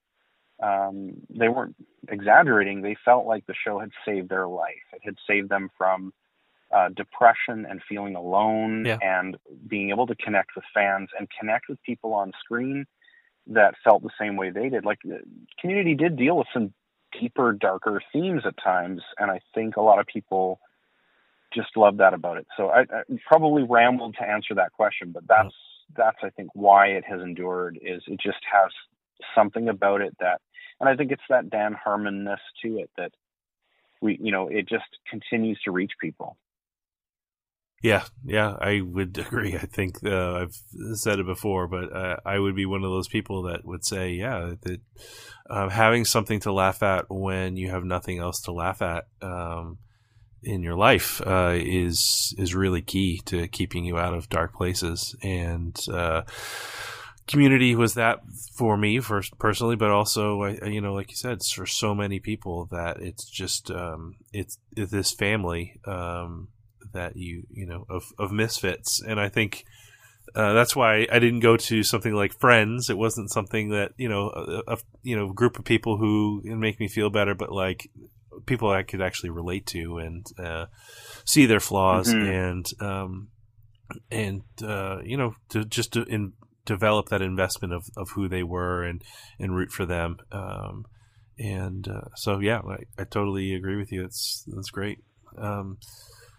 um, 0.61 1.13
they 1.29 1.49
weren't 1.49 1.75
exaggerating 2.09 2.81
they 2.81 2.95
felt 3.03 3.25
like 3.25 3.45
the 3.45 3.55
show 3.65 3.79
had 3.79 3.91
saved 4.05 4.29
their 4.29 4.47
life 4.47 4.85
it 4.93 5.01
had 5.03 5.15
saved 5.27 5.49
them 5.49 5.69
from 5.77 6.13
uh, 6.73 6.89
depression 6.89 7.65
and 7.69 7.81
feeling 7.87 8.15
alone 8.15 8.83
yeah. 8.85 8.97
and 9.01 9.37
being 9.67 9.89
able 9.89 10.07
to 10.07 10.15
connect 10.15 10.55
with 10.55 10.65
fans 10.73 11.09
and 11.17 11.27
connect 11.39 11.69
with 11.69 11.81
people 11.83 12.13
on 12.13 12.31
screen 12.43 12.85
that 13.47 13.75
felt 13.83 14.01
the 14.01 14.09
same 14.19 14.35
way 14.35 14.49
they 14.49 14.69
did. 14.69 14.85
Like 14.85 14.99
the 15.03 15.19
Community 15.59 15.95
did 15.95 16.17
deal 16.17 16.37
with 16.37 16.47
some 16.53 16.73
deeper, 17.19 17.53
darker 17.53 18.01
themes 18.11 18.43
at 18.45 18.55
times, 18.63 19.01
and 19.19 19.29
I 19.29 19.41
think 19.53 19.75
a 19.75 19.81
lot 19.81 19.99
of 19.99 20.07
people 20.07 20.59
just 21.53 21.75
love 21.75 21.97
that 21.97 22.13
about 22.13 22.37
it. 22.37 22.47
So 22.57 22.69
I, 22.69 22.81
I 22.81 23.03
probably 23.27 23.63
rambled 23.63 24.15
to 24.19 24.27
answer 24.27 24.55
that 24.55 24.73
question, 24.73 25.11
but 25.11 25.23
that's 25.27 25.53
that's 25.95 26.17
I 26.23 26.29
think 26.29 26.49
why 26.53 26.87
it 26.87 27.03
has 27.05 27.21
endured 27.21 27.77
is 27.81 28.01
it 28.07 28.19
just 28.21 28.39
has 28.51 28.71
something 29.35 29.69
about 29.69 30.01
it 30.01 30.15
that, 30.19 30.41
and 30.79 30.89
I 30.89 30.95
think 30.95 31.11
it's 31.11 31.21
that 31.29 31.49
Dan 31.49 31.75
Harmonness 31.85 32.37
to 32.63 32.79
it 32.79 32.89
that 32.97 33.11
we 34.01 34.17
you 34.21 34.31
know 34.31 34.47
it 34.47 34.67
just 34.67 34.85
continues 35.09 35.59
to 35.65 35.71
reach 35.71 35.91
people. 36.01 36.37
Yeah, 37.83 38.05
yeah, 38.23 38.55
I 38.59 38.79
would 38.81 39.17
agree. 39.27 39.55
I 39.55 39.65
think 39.65 39.97
uh, 40.05 40.35
I've 40.35 40.55
said 40.93 41.19
it 41.19 41.25
before, 41.25 41.67
but 41.67 41.93
uh, 41.95 42.17
I 42.25 42.39
would 42.39 42.55
be 42.55 42.65
one 42.65 42.83
of 42.83 42.89
those 42.89 43.09
people 43.09 43.43
that 43.43 43.65
would 43.65 43.85
say, 43.85 44.11
yeah, 44.11 44.53
that 44.61 44.81
uh, 45.49 45.69
having 45.69 46.05
something 46.05 46.39
to 46.41 46.53
laugh 46.53 46.81
at 46.81 47.05
when 47.09 47.57
you 47.57 47.69
have 47.69 47.83
nothing 47.83 48.19
else 48.19 48.41
to 48.43 48.53
laugh 48.53 48.81
at 48.81 49.03
um, 49.21 49.79
in 50.43 50.63
your 50.63 50.75
life 50.75 51.21
uh, 51.25 51.53
is 51.55 52.33
is 52.37 52.55
really 52.55 52.81
key 52.81 53.21
to 53.25 53.47
keeping 53.47 53.85
you 53.85 53.97
out 53.97 54.13
of 54.13 54.29
dark 54.29 54.53
places. 54.53 55.15
And 55.21 55.77
uh, 55.91 56.23
community 57.27 57.75
was 57.75 57.93
that 57.95 58.19
for 58.55 58.77
me 58.77 58.99
first 58.99 59.37
personally, 59.39 59.75
but 59.75 59.91
also, 59.91 60.43
you 60.65 60.81
know, 60.81 60.93
like 60.93 61.09
you 61.09 61.17
said, 61.17 61.41
for 61.43 61.65
so 61.65 61.95
many 61.95 62.19
people 62.19 62.67
that 62.71 62.97
it's 63.01 63.29
just 63.29 63.71
um, 63.71 64.15
it's, 64.31 64.57
it's 64.75 64.91
this 64.91 65.11
family. 65.11 65.79
Um, 65.85 66.49
that 66.93 67.17
you 67.17 67.43
you 67.49 67.65
know 67.65 67.85
of 67.89 68.13
of 68.17 68.31
misfits, 68.31 69.01
and 69.01 69.19
I 69.19 69.27
think 69.27 69.65
uh, 70.35 70.53
that's 70.53 70.75
why 70.75 71.07
I 71.11 71.19
didn't 71.19 71.41
go 71.41 71.57
to 71.57 71.83
something 71.83 72.13
like 72.13 72.39
Friends. 72.39 72.89
It 72.89 72.97
wasn't 72.97 73.31
something 73.31 73.69
that 73.69 73.91
you 73.97 74.07
know 74.07 74.29
a, 74.29 74.73
a 74.73 74.77
you 75.01 75.15
know 75.15 75.33
group 75.33 75.59
of 75.59 75.65
people 75.65 75.97
who 75.97 76.41
make 76.43 76.79
me 76.79 76.87
feel 76.87 77.09
better, 77.09 77.35
but 77.35 77.51
like 77.51 77.89
people 78.45 78.69
I 78.69 78.83
could 78.83 79.01
actually 79.01 79.29
relate 79.29 79.65
to 79.67 79.97
and 79.97 80.25
uh, 80.39 80.65
see 81.25 81.45
their 81.45 81.59
flaws 81.59 82.13
mm-hmm. 82.13 82.27
and 82.27 82.65
um, 82.79 83.27
and 84.11 84.41
uh, 84.63 84.99
you 85.03 85.17
know 85.17 85.35
to 85.49 85.65
just 85.65 85.93
to 85.93 86.03
in, 86.03 86.33
develop 86.65 87.09
that 87.09 87.21
investment 87.21 87.73
of, 87.73 87.89
of 87.97 88.11
who 88.11 88.27
they 88.27 88.43
were 88.43 88.83
and 88.83 89.03
and 89.39 89.55
root 89.55 89.71
for 89.71 89.85
them. 89.85 90.17
Um, 90.31 90.85
and 91.37 91.87
uh, 91.87 92.09
so 92.15 92.39
yeah, 92.39 92.59
I, 92.59 93.01
I, 93.01 93.03
totally 93.05 93.55
agree 93.55 93.75
with 93.75 93.91
you. 93.91 94.03
It's 94.05 94.45
that's 94.47 94.69
great. 94.69 94.99
Um, 95.37 95.77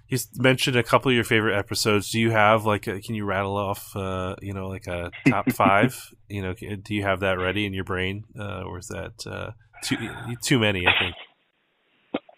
you 0.09 0.19
mentioned 0.37 0.77
a 0.77 0.83
couple 0.83 1.11
of 1.11 1.15
your 1.15 1.25
favorite 1.25 1.59
episodes. 1.59 2.11
Do 2.11 2.21
you 2.21 2.31
have 2.31 2.65
like 2.65 2.87
a, 2.87 3.01
can 3.01 3.15
you 3.15 3.25
rattle 3.25 3.57
off 3.57 3.95
uh, 3.97 4.37
you 4.41 4.53
know 4.53 4.69
like 4.69 4.87
a 4.87 5.11
top 5.29 5.51
five? 5.53 5.97
you 6.29 6.43
know, 6.43 6.55
do 6.55 6.95
you 6.95 7.03
have 7.03 7.21
that 7.21 7.39
ready 7.39 7.67
in 7.67 7.75
your 7.75 7.85
brain, 7.85 8.25
uh, 8.39 8.63
or 8.63 8.79
is 8.79 8.89
that 8.89 9.27
uh, 9.27 9.51
too 9.83 9.97
too 10.43 10.59
many? 10.59 10.87
I 10.87 10.93
think. 10.99 11.15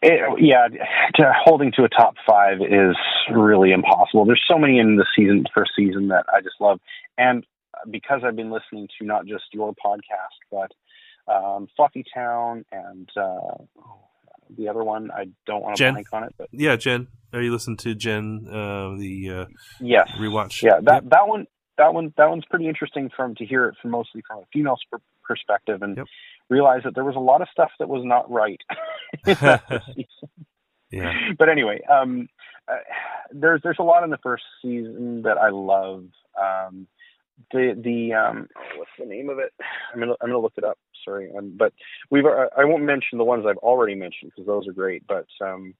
It, 0.03 0.21
yeah, 0.41 0.69
to, 1.17 1.33
holding 1.45 1.73
to 1.73 1.85
a 1.85 1.89
top 1.89 2.15
five 2.27 2.59
is 2.61 2.97
really 3.33 3.73
impossible. 3.73 4.25
There's 4.25 4.45
so 4.49 4.59
many 4.59 4.79
in 4.79 4.97
the 4.97 5.07
season 5.17 5.45
first 5.55 5.73
season 5.77 6.09
that 6.09 6.27
I 6.33 6.41
just 6.41 6.57
love, 6.61 6.81
and 7.17 7.45
because 7.91 8.23
I've 8.25 8.37
been 8.37 8.51
listening 8.51 8.89
to 8.99 9.07
not 9.07 9.27
just 9.27 9.45
your 9.53 9.75
podcast 9.75 10.37
but 10.51 10.73
um, 11.33 11.69
Fluffy 11.77 12.05
Town 12.15 12.65
and 12.71 13.09
uh, 13.17 13.65
the 14.57 14.69
other 14.69 14.85
one. 14.85 15.11
I 15.11 15.27
don't 15.47 15.63
want 15.63 15.77
to 15.77 15.93
blank 15.93 16.09
on 16.13 16.25
it, 16.25 16.35
but 16.39 16.49
yeah, 16.53 16.77
Jen. 16.77 17.09
Are 17.33 17.43
you 17.43 17.53
listening 17.53 17.77
to 17.79 17.95
Jen? 17.95 18.47
Uh, 18.49 18.97
the 18.97 19.31
uh, 19.31 19.45
yes 19.81 20.11
rewatch. 20.19 20.63
Yeah, 20.63 20.81
that 20.83 21.03
yep. 21.03 21.11
that 21.11 21.27
one 21.29 21.47
that 21.79 21.93
one 21.93 22.13
that 22.17 22.29
one's 22.29 22.45
pretty 22.49 22.69
interesting 22.69 23.11
from 23.15 23.35
to 23.37 23.45
hear 23.45 23.67
it 23.67 23.75
from 23.81 23.91
mostly 23.91 24.23
from 24.27 24.39
a 24.39 24.47
female 24.53 24.77
sp- 24.79 25.03
perspective 25.25 25.83
and 25.83 25.97
yep. 25.97 26.07
Realize 26.49 26.83
that 26.85 26.95
there 26.95 27.05
was 27.05 27.17
a 27.17 27.21
lot 27.21 27.43
of 27.43 27.49
stuff 27.51 27.71
that 27.79 27.89
was 27.89 28.05
not 28.05 28.31
right. 28.31 28.61
yeah. 30.91 31.13
But 31.39 31.49
anyway, 31.49 31.81
um, 31.91 32.29
uh, 32.69 32.77
there's 33.33 33.61
there's 33.63 33.79
a 33.79 33.85
lot 33.85 34.05
in 34.05 34.11
the 34.11 34.19
first 34.19 34.45
season 34.63 35.23
that 35.23 35.39
I 35.39 35.51
love. 35.51 36.05
Um, 36.41 36.87
the 37.53 37.79
the 37.79 38.15
um, 38.15 38.49
oh, 38.57 38.79
what's 38.79 38.91
the 38.99 39.07
name 39.07 39.29
of 39.29 39.39
it? 39.39 39.53
I'm 39.93 40.01
gonna 40.01 40.15
I'm 40.21 40.29
gonna 40.29 40.39
look 40.39 40.55
it 40.57 40.65
up 40.65 40.79
sorry. 41.07 41.31
Um, 41.37 41.55
but 41.57 41.73
we've 42.11 42.25
uh, 42.25 42.49
I 42.57 42.65
won't 42.65 42.83
mention 42.83 43.19
the 43.19 43.25
ones 43.25 43.45
I've 43.47 43.57
already 43.59 43.95
mentioned 43.95 44.33
because 44.35 44.47
those 44.47 44.69
are 44.69 44.73
great. 44.73 45.07
But 45.07 45.27
um, 45.41 45.75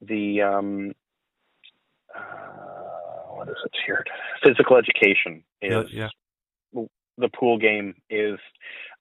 the 0.00 0.42
um, 0.42 0.92
uh, 2.14 2.20
what 3.34 3.48
is 3.48 3.56
it 3.64 3.72
here? 3.86 4.04
Physical 4.42 4.76
education 4.76 5.42
is 5.60 5.90
yeah, 5.92 6.04
yeah. 6.04 6.08
The 7.18 7.28
pool 7.28 7.58
game 7.58 7.94
is. 8.10 8.38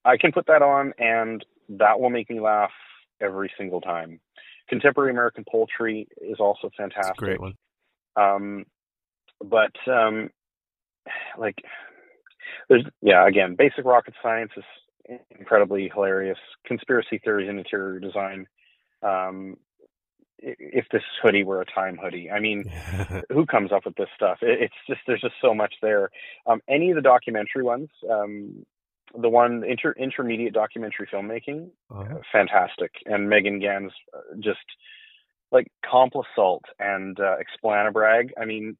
I 0.05 0.17
can 0.17 0.33
put 0.33 0.47
that 0.47 0.61
on 0.61 0.93
and 0.97 1.45
that 1.69 1.99
will 1.99 2.09
make 2.09 2.29
me 2.29 2.41
laugh 2.41 2.71
every 3.21 3.51
single 3.57 3.81
time. 3.81 4.19
Contemporary 4.67 5.11
American 5.11 5.45
Poultry 5.49 6.07
is 6.21 6.37
also 6.39 6.69
fantastic. 6.75 7.15
great 7.15 7.39
one. 7.39 7.53
Um, 8.15 8.65
but 9.43 9.71
um, 9.87 10.29
like 11.37 11.55
there's 12.69 12.85
yeah 13.01 13.27
again 13.27 13.55
basic 13.57 13.85
rocket 13.85 14.13
science 14.21 14.51
is 14.55 15.19
incredibly 15.37 15.89
hilarious. 15.93 16.37
Conspiracy 16.65 17.19
theories 17.23 17.49
and 17.49 17.59
interior 17.59 17.99
design. 17.99 18.47
Um, 19.01 19.57
if 20.45 20.85
this 20.91 21.03
hoodie 21.21 21.43
were 21.43 21.61
a 21.61 21.65
time 21.65 21.97
hoodie, 22.01 22.29
I 22.29 22.39
mean, 22.39 22.65
who 23.31 23.45
comes 23.45 23.71
up 23.71 23.85
with 23.85 23.95
this 23.95 24.09
stuff? 24.15 24.39
It's 24.41 24.73
just 24.87 25.01
there's 25.07 25.21
just 25.21 25.35
so 25.41 25.53
much 25.53 25.75
there. 25.81 26.09
Um, 26.45 26.61
any 26.67 26.89
of 26.91 26.95
the 26.95 27.01
documentary 27.01 27.63
ones, 27.63 27.89
um, 28.09 28.65
the 29.19 29.29
one 29.29 29.63
inter, 29.63 29.93
intermediate 29.97 30.53
documentary 30.53 31.07
filmmaking, 31.11 31.69
Uh-huh. 31.89 32.19
fantastic, 32.31 32.91
and 33.05 33.29
Megan 33.29 33.59
Ganz 33.59 33.91
uh, 34.13 34.19
just 34.39 34.59
like 35.51 35.67
Complisult 35.85 36.61
and 36.79 37.19
uh, 37.19 37.35
Explanabrag. 37.37 38.31
I 38.41 38.45
mean, 38.45 38.75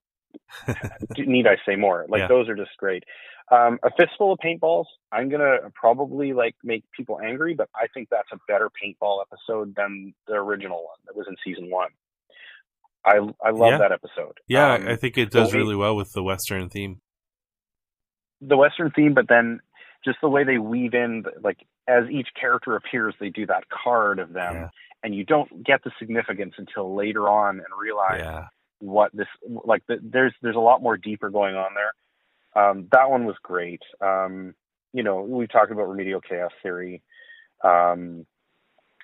need 1.17 1.47
I 1.47 1.57
say 1.65 1.75
more? 1.75 2.05
Like 2.09 2.19
Yeah. 2.21 2.27
those 2.27 2.47
are 2.49 2.55
just 2.55 2.71
great. 2.77 3.03
Um, 3.51 3.77
a 3.83 3.91
fistful 3.97 4.31
of 4.33 4.39
paintballs. 4.39 4.85
I'm 5.11 5.29
gonna 5.29 5.57
probably 5.75 6.33
like 6.33 6.55
make 6.63 6.83
people 6.95 7.19
angry, 7.19 7.53
but 7.53 7.69
I 7.75 7.87
think 7.93 8.07
that's 8.09 8.29
a 8.31 8.37
better 8.47 8.69
paintball 8.69 9.21
episode 9.21 9.75
than 9.75 10.13
the 10.27 10.33
original 10.35 10.77
one 10.83 10.97
that 11.05 11.15
was 11.15 11.27
in 11.27 11.35
season 11.43 11.69
one. 11.69 11.89
I 13.05 13.17
I 13.45 13.49
love 13.51 13.71
Yeah. 13.73 13.77
that 13.79 13.91
episode. 13.91 14.39
yeah, 14.47 14.73
Um, 14.75 14.87
I 14.87 14.95
think 14.95 15.17
it 15.17 15.29
does 15.31 15.53
really 15.53 15.75
well 15.75 15.95
with 15.95 16.13
the 16.13 16.23
Western 16.23 16.69
theme. 16.69 17.01
the 18.41 18.57
Western 18.57 18.91
theme, 18.91 19.13
but 19.13 19.27
then 19.29 19.59
just 20.03 20.19
the 20.21 20.27
way 20.29 20.43
they 20.43 20.57
weave 20.57 20.93
in, 20.93 21.23
like 21.41 21.57
as 21.87 22.09
each 22.09 22.27
character 22.39 22.75
appears, 22.75 23.13
they 23.19 23.29
do 23.29 23.45
that 23.45 23.63
card 23.69 24.19
of 24.19 24.33
them, 24.33 24.53
Yeah. 24.55 24.69
and 25.03 25.15
you 25.15 25.23
don't 25.25 25.63
get 25.63 25.83
the 25.83 25.91
significance 25.99 26.53
until 26.57 26.93
later 26.95 27.29
on 27.29 27.57
and 27.59 27.67
realize 27.77 28.19
Yeah. 28.19 28.47
What 28.83 29.11
this 29.13 29.27
like. 29.45 29.83
The, 29.87 29.99
there's 30.01 30.33
there's 30.41 30.55
a 30.55 30.59
lot 30.59 30.81
more 30.81 30.97
deeper 30.97 31.29
going 31.29 31.55
on 31.55 31.71
there. 31.73 32.63
Um, 32.63 32.87
that 32.91 33.09
one 33.09 33.25
was 33.25 33.35
great. 33.41 33.81
Um, 34.01 34.53
you 34.93 35.03
know, 35.03 35.21
we've 35.21 35.51
talked 35.51 35.71
about 35.71 35.89
remedial 35.89 36.21
chaos 36.21 36.51
theory. 36.61 37.01
Um, 37.63 38.25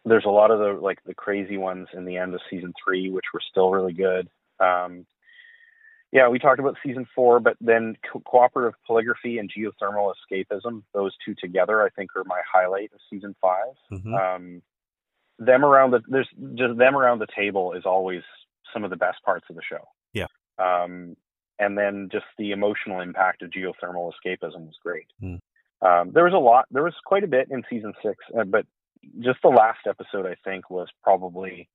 there's 0.06 0.26
a 0.26 0.30
lot 0.30 0.52
of 0.52 0.60
the 0.60 0.74
like 0.82 1.00
the 1.06 1.14
crazy 1.14 1.58
ones 1.58 1.88
in 1.94 2.06
the 2.06 2.18
end 2.18 2.34
of 2.34 2.42
season 2.50 2.74
three, 2.84 3.10
which 3.10 3.26
were 3.34 3.42
still 3.50 3.72
really 3.72 3.94
good. 3.94 4.30
Um, 4.60 5.06
yeah, 6.12 6.28
we 6.28 6.40
talked 6.40 6.60
about 6.60 6.78
season 6.84 7.08
four, 7.14 7.40
but 7.40 7.56
then 7.62 7.96
co- 8.12 8.22
cooperative 8.22 8.74
polygraphy 8.90 9.40
and 9.40 9.52
geothermal 9.52 10.12
escapism, 10.14 10.82
those 10.94 11.14
two 11.24 11.36
together, 11.36 11.84
I 11.84 11.90
think, 11.90 12.16
are 12.16 12.24
my 12.26 12.42
highlight 12.52 12.92
of 12.94 13.00
season 13.10 13.36
5 13.42 13.66
hmm 13.90 14.14
Um, 14.14 14.62
them 15.42 15.64
around 15.64 15.92
the 15.92 16.02
there's 16.08 16.28
just 16.56 16.78
them 16.78 16.98
around 16.98 17.20
the 17.20 17.28
table 17.34 17.72
is 17.74 17.86
always 17.86 18.24
some 18.74 18.84
of 18.84 18.90
the 18.90 18.96
best 18.98 19.22
parts 19.24 19.46
of 19.50 19.56
the 19.56 19.62
show. 19.68 19.88
Yeah. 20.14 20.28
Um, 20.58 21.16
and 21.60 21.78
then 21.78 22.10
just 22.12 22.26
the 22.38 22.52
emotional 22.52 23.02
impact 23.02 23.42
of 23.42 23.50
geothermal 23.52 24.12
escapism 24.12 24.66
was 24.68 24.78
great. 24.84 25.08
Hmm. 25.20 25.36
Um, 25.82 26.12
there 26.14 26.24
was 26.26 26.34
a 26.34 26.38
lot. 26.38 26.66
There 26.72 26.84
was 26.84 26.94
quite 27.06 27.24
a 27.24 27.28
bit 27.28 27.48
in 27.52 27.64
season 27.70 27.94
six, 28.04 28.18
uh, 28.38 28.44
but 28.44 28.66
just 29.20 29.40
the 29.42 29.50
last 29.50 29.80
episode, 29.88 30.26
I 30.26 30.36
think, 30.44 30.70
was 30.70 30.88
probably 31.04 31.70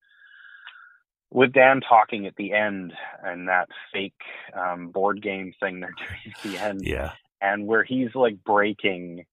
with 1.31 1.53
Dan 1.53 1.81
talking 1.81 2.27
at 2.27 2.37
the 2.37 2.53
end 2.53 2.93
and 3.25 3.49
that 3.49 3.69
fake 3.93 4.13
um, 4.55 4.89
board 4.89 5.23
game 5.23 5.53
thing 5.61 5.81
they're 5.81 5.95
doing 5.99 6.35
at 6.35 6.43
the 6.43 6.59
end, 6.59 6.81
Yeah. 6.87 7.13
and 7.41 7.67
where 7.67 7.83
he's 7.83 8.15
like 8.15 8.43
breaking 8.45 9.25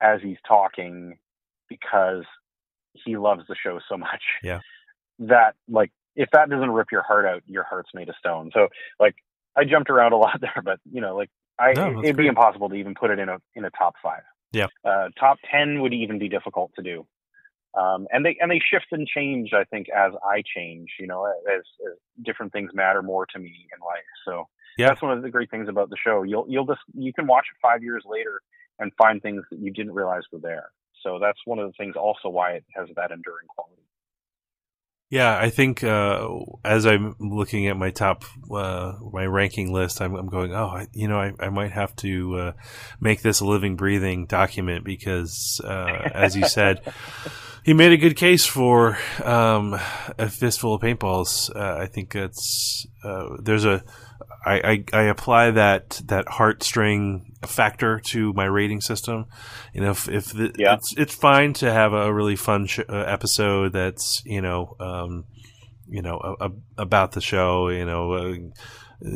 as 0.00 0.20
he's 0.22 0.38
talking 0.46 1.18
because 1.68 2.24
he 2.92 3.16
loves 3.16 3.42
the 3.48 3.56
show 3.60 3.80
so 3.88 3.96
much. 3.96 4.22
Yeah. 4.42 4.60
That 5.18 5.54
like 5.68 5.90
if 6.16 6.30
that 6.32 6.48
doesn't 6.50 6.70
rip 6.70 6.92
your 6.92 7.02
heart 7.02 7.26
out, 7.26 7.42
your 7.46 7.64
heart's 7.64 7.90
made 7.94 8.08
of 8.08 8.14
stone. 8.18 8.50
So 8.54 8.68
like 9.00 9.16
I 9.56 9.64
jumped 9.64 9.90
around 9.90 10.12
a 10.12 10.16
lot 10.24 10.40
there, 10.40 10.62
but 10.64 10.80
you 10.90 11.00
know, 11.00 11.16
like 11.16 11.30
I 11.58 11.72
No, 11.72 12.02
it'd 12.02 12.16
be 12.16 12.26
impossible 12.26 12.68
to 12.68 12.74
even 12.74 12.94
put 12.94 13.10
it 13.10 13.18
in 13.18 13.28
a 13.28 13.38
in 13.54 13.64
a 13.64 13.70
top 13.70 13.94
five. 14.02 14.22
Yeah. 14.52 14.66
Uh, 14.84 15.08
top 15.18 15.38
ten 15.50 15.80
would 15.82 15.92
even 15.94 16.18
be 16.18 16.28
difficult 16.28 16.72
to 16.76 16.82
do. 16.82 17.06
Um, 17.76 18.06
and 18.12 18.24
they 18.24 18.36
and 18.40 18.50
they 18.50 18.60
shift 18.60 18.86
and 18.92 19.06
change, 19.06 19.52
I 19.52 19.64
think, 19.64 19.88
as 19.88 20.12
I 20.24 20.42
change. 20.54 20.90
You 21.00 21.08
know, 21.08 21.24
as, 21.26 21.62
as 21.86 21.96
different 22.24 22.52
things 22.52 22.70
matter 22.72 23.02
more 23.02 23.26
to 23.26 23.38
me 23.38 23.66
in 23.74 23.80
life. 23.84 24.04
So 24.24 24.48
Yeah. 24.78 24.88
that's 24.88 25.02
one 25.02 25.12
of 25.12 25.22
the 25.22 25.30
great 25.30 25.50
things 25.50 25.68
about 25.68 25.90
the 25.90 25.96
show. 25.96 26.22
You'll 26.22 26.46
you'll 26.48 26.66
just 26.66 26.82
you 26.92 27.12
can 27.12 27.26
watch 27.26 27.46
it 27.52 27.58
five 27.60 27.82
years 27.82 28.04
later 28.06 28.40
and 28.78 28.92
find 28.96 29.20
things 29.22 29.42
that 29.50 29.58
you 29.58 29.72
didn't 29.72 29.94
realize 29.94 30.22
were 30.32 30.38
there. 30.40 30.70
So 31.02 31.18
that's 31.20 31.38
one 31.44 31.58
of 31.58 31.66
the 31.68 31.72
things 31.74 31.96
also 31.96 32.28
why 32.28 32.52
it 32.52 32.64
has 32.76 32.88
that 32.96 33.10
enduring 33.10 33.46
quality. 33.48 33.82
Yeah, 35.10 35.38
I 35.38 35.50
think 35.50 35.84
uh, 35.84 36.28
as 36.64 36.86
I'm 36.86 37.14
looking 37.20 37.68
at 37.68 37.76
my 37.76 37.90
top, 37.90 38.24
uh, 38.50 38.94
my 39.12 39.26
ranking 39.26 39.72
list, 39.72 40.00
I'm, 40.00 40.14
I'm 40.16 40.26
going, 40.26 40.52
oh, 40.54 40.66
I, 40.66 40.86
you 40.92 41.06
know, 41.06 41.20
I, 41.20 41.32
I 41.38 41.50
might 41.50 41.70
have 41.70 41.94
to 41.96 42.36
uh, 42.36 42.52
make 43.00 43.22
this 43.22 43.40
a 43.40 43.44
living, 43.44 43.76
breathing 43.76 44.26
document 44.26 44.84
because, 44.84 45.60
uh, 45.62 46.10
as 46.12 46.36
you 46.36 46.48
said, 46.48 46.80
he 47.64 47.74
made 47.74 47.92
a 47.92 47.96
good 47.96 48.16
case 48.16 48.44
for 48.44 48.98
um, 49.22 49.74
a 50.18 50.28
fistful 50.28 50.74
of 50.74 50.82
paintballs. 50.82 51.54
Uh, 51.54 51.80
I 51.80 51.86
think 51.86 52.14
it's 52.14 52.86
uh, 53.04 53.36
there's 53.40 53.64
a 53.64 53.84
I, 54.46 54.84
I, 54.92 54.98
I 54.98 55.02
apply 55.04 55.52
that 55.52 56.00
that 56.06 56.26
heartstring 56.26 57.22
factor 57.46 58.00
to 58.10 58.32
my 58.34 58.44
rating 58.44 58.80
system. 58.80 59.26
You 59.72 59.80
know, 59.82 59.90
if, 59.90 60.08
if 60.08 60.26
the, 60.32 60.52
Yeah. 60.58 60.74
it's 60.74 60.94
it's 60.96 61.14
fine 61.14 61.52
to 61.54 61.72
have 61.72 61.92
a 61.92 62.12
really 62.12 62.36
fun 62.36 62.66
sh- 62.66 62.80
uh, 62.88 62.92
episode 63.06 63.72
that's 63.72 64.22
you 64.26 64.42
know 64.42 64.76
um, 64.80 65.24
you 65.88 66.02
know 66.02 66.18
a, 66.40 66.46
a, 66.46 66.50
about 66.78 67.12
the 67.12 67.20
show. 67.20 67.68
You 67.68 67.84
know. 67.86 68.12
Uh, 68.12 68.34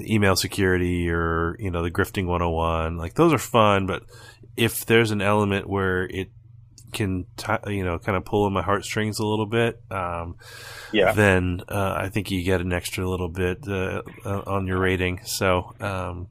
email 0.05 0.37
security 0.37 1.09
or 1.09 1.57
you 1.59 1.71
know 1.71 1.83
the 1.83 1.91
grifting 1.91 2.27
101 2.27 2.99
like 2.99 3.15
those 3.15 3.33
are 3.33 3.39
fun 3.39 3.87
but 3.87 4.03
if 4.55 4.85
there's 4.85 5.13
an 5.13 5.23
element 5.23 5.67
where 5.67 6.03
it 6.05 6.29
can 6.93 7.27
t- 7.37 7.53
you 7.75 7.85
know 7.85 7.99
kind 7.99 8.17
of 8.17 8.25
pull 8.25 8.45
on 8.45 8.53
my 8.53 8.63
heartstrings 8.63 9.19
a 9.19 9.27
little 9.27 9.47
bit 9.47 9.81
um, 9.91 10.37
Yeah. 10.93 11.13
then 11.13 11.63
uh, 11.69 11.95
I 11.97 12.09
think 12.09 12.31
you 12.31 12.43
get 12.43 12.61
an 12.61 12.73
extra 12.73 13.09
little 13.09 13.29
bit 13.29 13.67
uh, 13.69 14.03
uh, 14.25 14.43
on 14.47 14.67
your 14.67 14.79
rating. 14.79 15.21
So, 15.25 15.75
um, 15.81 16.29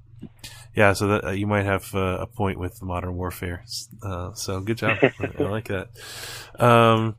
yeah, 0.75 0.93
so 0.93 1.07
that 1.07 1.23
uh, 1.25 1.31
you 1.31 1.47
might 1.47 1.65
have 1.65 1.93
uh, 1.95 2.17
a 2.21 2.27
point 2.27 2.59
with 2.59 2.81
Modern 2.83 3.15
Warfare. 3.15 3.63
Uh, 4.03 4.33
so, 4.33 4.59
good 4.61 4.77
job. 4.77 4.97
I 5.39 5.43
like 5.43 5.69
that. 5.69 5.89
Um, 6.59 7.15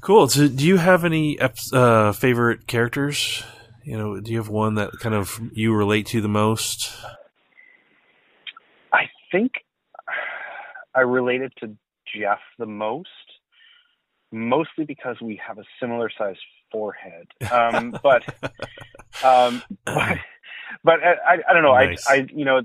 cool. 0.00 0.28
So, 0.28 0.46
do 0.48 0.64
you 0.66 0.76
have 0.76 1.04
any 1.04 1.38
uh, 1.72 2.12
favorite 2.12 2.66
characters? 2.66 3.42
You 3.84 3.96
know, 3.98 4.20
do 4.20 4.30
you 4.30 4.38
have 4.38 4.48
one 4.48 4.74
that 4.76 4.92
kind 5.00 5.14
of 5.14 5.40
you 5.52 5.74
relate 5.74 6.06
to 6.08 6.20
the 6.20 6.28
most? 6.28 6.92
I 8.92 9.04
think 9.32 9.52
I 10.94 11.00
related 11.00 11.52
to 11.60 11.76
Jeff 12.16 12.40
the 12.58 12.66
most, 12.66 13.08
mostly 14.32 14.84
because 14.84 15.16
we 15.20 15.40
have 15.46 15.58
a 15.58 15.64
similar 15.80 16.10
sized 16.16 16.40
forehead. 16.72 17.26
Um, 17.52 17.98
but, 18.02 18.22
um, 19.24 19.62
but, 19.84 20.18
but 20.84 21.00
I, 21.02 21.34
I, 21.34 21.38
I 21.48 21.52
don't 21.52 21.62
know. 21.62 21.74
Nice. 21.74 22.04
I, 22.06 22.12
I, 22.14 22.26
you 22.32 22.44
know, 22.44 22.62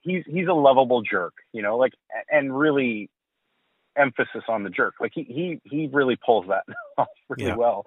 he's 0.00 0.24
he's 0.26 0.46
a 0.48 0.52
lovable 0.54 1.02
jerk. 1.02 1.34
You 1.52 1.62
know, 1.62 1.76
like 1.76 1.92
and 2.30 2.56
really 2.56 3.10
emphasis 3.96 4.44
on 4.48 4.62
the 4.62 4.70
jerk. 4.70 4.94
Like 5.00 5.12
he 5.14 5.24
he 5.24 5.60
he 5.64 5.88
really 5.92 6.16
pulls 6.16 6.46
that 6.48 6.64
off 6.98 7.08
really 7.28 7.46
Yeah. 7.48 7.56
well. 7.56 7.84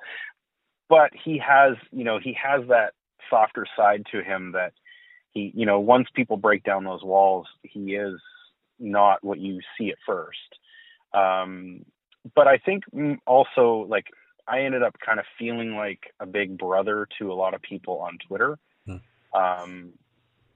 But 0.89 1.11
he 1.23 1.37
has, 1.37 1.77
you 1.91 2.03
know, 2.03 2.19
he 2.21 2.33
has 2.41 2.67
that 2.67 2.93
softer 3.29 3.65
side 3.77 4.03
to 4.11 4.21
him 4.21 4.51
that 4.51 4.73
he, 5.31 5.53
you 5.55 5.65
know, 5.65 5.79
once 5.79 6.09
people 6.13 6.35
break 6.35 6.63
down 6.63 6.83
those 6.83 7.01
walls, 7.01 7.47
he 7.63 7.95
is 7.95 8.19
not 8.77 9.23
what 9.23 9.39
you 9.39 9.61
see 9.77 9.89
at 9.89 9.97
first. 10.05 10.37
Um, 11.13 11.85
but 12.35 12.47
I 12.47 12.57
think 12.57 12.83
mm, 12.93 13.17
also 13.25 13.85
like 13.89 14.07
I 14.47 14.61
ended 14.61 14.83
up 14.83 14.97
kind 15.03 15.19
of 15.19 15.25
feeling 15.37 15.75
like 15.75 16.13
a 16.19 16.25
big 16.25 16.57
brother 16.57 17.07
to 17.19 17.31
a 17.31 17.35
lot 17.35 17.53
of 17.53 17.61
people 17.61 17.99
on 17.99 18.17
Twitter. 18.27 18.57
Hmm. 18.85 18.97
Um, 19.33 19.93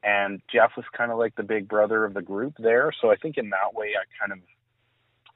and 0.03 0.41
Jeff 0.51 0.71
was 0.77 0.85
kind 0.95 1.11
of 1.11 1.17
like 1.17 1.35
the 1.35 1.43
big 1.43 1.67
brother 1.67 2.05
of 2.05 2.13
the 2.13 2.21
group 2.21 2.53
there. 2.59 2.91
So 3.01 3.09
I 3.09 3.15
think 3.15 3.37
in 3.37 3.49
that 3.49 3.73
way, 3.73 3.93
I 3.99 4.05
kind 4.19 4.31
of 4.31 4.45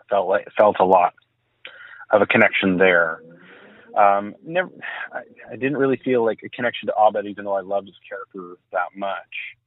felt 0.09 0.27
like 0.27 0.47
felt 0.55 0.77
a 0.79 0.85
lot 0.85 1.13
of 2.11 2.21
a 2.21 2.25
connection 2.25 2.77
there. 2.77 3.21
Um, 3.97 4.35
never, 4.45 4.69
I, 5.11 5.21
I 5.51 5.55
didn't 5.55 5.77
really 5.77 5.97
feel 5.97 6.23
like 6.23 6.41
a 6.43 6.49
connection 6.49 6.87
to 6.87 6.93
Abed, 6.93 7.25
even 7.25 7.45
though 7.45 7.55
I 7.55 7.61
loved 7.61 7.87
his 7.87 7.97
character 8.07 8.57
that 8.71 8.95
much. 8.95 9.57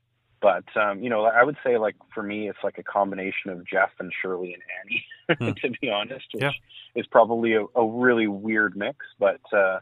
But 0.43 0.65
um, 0.77 1.03
you 1.03 1.09
know, 1.09 1.25
I 1.25 1.45
would 1.45 1.57
say 1.65 1.79
like 1.79 1.95
for 2.13 2.23
me, 2.23 2.49
it's 2.49 2.59
like 2.65 2.77
a 2.79 2.83
combination 2.83 3.51
of 3.51 3.65
Jeff 3.67 3.91
and 4.01 4.13
Shirley 4.21 4.55
and 4.55 4.63
Hmm. 5.39 5.45
Annie, 5.45 5.55
to 5.63 5.71
be 5.81 5.89
honest, 5.89 6.27
which 6.35 6.43
Yeah. 6.43 6.51
is 6.97 7.07
probably 7.07 7.55
a, 7.55 7.65
a 7.77 7.87
really 7.87 8.27
weird 8.27 8.77
mix. 8.77 8.99
But 9.21 9.41
uh, 9.53 9.79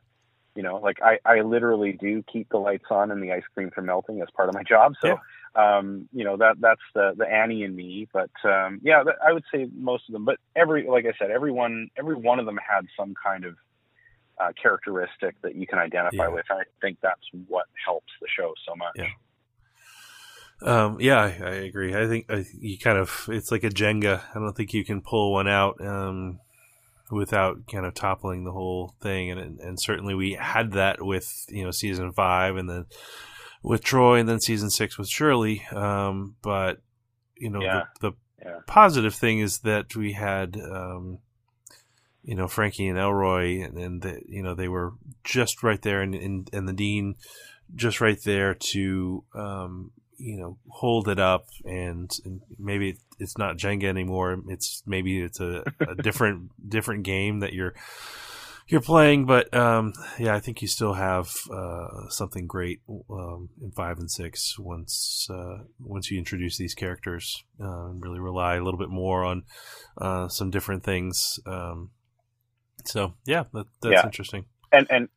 you 0.55 0.63
know, 0.63 0.77
like 0.77 0.99
I, 1.03 1.19
I 1.25 1.41
literally 1.41 1.93
do 1.93 2.23
keep 2.31 2.51
the 2.51 2.59
lights 2.59 2.85
on 2.91 3.11
and 3.11 3.23
the 3.23 3.33
ice 3.33 3.43
cream 3.55 3.71
from 3.75 3.87
melting 3.87 4.21
as 4.21 4.29
part 4.37 4.49
of 4.51 4.55
my 4.55 4.63
job. 4.63 4.93
So, 5.01 5.19
um, 5.55 6.09
you 6.13 6.25
know, 6.25 6.37
that 6.37 6.57
that's 6.61 6.81
the 6.95 7.15
the 7.17 7.27
Annie 7.27 7.65
and 7.65 7.75
me. 7.75 8.07
But 8.13 8.31
um, 8.45 8.81
yeah, 8.83 9.03
I 9.27 9.33
would 9.33 9.45
say 9.53 9.67
most 9.75 10.05
of 10.09 10.13
them. 10.13 10.25
But 10.27 10.37
every, 10.55 10.87
like 10.87 11.07
I 11.07 11.13
said, 11.19 11.31
everyone, 11.31 11.89
every 11.97 12.17
one 12.17 12.39
of 12.39 12.47
them 12.47 12.59
had 12.59 12.87
some 12.99 13.15
kind 13.25 13.45
of 13.47 13.57
uh, 14.39 14.53
characteristic 14.61 15.41
that 15.43 15.55
you 15.55 15.67
can 15.67 15.79
identify 15.79 16.25
Yeah. 16.25 16.29
with. 16.29 16.45
I 16.51 16.65
think 16.83 16.99
that's 17.03 17.21
what 17.49 17.67
helps 17.83 18.13
the 18.21 18.29
show 18.29 18.53
so 18.69 18.75
much. 18.77 19.09
Yeah. 20.63 20.85
Um, 20.85 21.01
yeah, 21.01 21.19
I, 21.21 21.45
I 21.45 21.55
agree. 21.55 21.95
I 21.95 22.07
think 22.07 22.27
I, 22.31 22.45
you 22.59 22.79
kind 22.79 22.99
of 22.99 23.27
it's 23.29 23.51
like 23.51 23.65
a 23.65 23.71
Jenga. 23.71 24.23
I 24.35 24.39
don't 24.39 24.53
think 24.55 24.73
you 24.75 24.85
can 24.85 25.01
pull 25.03 25.33
one 25.33 25.49
out 25.49 25.81
um, 25.85 26.41
without 27.11 27.67
kind 27.71 27.87
of 27.87 27.95
toppling 27.95 28.45
the 28.45 28.53
whole 28.53 28.95
thing. 29.01 29.31
And 29.31 29.61
and 29.61 29.81
certainly 29.81 30.15
we 30.15 30.33
had 30.35 30.73
that 30.73 31.03
with 31.05 31.29
you 31.49 31.65
know 31.65 31.71
season 31.71 32.13
five, 32.13 32.57
and 32.57 32.69
then 32.69 32.87
with 33.63 33.83
Troy, 33.83 34.19
and 34.19 34.29
then 34.29 34.41
season 34.41 34.71
six 34.71 34.99
with 34.99 35.09
Shirley. 35.09 35.63
Um, 35.73 36.37
but 36.43 36.81
you 37.37 37.51
know 37.51 37.63
Yeah. 37.63 37.85
the, 38.01 38.11
the 38.11 38.17
yeah. 38.45 38.59
positive 38.67 39.15
thing 39.15 39.39
is 39.41 39.59
that 39.61 39.95
we 39.95 40.13
had, 40.13 40.57
um, 40.57 41.19
you 42.23 42.35
know, 42.35 42.49
Frankie 42.49 42.89
and 42.89 42.99
Elroy, 42.99 43.63
and, 43.63 43.77
and 43.77 44.03
the, 44.03 44.21
you 44.27 44.43
know 44.43 44.55
they 44.55 44.69
were 44.69 44.93
just 45.25 45.63
right 45.63 45.81
there, 45.83 46.01
and, 46.01 46.15
and 46.15 46.51
and 46.53 46.69
the 46.69 46.73
dean 46.73 47.17
just 47.75 48.01
right 48.01 48.19
there 48.25 48.55
to 48.55 49.25
um, 49.35 49.93
you 50.21 50.39
know 50.39 50.59
hold 50.69 51.09
it 51.09 51.19
up, 51.19 51.47
and, 51.65 52.11
and 52.25 52.41
maybe 52.59 52.99
it's 53.19 53.39
not 53.39 53.57
Jenga 53.57 53.85
anymore. 53.85 54.39
It's 54.49 54.83
maybe 54.87 55.21
it's 55.21 55.41
a, 55.41 55.65
a 55.81 55.95
different 56.03 56.51
different 56.69 57.05
game 57.05 57.41
that 57.41 57.53
you're 57.53 57.75
you're 58.69 58.81
playing, 58.81 59.27
but 59.27 59.53
um, 59.53 59.93
yeah, 60.19 60.35
I 60.35 60.39
think 60.41 60.63
you 60.63 60.69
still 60.69 60.93
have 60.95 61.29
uh, 61.53 62.09
something 62.09 62.47
great 62.47 62.81
um, 63.11 63.49
in 63.61 63.73
five 63.73 63.99
and 63.99 64.11
six 64.11 64.57
once 64.59 65.27
uh, 65.29 65.65
once 65.81 66.11
you 66.11 66.19
introduce 66.19 66.57
these 66.57 66.75
characters 66.75 67.43
uh, 67.61 67.87
and 67.91 68.01
really 68.01 68.21
rely 68.21 68.55
a 68.57 68.63
little 68.63 68.79
bit 68.79 68.91
more 68.91 69.25
on 69.25 69.43
uh, 70.01 70.29
some 70.29 70.51
different 70.51 70.85
things. 70.85 71.41
Um, 71.47 71.91
so 72.85 73.15
yeah, 73.27 73.45
that, 73.53 73.67
that's 73.83 73.93
Yeah. 73.95 74.05
interesting. 74.05 74.45
and 74.73 74.87
and 74.91 75.09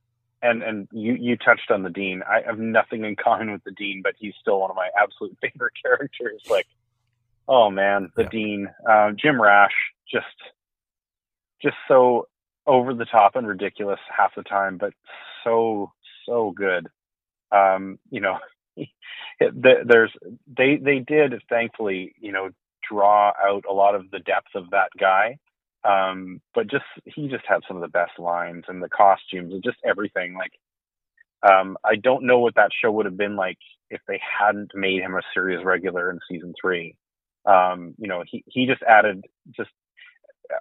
and 0.43 0.61
and 0.61 0.87
you 0.91 1.13
you 1.13 1.37
touched 1.37 1.71
on 1.71 1.83
the 1.83 1.89
dean. 1.89 2.21
I 2.29 2.41
have 2.45 2.59
nothing 2.59 3.05
in 3.05 3.15
common 3.15 3.51
with 3.51 3.63
the 3.63 3.71
dean, 3.71 4.01
but 4.03 4.13
he's 4.19 4.33
still 4.41 4.59
one 4.59 4.69
of 4.69 4.75
my 4.75 4.89
absolute 5.01 5.37
favorite 5.41 5.73
characters. 5.83 6.43
Like, 6.49 6.67
oh 7.47 7.71
man, 7.71 8.11
the 8.15 8.23
Yeah. 8.23 8.29
dean, 8.29 8.69
um, 8.89 9.15
Jim 9.19 9.41
Rash, 9.41 9.73
just 10.11 10.27
just 11.61 11.77
so 11.87 12.27
over 12.67 12.93
the 12.93 13.05
top 13.05 13.35
and 13.35 13.47
ridiculous 13.47 13.99
half 14.15 14.35
the 14.35 14.43
time, 14.43 14.77
but 14.77 14.93
so 15.43 15.91
so 16.27 16.51
good. 16.51 16.87
Um, 17.51 17.99
you 18.11 18.21
know, 18.21 18.39
there's 19.39 20.11
they 20.47 20.77
they 20.77 20.99
did 20.99 21.41
thankfully 21.49 22.15
you 22.19 22.31
know 22.31 22.49
draw 22.89 23.31
out 23.41 23.63
a 23.69 23.73
lot 23.73 23.95
of 23.95 24.11
the 24.11 24.19
depth 24.19 24.55
of 24.55 24.69
that 24.71 24.89
guy 24.99 25.37
um 25.85 26.41
but 26.53 26.69
just 26.69 26.85
he 27.05 27.27
just 27.27 27.45
had 27.47 27.61
some 27.67 27.77
of 27.77 27.81
the 27.81 27.87
best 27.87 28.17
lines 28.17 28.63
and 28.67 28.81
the 28.81 28.89
costumes 28.89 29.53
and 29.53 29.63
just 29.63 29.77
everything 29.85 30.35
like 30.35 30.53
um 31.49 31.77
i 31.83 31.95
don't 31.95 32.23
know 32.23 32.39
what 32.39 32.55
that 32.55 32.71
show 32.81 32.91
would 32.91 33.05
have 33.05 33.17
been 33.17 33.35
like 33.35 33.57
if 33.89 34.01
they 34.07 34.19
hadn't 34.39 34.71
made 34.73 35.01
him 35.01 35.15
a 35.15 35.21
series 35.33 35.63
regular 35.63 36.09
in 36.09 36.19
season 36.29 36.53
three 36.59 36.95
um 37.45 37.93
you 37.97 38.07
know 38.07 38.23
he 38.29 38.43
he 38.47 38.65
just 38.65 38.81
added 38.83 39.23
just 39.55 39.69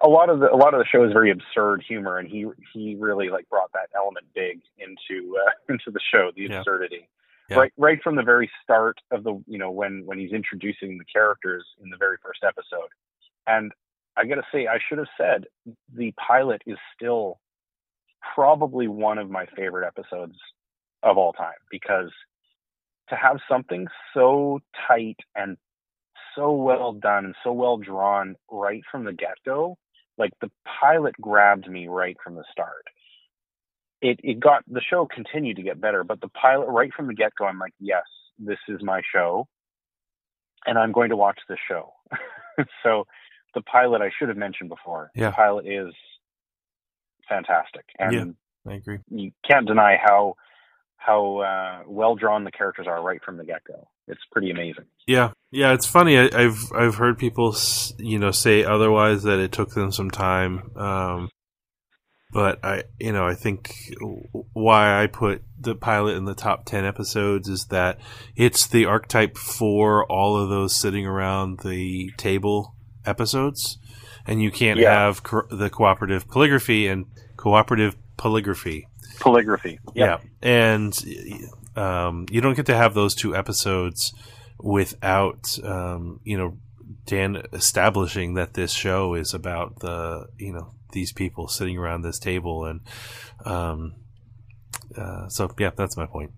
a 0.03 0.09
lot 0.09 0.31
of 0.31 0.41
the 0.41 0.53
a 0.53 0.57
lot 0.57 0.75
of 0.75 0.79
the 0.81 0.87
show 0.87 1.05
is 1.05 1.13
very 1.13 1.31
absurd 1.31 1.85
humor 1.87 2.19
and 2.19 2.29
he 2.29 2.47
he 2.73 2.97
really 2.99 3.29
like 3.29 3.49
brought 3.49 3.71
that 3.73 3.89
element 3.97 4.27
big 4.35 4.61
into 4.79 5.37
uh, 5.37 5.51
into 5.69 5.91
the 5.91 6.01
show 6.13 6.31
the 6.35 6.43
Yeah. 6.43 6.59
absurdity 6.59 7.09
Yeah. 7.51 7.59
right 7.59 7.73
right 7.77 8.03
from 8.03 8.17
the 8.17 8.23
very 8.23 8.51
start 8.63 8.99
of 9.11 9.25
the 9.25 9.43
you 9.47 9.59
know 9.59 9.71
when 9.71 10.05
when 10.07 10.19
he's 10.19 10.33
introducing 10.33 10.99
the 10.99 11.05
characters 11.05 11.65
in 11.83 11.91
the 11.91 11.97
very 11.97 12.17
first 12.23 12.43
episode 12.45 12.89
and 13.47 13.73
i 14.17 14.25
gotta 14.25 14.43
say 14.53 14.67
i 14.67 14.79
should 14.89 14.99
have 14.99 15.09
said 15.17 15.45
the 15.95 16.13
pilot 16.13 16.63
is 16.67 16.79
still 16.95 17.39
probably 18.35 18.89
one 18.89 19.19
of 19.19 19.31
my 19.31 19.47
favorite 19.57 19.87
episodes 19.87 20.37
of 21.03 21.19
all 21.19 21.33
time 21.33 21.53
because 21.71 22.11
to 23.09 23.17
have 23.17 23.39
something 23.51 23.87
so 24.15 24.61
tight 24.89 25.17
and 25.35 25.57
so 26.35 26.53
well 26.53 26.93
done 26.93 27.25
and 27.25 27.35
so 27.45 27.53
well 27.53 27.77
drawn 27.77 28.37
right 28.51 28.83
from 28.91 29.05
the 29.05 29.13
get-go 29.13 29.77
like 30.19 30.33
the 30.41 30.51
pilot 30.81 31.15
grabbed 31.21 31.69
me 31.69 31.89
right 31.89 32.17
from 32.23 32.35
the 32.35 32.45
start. 32.53 32.85
It 34.03 34.21
it 34.23 34.41
got 34.41 34.63
the 34.67 34.81
show 34.81 35.07
continued 35.07 35.57
to 35.57 35.63
get 35.63 35.81
better 35.81 36.05
but 36.05 36.21
the 36.21 36.29
pilot 36.29 36.69
right 36.69 36.93
from 36.95 37.07
the 37.07 37.15
get-go 37.15 37.45
i'm 37.47 37.59
like 37.59 37.75
yes 37.81 38.05
this 38.39 38.59
is 38.69 38.83
my 38.83 39.03
show 39.15 39.47
and 40.67 40.79
i'm 40.79 40.93
going 40.93 41.11
to 41.11 41.17
watch 41.17 41.39
this 41.49 41.59
show. 41.69 41.93
So 42.83 43.07
the 43.55 43.61
pilot 43.63 44.01
i 44.03 44.11
should 44.19 44.29
have 44.29 44.37
mentioned 44.39 44.69
before 44.69 45.11
Yeah. 45.15 45.31
the 45.31 45.37
pilot 45.37 45.67
is 45.67 45.95
fantastic 47.29 47.85
and 47.99 48.13
Yeah. 48.13 48.25
I 48.73 48.75
agree. 48.77 48.99
you 49.11 49.33
can't 49.49 49.67
deny 49.67 49.97
how 50.03 50.35
how 50.97 51.39
uh, 51.39 51.83
well 51.89 52.15
drawn 52.15 52.45
the 52.45 52.53
characters 52.53 52.87
are 52.87 53.03
right 53.03 53.21
from 53.25 53.37
the 53.37 53.43
get 53.45 53.65
go. 53.65 53.89
It's 54.07 54.21
pretty 54.31 54.53
amazing. 54.53 54.85
Yeah, 55.05 55.31
yeah, 55.51 55.73
it's 55.73 55.87
funny. 55.87 56.17
I, 56.17 56.31
I've 56.33 56.61
I've 56.73 56.95
heard 56.95 57.19
people, 57.19 57.57
you 57.99 58.21
know, 58.21 58.31
say 58.31 58.63
otherwise 58.65 59.25
that 59.25 59.41
it 59.41 59.51
took 59.51 59.71
them 59.71 59.91
some 59.91 60.13
time. 60.13 60.71
Um, 60.77 61.29
but 62.33 62.65
I, 62.65 62.85
you 63.01 63.11
know, 63.11 63.27
I 63.27 63.35
think 63.35 63.75
why 64.53 65.03
I 65.03 65.09
put 65.09 65.43
the 65.59 65.75
pilot 65.75 66.17
in 66.17 66.25
the 66.25 66.37
top 66.37 66.67
ten 66.67 66.85
episodes 66.85 67.49
is 67.49 67.67
that 67.71 67.99
it's 68.37 68.69
the 68.69 68.85
archetype 68.87 69.37
for 69.37 70.07
all 70.07 70.37
of 70.41 70.51
those 70.51 70.81
sitting 70.81 71.05
around 71.05 71.61
the 71.65 72.13
table 72.17 72.77
episodes, 73.07 73.79
and 74.27 74.43
you 74.43 74.51
can't 74.51 74.79
Yeah. 74.81 74.93
have 74.93 75.23
co- 75.23 75.47
the 75.51 75.71
cooperative 75.71 76.27
polygraphy 76.29 76.91
and 76.91 77.07
cooperative 77.37 77.97
polygraphy. 78.17 78.85
Polygraphy. 79.19 79.79
Yeah, 79.95 80.19
and 80.43 80.97
um, 81.77 82.27
you 82.31 82.41
don't 82.41 82.55
get 82.55 82.67
to 82.67 82.77
have 82.77 82.95
those 82.95 83.15
two 83.15 83.35
episodes 83.37 84.13
without 84.59 85.59
um, 85.65 86.21
you 86.25 86.37
know 86.37 86.57
Dan 87.07 87.43
establishing 87.53 88.35
that 88.35 88.55
this 88.55 88.73
show 88.73 89.15
is 89.15 89.35
about 89.35 89.81
the 89.81 90.27
you 90.39 90.53
know 90.53 90.73
these 90.93 91.13
people 91.13 91.49
sitting 91.49 91.79
around 91.79 92.03
this 92.03 92.19
table 92.19 92.65
and 92.67 92.81
um, 93.45 93.95
uh, 94.97 95.29
so 95.29 95.51
yeah, 95.59 95.71
that's 95.75 95.97
my 95.97 96.07
point. 96.07 96.33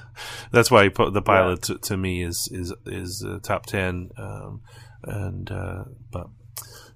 that's 0.52 0.70
why 0.70 0.88
the 0.88 1.22
pilot 1.22 1.62
to, 1.62 1.78
to 1.78 1.96
me 1.96 2.22
is 2.22 2.48
is 2.50 2.72
is 2.86 3.24
uh, 3.26 3.38
top 3.42 3.66
ten, 3.66 4.10
um, 4.16 4.62
and 5.04 5.50
uh, 5.50 5.84
but 6.10 6.26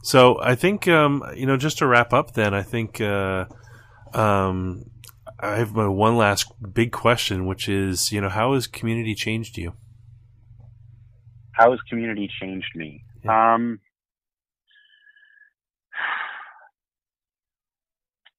so 0.03 0.41
I 0.41 0.55
think 0.55 0.89
um, 0.89 1.23
you 1.37 1.47
know 1.47 1.57
just 1.57 1.79
to 1.79 1.87
wrap 1.87 2.13
up, 2.13 2.35
then 2.35 2.53
I 2.53 2.63
think 2.63 3.01
uh, 3.01 3.47
um, 4.13 4.91
I 5.39 5.57
have 5.57 5.75
my 5.75 5.89
one 5.89 6.17
last 6.17 6.53
big 6.73 6.93
question, 6.93 7.47
which 7.47 7.69
is 7.69 8.13
you 8.13 8.21
know 8.21 8.29
how 8.29 8.55
has 8.55 8.67
community 8.67 9.15
changed 9.15 9.57
you? 9.57 9.75
How 11.53 11.71
has 11.71 11.81
community 11.89 12.29
changed 12.41 12.75
me? 12.75 13.05
Um, 13.29 13.81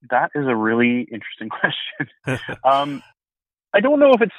that 0.09 0.31
is 0.35 0.45
a 0.47 0.55
really 0.55 1.01
interesting 1.01 1.49
question. 2.27 2.55
um, 2.63 3.03
I 3.73 3.81
don't 3.81 3.99
know 3.99 4.11
if 4.13 4.21
it's 4.21 4.33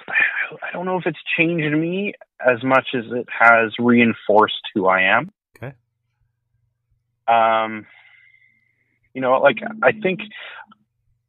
I 0.63 0.73
don't 0.73 0.87
know 0.87 0.97
if 0.97 1.07
it's 1.07 1.19
changed 1.37 1.77
me 1.77 2.15
as 2.41 2.63
much 2.63 2.89
as 2.95 3.05
it 3.13 3.27
has 3.29 3.73
reinforced 3.79 4.63
who 4.75 4.87
I 4.87 5.03
am. 5.03 5.31
Okay. 5.57 5.75
Um, 7.29 7.87
you 9.13 9.21
know, 9.21 9.39
like 9.41 9.59
I 9.83 9.93
think 9.93 10.21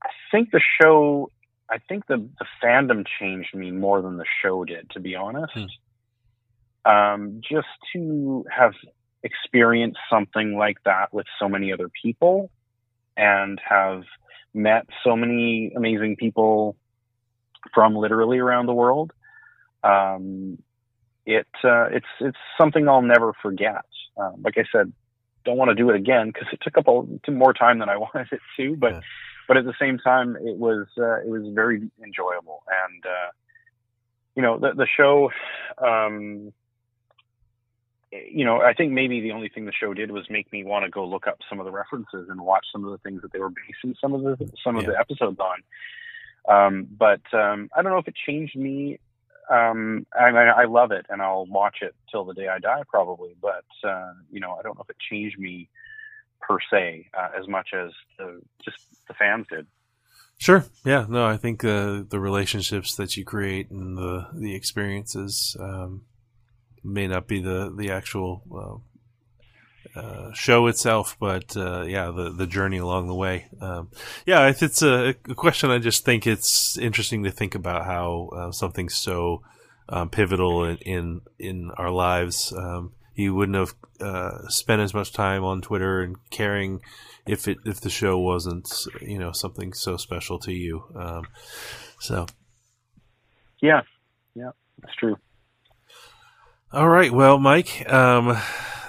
I 0.01 0.09
think 0.31 0.51
the 0.51 0.61
show 0.81 1.31
I 1.69 1.79
think 1.89 2.07
the 2.07 2.17
the 2.39 2.45
fandom 2.63 3.05
changed 3.19 3.53
me 3.53 3.71
more 3.71 4.01
than 4.01 4.17
the 4.17 4.25
show 4.41 4.63
did, 4.63 4.89
to 4.91 5.01
be 5.01 5.15
honest. 5.15 5.53
Um, 6.85 7.41
just 7.41 7.67
to 7.93 8.45
have 8.49 8.71
experienced 9.23 9.99
something 10.09 10.57
like 10.57 10.77
that 10.85 11.13
with 11.13 11.25
so 11.39 11.49
many 11.49 11.73
other 11.73 11.89
people 12.01 12.49
and 13.17 13.59
have 13.67 14.03
met 14.57 14.87
so 15.03 15.15
many 15.15 15.71
amazing 15.75 16.15
people 16.15 16.75
from 17.73 17.95
literally 17.95 18.39
around 18.39 18.65
the 18.65 18.73
world. 18.73 19.11
Um, 19.83 20.57
it 21.25 21.47
uh, 21.63 21.87
it's 21.91 22.07
it's 22.19 22.37
something 22.57 22.87
I'll 22.87 23.01
never 23.01 23.33
forget. 23.41 23.85
Um, 24.17 24.41
like 24.43 24.57
I 24.57 24.63
said, 24.71 24.91
don't 25.45 25.57
want 25.57 25.69
to 25.69 25.75
do 25.75 25.89
it 25.89 25.95
again 25.95 26.27
because 26.27 26.47
it 26.51 26.59
took 26.61 26.77
up 26.77 26.87
a, 26.87 27.31
more 27.31 27.53
time 27.53 27.79
than 27.79 27.89
I 27.89 27.97
wanted 28.05 28.27
it 28.31 28.41
to. 28.57 28.75
But 28.75 28.93
Yeah. 28.93 29.01
but 29.47 29.57
at 29.57 29.65
the 29.65 29.73
same 29.79 29.97
time, 29.97 30.35
it 30.35 30.57
was 30.57 30.87
uh, 30.97 31.19
it 31.19 31.27
was 31.27 31.43
very 31.53 31.89
enjoyable, 32.03 32.63
and 32.85 33.05
uh, 33.05 33.31
you 34.35 34.41
know 34.41 34.57
the 34.57 34.73
the 34.73 34.87
show. 34.87 35.31
Um, 35.77 36.53
you 38.11 38.45
know, 38.45 38.61
I 38.61 38.73
think 38.73 38.93
maybe 38.93 39.19
the 39.21 39.31
only 39.31 39.49
thing 39.49 39.65
the 39.65 39.73
show 39.73 39.93
did 39.93 40.11
was 40.11 40.29
make 40.29 40.51
me 40.51 40.63
want 40.63 40.85
to 40.85 40.91
go 40.91 41.05
look 41.05 41.27
up 41.27 41.39
some 41.49 41.59
of 41.59 41.65
the 41.65 41.71
references 41.71 42.27
and 42.29 42.41
watch 42.41 42.65
some 42.71 42.85
of 42.85 42.91
the 42.91 42.97
things 42.99 43.21
that 43.21 43.33
they 43.33 43.39
were 43.39 43.49
basing 43.49 43.95
some 43.99 44.13
of 44.13 44.21
the 44.21 44.49
some 44.63 44.77
of 44.77 44.85
the 44.85 44.97
episodes 44.97 45.39
on. 45.39 45.63
Um, 46.47 46.87
but 46.97 47.21
um, 47.33 47.69
I 47.75 47.81
don't 47.81 47.91
know 47.91 47.97
if 47.97 48.07
it 48.07 48.15
changed 48.15 48.55
me. 48.55 48.99
Um, 49.49 50.05
I, 50.17 50.31
mean, 50.31 50.37
I 50.37 50.65
love 50.65 50.91
it, 50.91 51.05
and 51.09 51.21
I'll 51.21 51.45
watch 51.45 51.77
it 51.81 51.95
till 52.11 52.25
the 52.25 52.33
day 52.33 52.47
I 52.47 52.59
die, 52.59 52.83
probably. 52.87 53.35
But 53.41 53.65
uh, 53.83 54.13
you 54.31 54.39
know, 54.39 54.55
I 54.57 54.61
don't 54.61 54.77
know 54.77 54.83
if 54.83 54.89
it 54.89 54.97
changed 55.09 55.37
me 55.37 55.69
per 56.41 56.59
se 56.71 57.09
uh, 57.17 57.29
as 57.37 57.47
much 57.47 57.69
as 57.73 57.91
the, 58.17 58.41
just 58.63 58.77
the 59.07 59.13
fans 59.13 59.47
did. 59.49 59.67
Sure. 60.37 60.65
Yeah. 60.85 61.05
No, 61.09 61.25
I 61.25 61.35
think 61.35 61.63
uh, 61.63 62.03
the 62.07 62.19
relationships 62.19 62.95
that 62.95 63.17
you 63.17 63.25
create 63.25 63.71
and 63.71 63.97
the 63.97 64.27
the 64.33 64.55
experiences 64.55 65.57
um, 65.59 66.03
may 66.83 67.07
not 67.07 67.27
be 67.27 67.41
the 67.41 67.73
the 67.75 67.91
actual 67.91 68.43
uh, 69.95 69.99
uh, 69.99 70.31
show 70.33 70.67
itself, 70.67 71.17
but 71.19 71.55
uh, 71.57 71.81
yeah, 71.83 72.11
the 72.11 72.31
the 72.31 72.47
journey 72.47 72.77
along 72.77 73.07
the 73.07 73.15
way. 73.15 73.47
Um, 73.61 73.89
yeah, 74.25 74.53
it's 74.59 74.81
a, 74.81 75.15
a 75.29 75.35
question, 75.35 75.71
I 75.71 75.79
just 75.79 76.05
think 76.05 76.27
it's 76.27 76.77
interesting 76.77 77.23
to 77.23 77.31
think 77.31 77.55
about 77.55 77.85
how 77.85 78.29
uh, 78.35 78.51
something 78.51 78.89
so 78.89 79.41
um, 79.89 80.09
pivotal 80.09 80.65
in, 80.65 80.77
in 80.77 81.21
in 81.39 81.71
our 81.77 81.89
lives. 81.89 82.53
Um, 82.55 82.93
you 83.15 83.33
wouldn't 83.33 83.57
have 83.57 83.73
uh, 83.99 84.47
spent 84.49 84.81
as 84.81 84.93
much 84.93 85.11
time 85.11 85.43
on 85.43 85.61
Twitter 85.61 86.01
and 86.01 86.17
caring 86.29 86.81
if 87.25 87.47
it 87.47 87.57
if 87.65 87.81
the 87.81 87.89
show 87.89 88.19
wasn't 88.19 88.71
you 89.01 89.17
know 89.17 89.31
something 89.31 89.73
so 89.73 89.97
special 89.97 90.37
to 90.39 90.53
you. 90.53 90.83
Um, 90.95 91.27
so, 91.99 92.27
yeah, 93.61 93.81
yeah, 94.35 94.51
that's 94.81 94.95
true. 94.95 95.17
All 96.73 96.89
right, 96.89 97.13
well, 97.13 97.39
Mike, 97.39 97.89
um, 97.89 98.37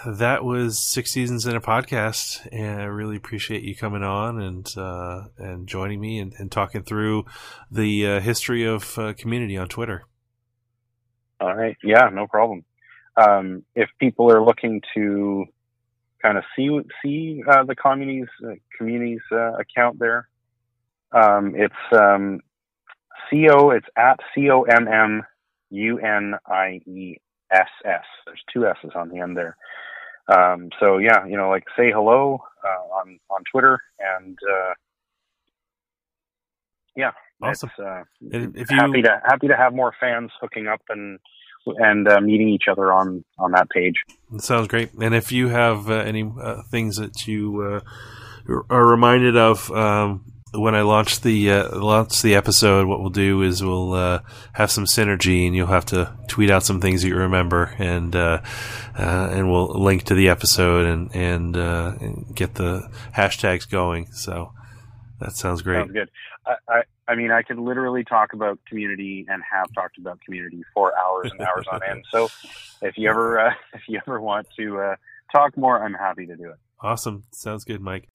that 0.05 0.43
was 0.43 0.81
six 0.81 1.13
seasons 1.13 1.47
in 1.47 1.55
a 1.55 1.61
podcast, 1.61 2.45
and 2.51 2.81
I 2.81 2.87
really 2.87 3.15
appreciate 3.15 3.63
you 3.63 3.77
coming 3.77 4.03
on 4.03 4.41
and 4.41 4.69
uh, 4.77 5.27
and 5.39 5.69
joining 5.69 6.01
me 6.01 6.19
and, 6.19 6.35
and, 6.39 6.51
talking 6.51 6.83
through 6.83 7.25
the 7.71 8.05
uh, 8.05 8.21
history 8.21 8.65
of 8.65 8.99
uh, 8.99 9.13
community 9.17 9.57
on 9.57 9.69
Twitter. 9.69 10.03
All 11.39 11.55
right, 11.55 11.77
yeah, 11.85 12.09
no 12.13 12.27
problem. 12.27 12.65
Um, 13.17 13.65
if 13.77 13.89
people 14.01 14.29
are 14.33 14.45
looking 14.45 14.83
to 14.97 15.45
kind 16.21 16.37
of 16.37 16.43
see 16.57 16.81
see 17.01 17.45
uh, 17.49 17.63
the 17.63 17.77
communities 17.77 18.27
uh, 18.45 18.55
communities 18.77 19.23
uh, 19.31 19.53
account 19.53 20.01
there, 20.01 20.29
um, 21.13 21.55
it's 21.55 21.75
um, 21.93 22.41
co. 23.31 23.71
It's 23.71 23.87
at 23.97 24.19
c 24.35 24.51
o 24.51 24.63
m 24.63 24.89
m 24.89 25.23
u 25.71 25.99
n 25.99 26.35
i 26.45 26.81
e 26.85 27.19
s 27.53 27.69
s. 27.85 28.05
There's 28.27 28.43
two 28.53 28.67
s's 28.67 28.93
on 28.95 29.09
the 29.09 29.19
end 29.19 29.37
there. 29.37 29.57
Um, 30.29 30.71
so 30.79 30.99
yeah, 30.99 31.27
you 31.27 31.37
know, 31.37 31.49
like 31.49 31.65
say 31.77 31.91
hello 31.91 32.41
uh, 32.65 32.95
on 32.95 33.19
on 33.31 33.43
Twitter, 33.51 33.81
and 33.99 34.39
uh, 34.51 34.75
yeah, 36.97 37.13
awesome. 37.43 37.71
Uh, 37.79 38.03
if 38.21 38.71
you, 38.71 38.77
happy 38.77 39.03
to 39.03 39.23
happy 39.25 39.49
to 39.49 39.57
have 39.57 39.75
more 39.75 39.95
fans 39.99 40.31
hooking 40.41 40.67
up 40.67 40.83
and 40.91 41.19
and 41.79 42.09
uh, 42.09 42.21
meeting 42.21 42.49
each 42.49 42.65
other 42.71 42.93
on 42.93 43.25
on 43.39 43.53
that 43.53 43.71
page. 43.71 43.97
sounds 44.39 44.69
great. 44.69 44.93
And 44.95 45.15
if 45.15 45.33
you 45.33 45.49
have 45.49 45.91
uh, 45.91 45.95
any 45.95 46.31
uh, 46.41 46.63
things 46.71 46.97
that 46.97 47.27
you 47.27 47.83
are 48.71 48.87
reminded 48.87 49.37
of. 49.37 49.71
Um, 49.71 50.25
when 50.53 50.75
I 50.75 50.83
launch 50.83 51.21
the 51.21 51.51
uh, 51.51 51.79
launch 51.79 52.23
the 52.23 52.35
episode, 52.35 52.87
what 52.87 53.01
we'll 53.01 53.11
do 53.11 53.43
is 53.43 53.63
we'll 53.63 53.93
uh, 53.93 54.21
have 54.53 54.71
some 54.71 54.85
synergy, 54.85 55.47
and 55.47 55.55
you'll 55.55 55.67
have 55.67 55.85
to 55.87 56.17
tweet 56.29 56.51
out 56.51 56.65
some 56.65 56.81
things 56.81 57.03
that 57.03 57.09
you 57.09 57.17
remember, 57.17 57.75
and 57.79 58.15
uh, 58.17 58.41
uh 58.99 59.29
and 59.33 59.51
we'll 59.51 59.69
link 59.69 60.05
to 60.05 60.15
the 60.15 60.29
episode 60.29 60.87
and 60.87 61.15
and, 61.15 61.57
uh, 61.57 61.95
and, 62.01 62.35
get 62.35 62.55
the 62.55 62.89
hashtags 63.15 63.69
going. 63.69 64.11
So 64.13 64.53
that 65.21 65.37
sounds 65.37 65.63
great. 65.63 65.81
Sounds 65.81 65.93
good. 65.93 66.11
I, 66.47 66.55
I, 66.69 66.83
I 67.09 67.15
mean, 67.15 67.31
I 67.31 67.43
could 67.43 67.59
literally 67.59 68.05
talk 68.05 68.33
about 68.33 68.59
community 68.67 69.27
and 69.29 69.43
have 69.53 69.73
talked 69.75 69.99
about 69.99 70.21
community 70.23 70.63
for 70.73 70.97
hours 70.99 71.31
and 71.31 71.41
hours 71.41 71.67
on 71.71 71.81
end. 71.83 72.05
So 72.11 72.29
if 72.81 72.97
you 72.97 73.11
ever 73.11 73.39
uh, 73.39 73.55
if 73.75 73.83
you 73.87 74.01
ever 74.07 74.21
want 74.21 74.47
to 74.57 74.95
talk 75.31 75.57
more, 75.59 75.83
I'm 75.85 75.95
happy 75.95 76.27
to 76.27 76.37
do 76.37 76.51
it. 76.51 76.57
Awesome. 76.81 77.25
Sounds 77.33 77.65
good, 77.65 77.83
Mike. 77.83 78.09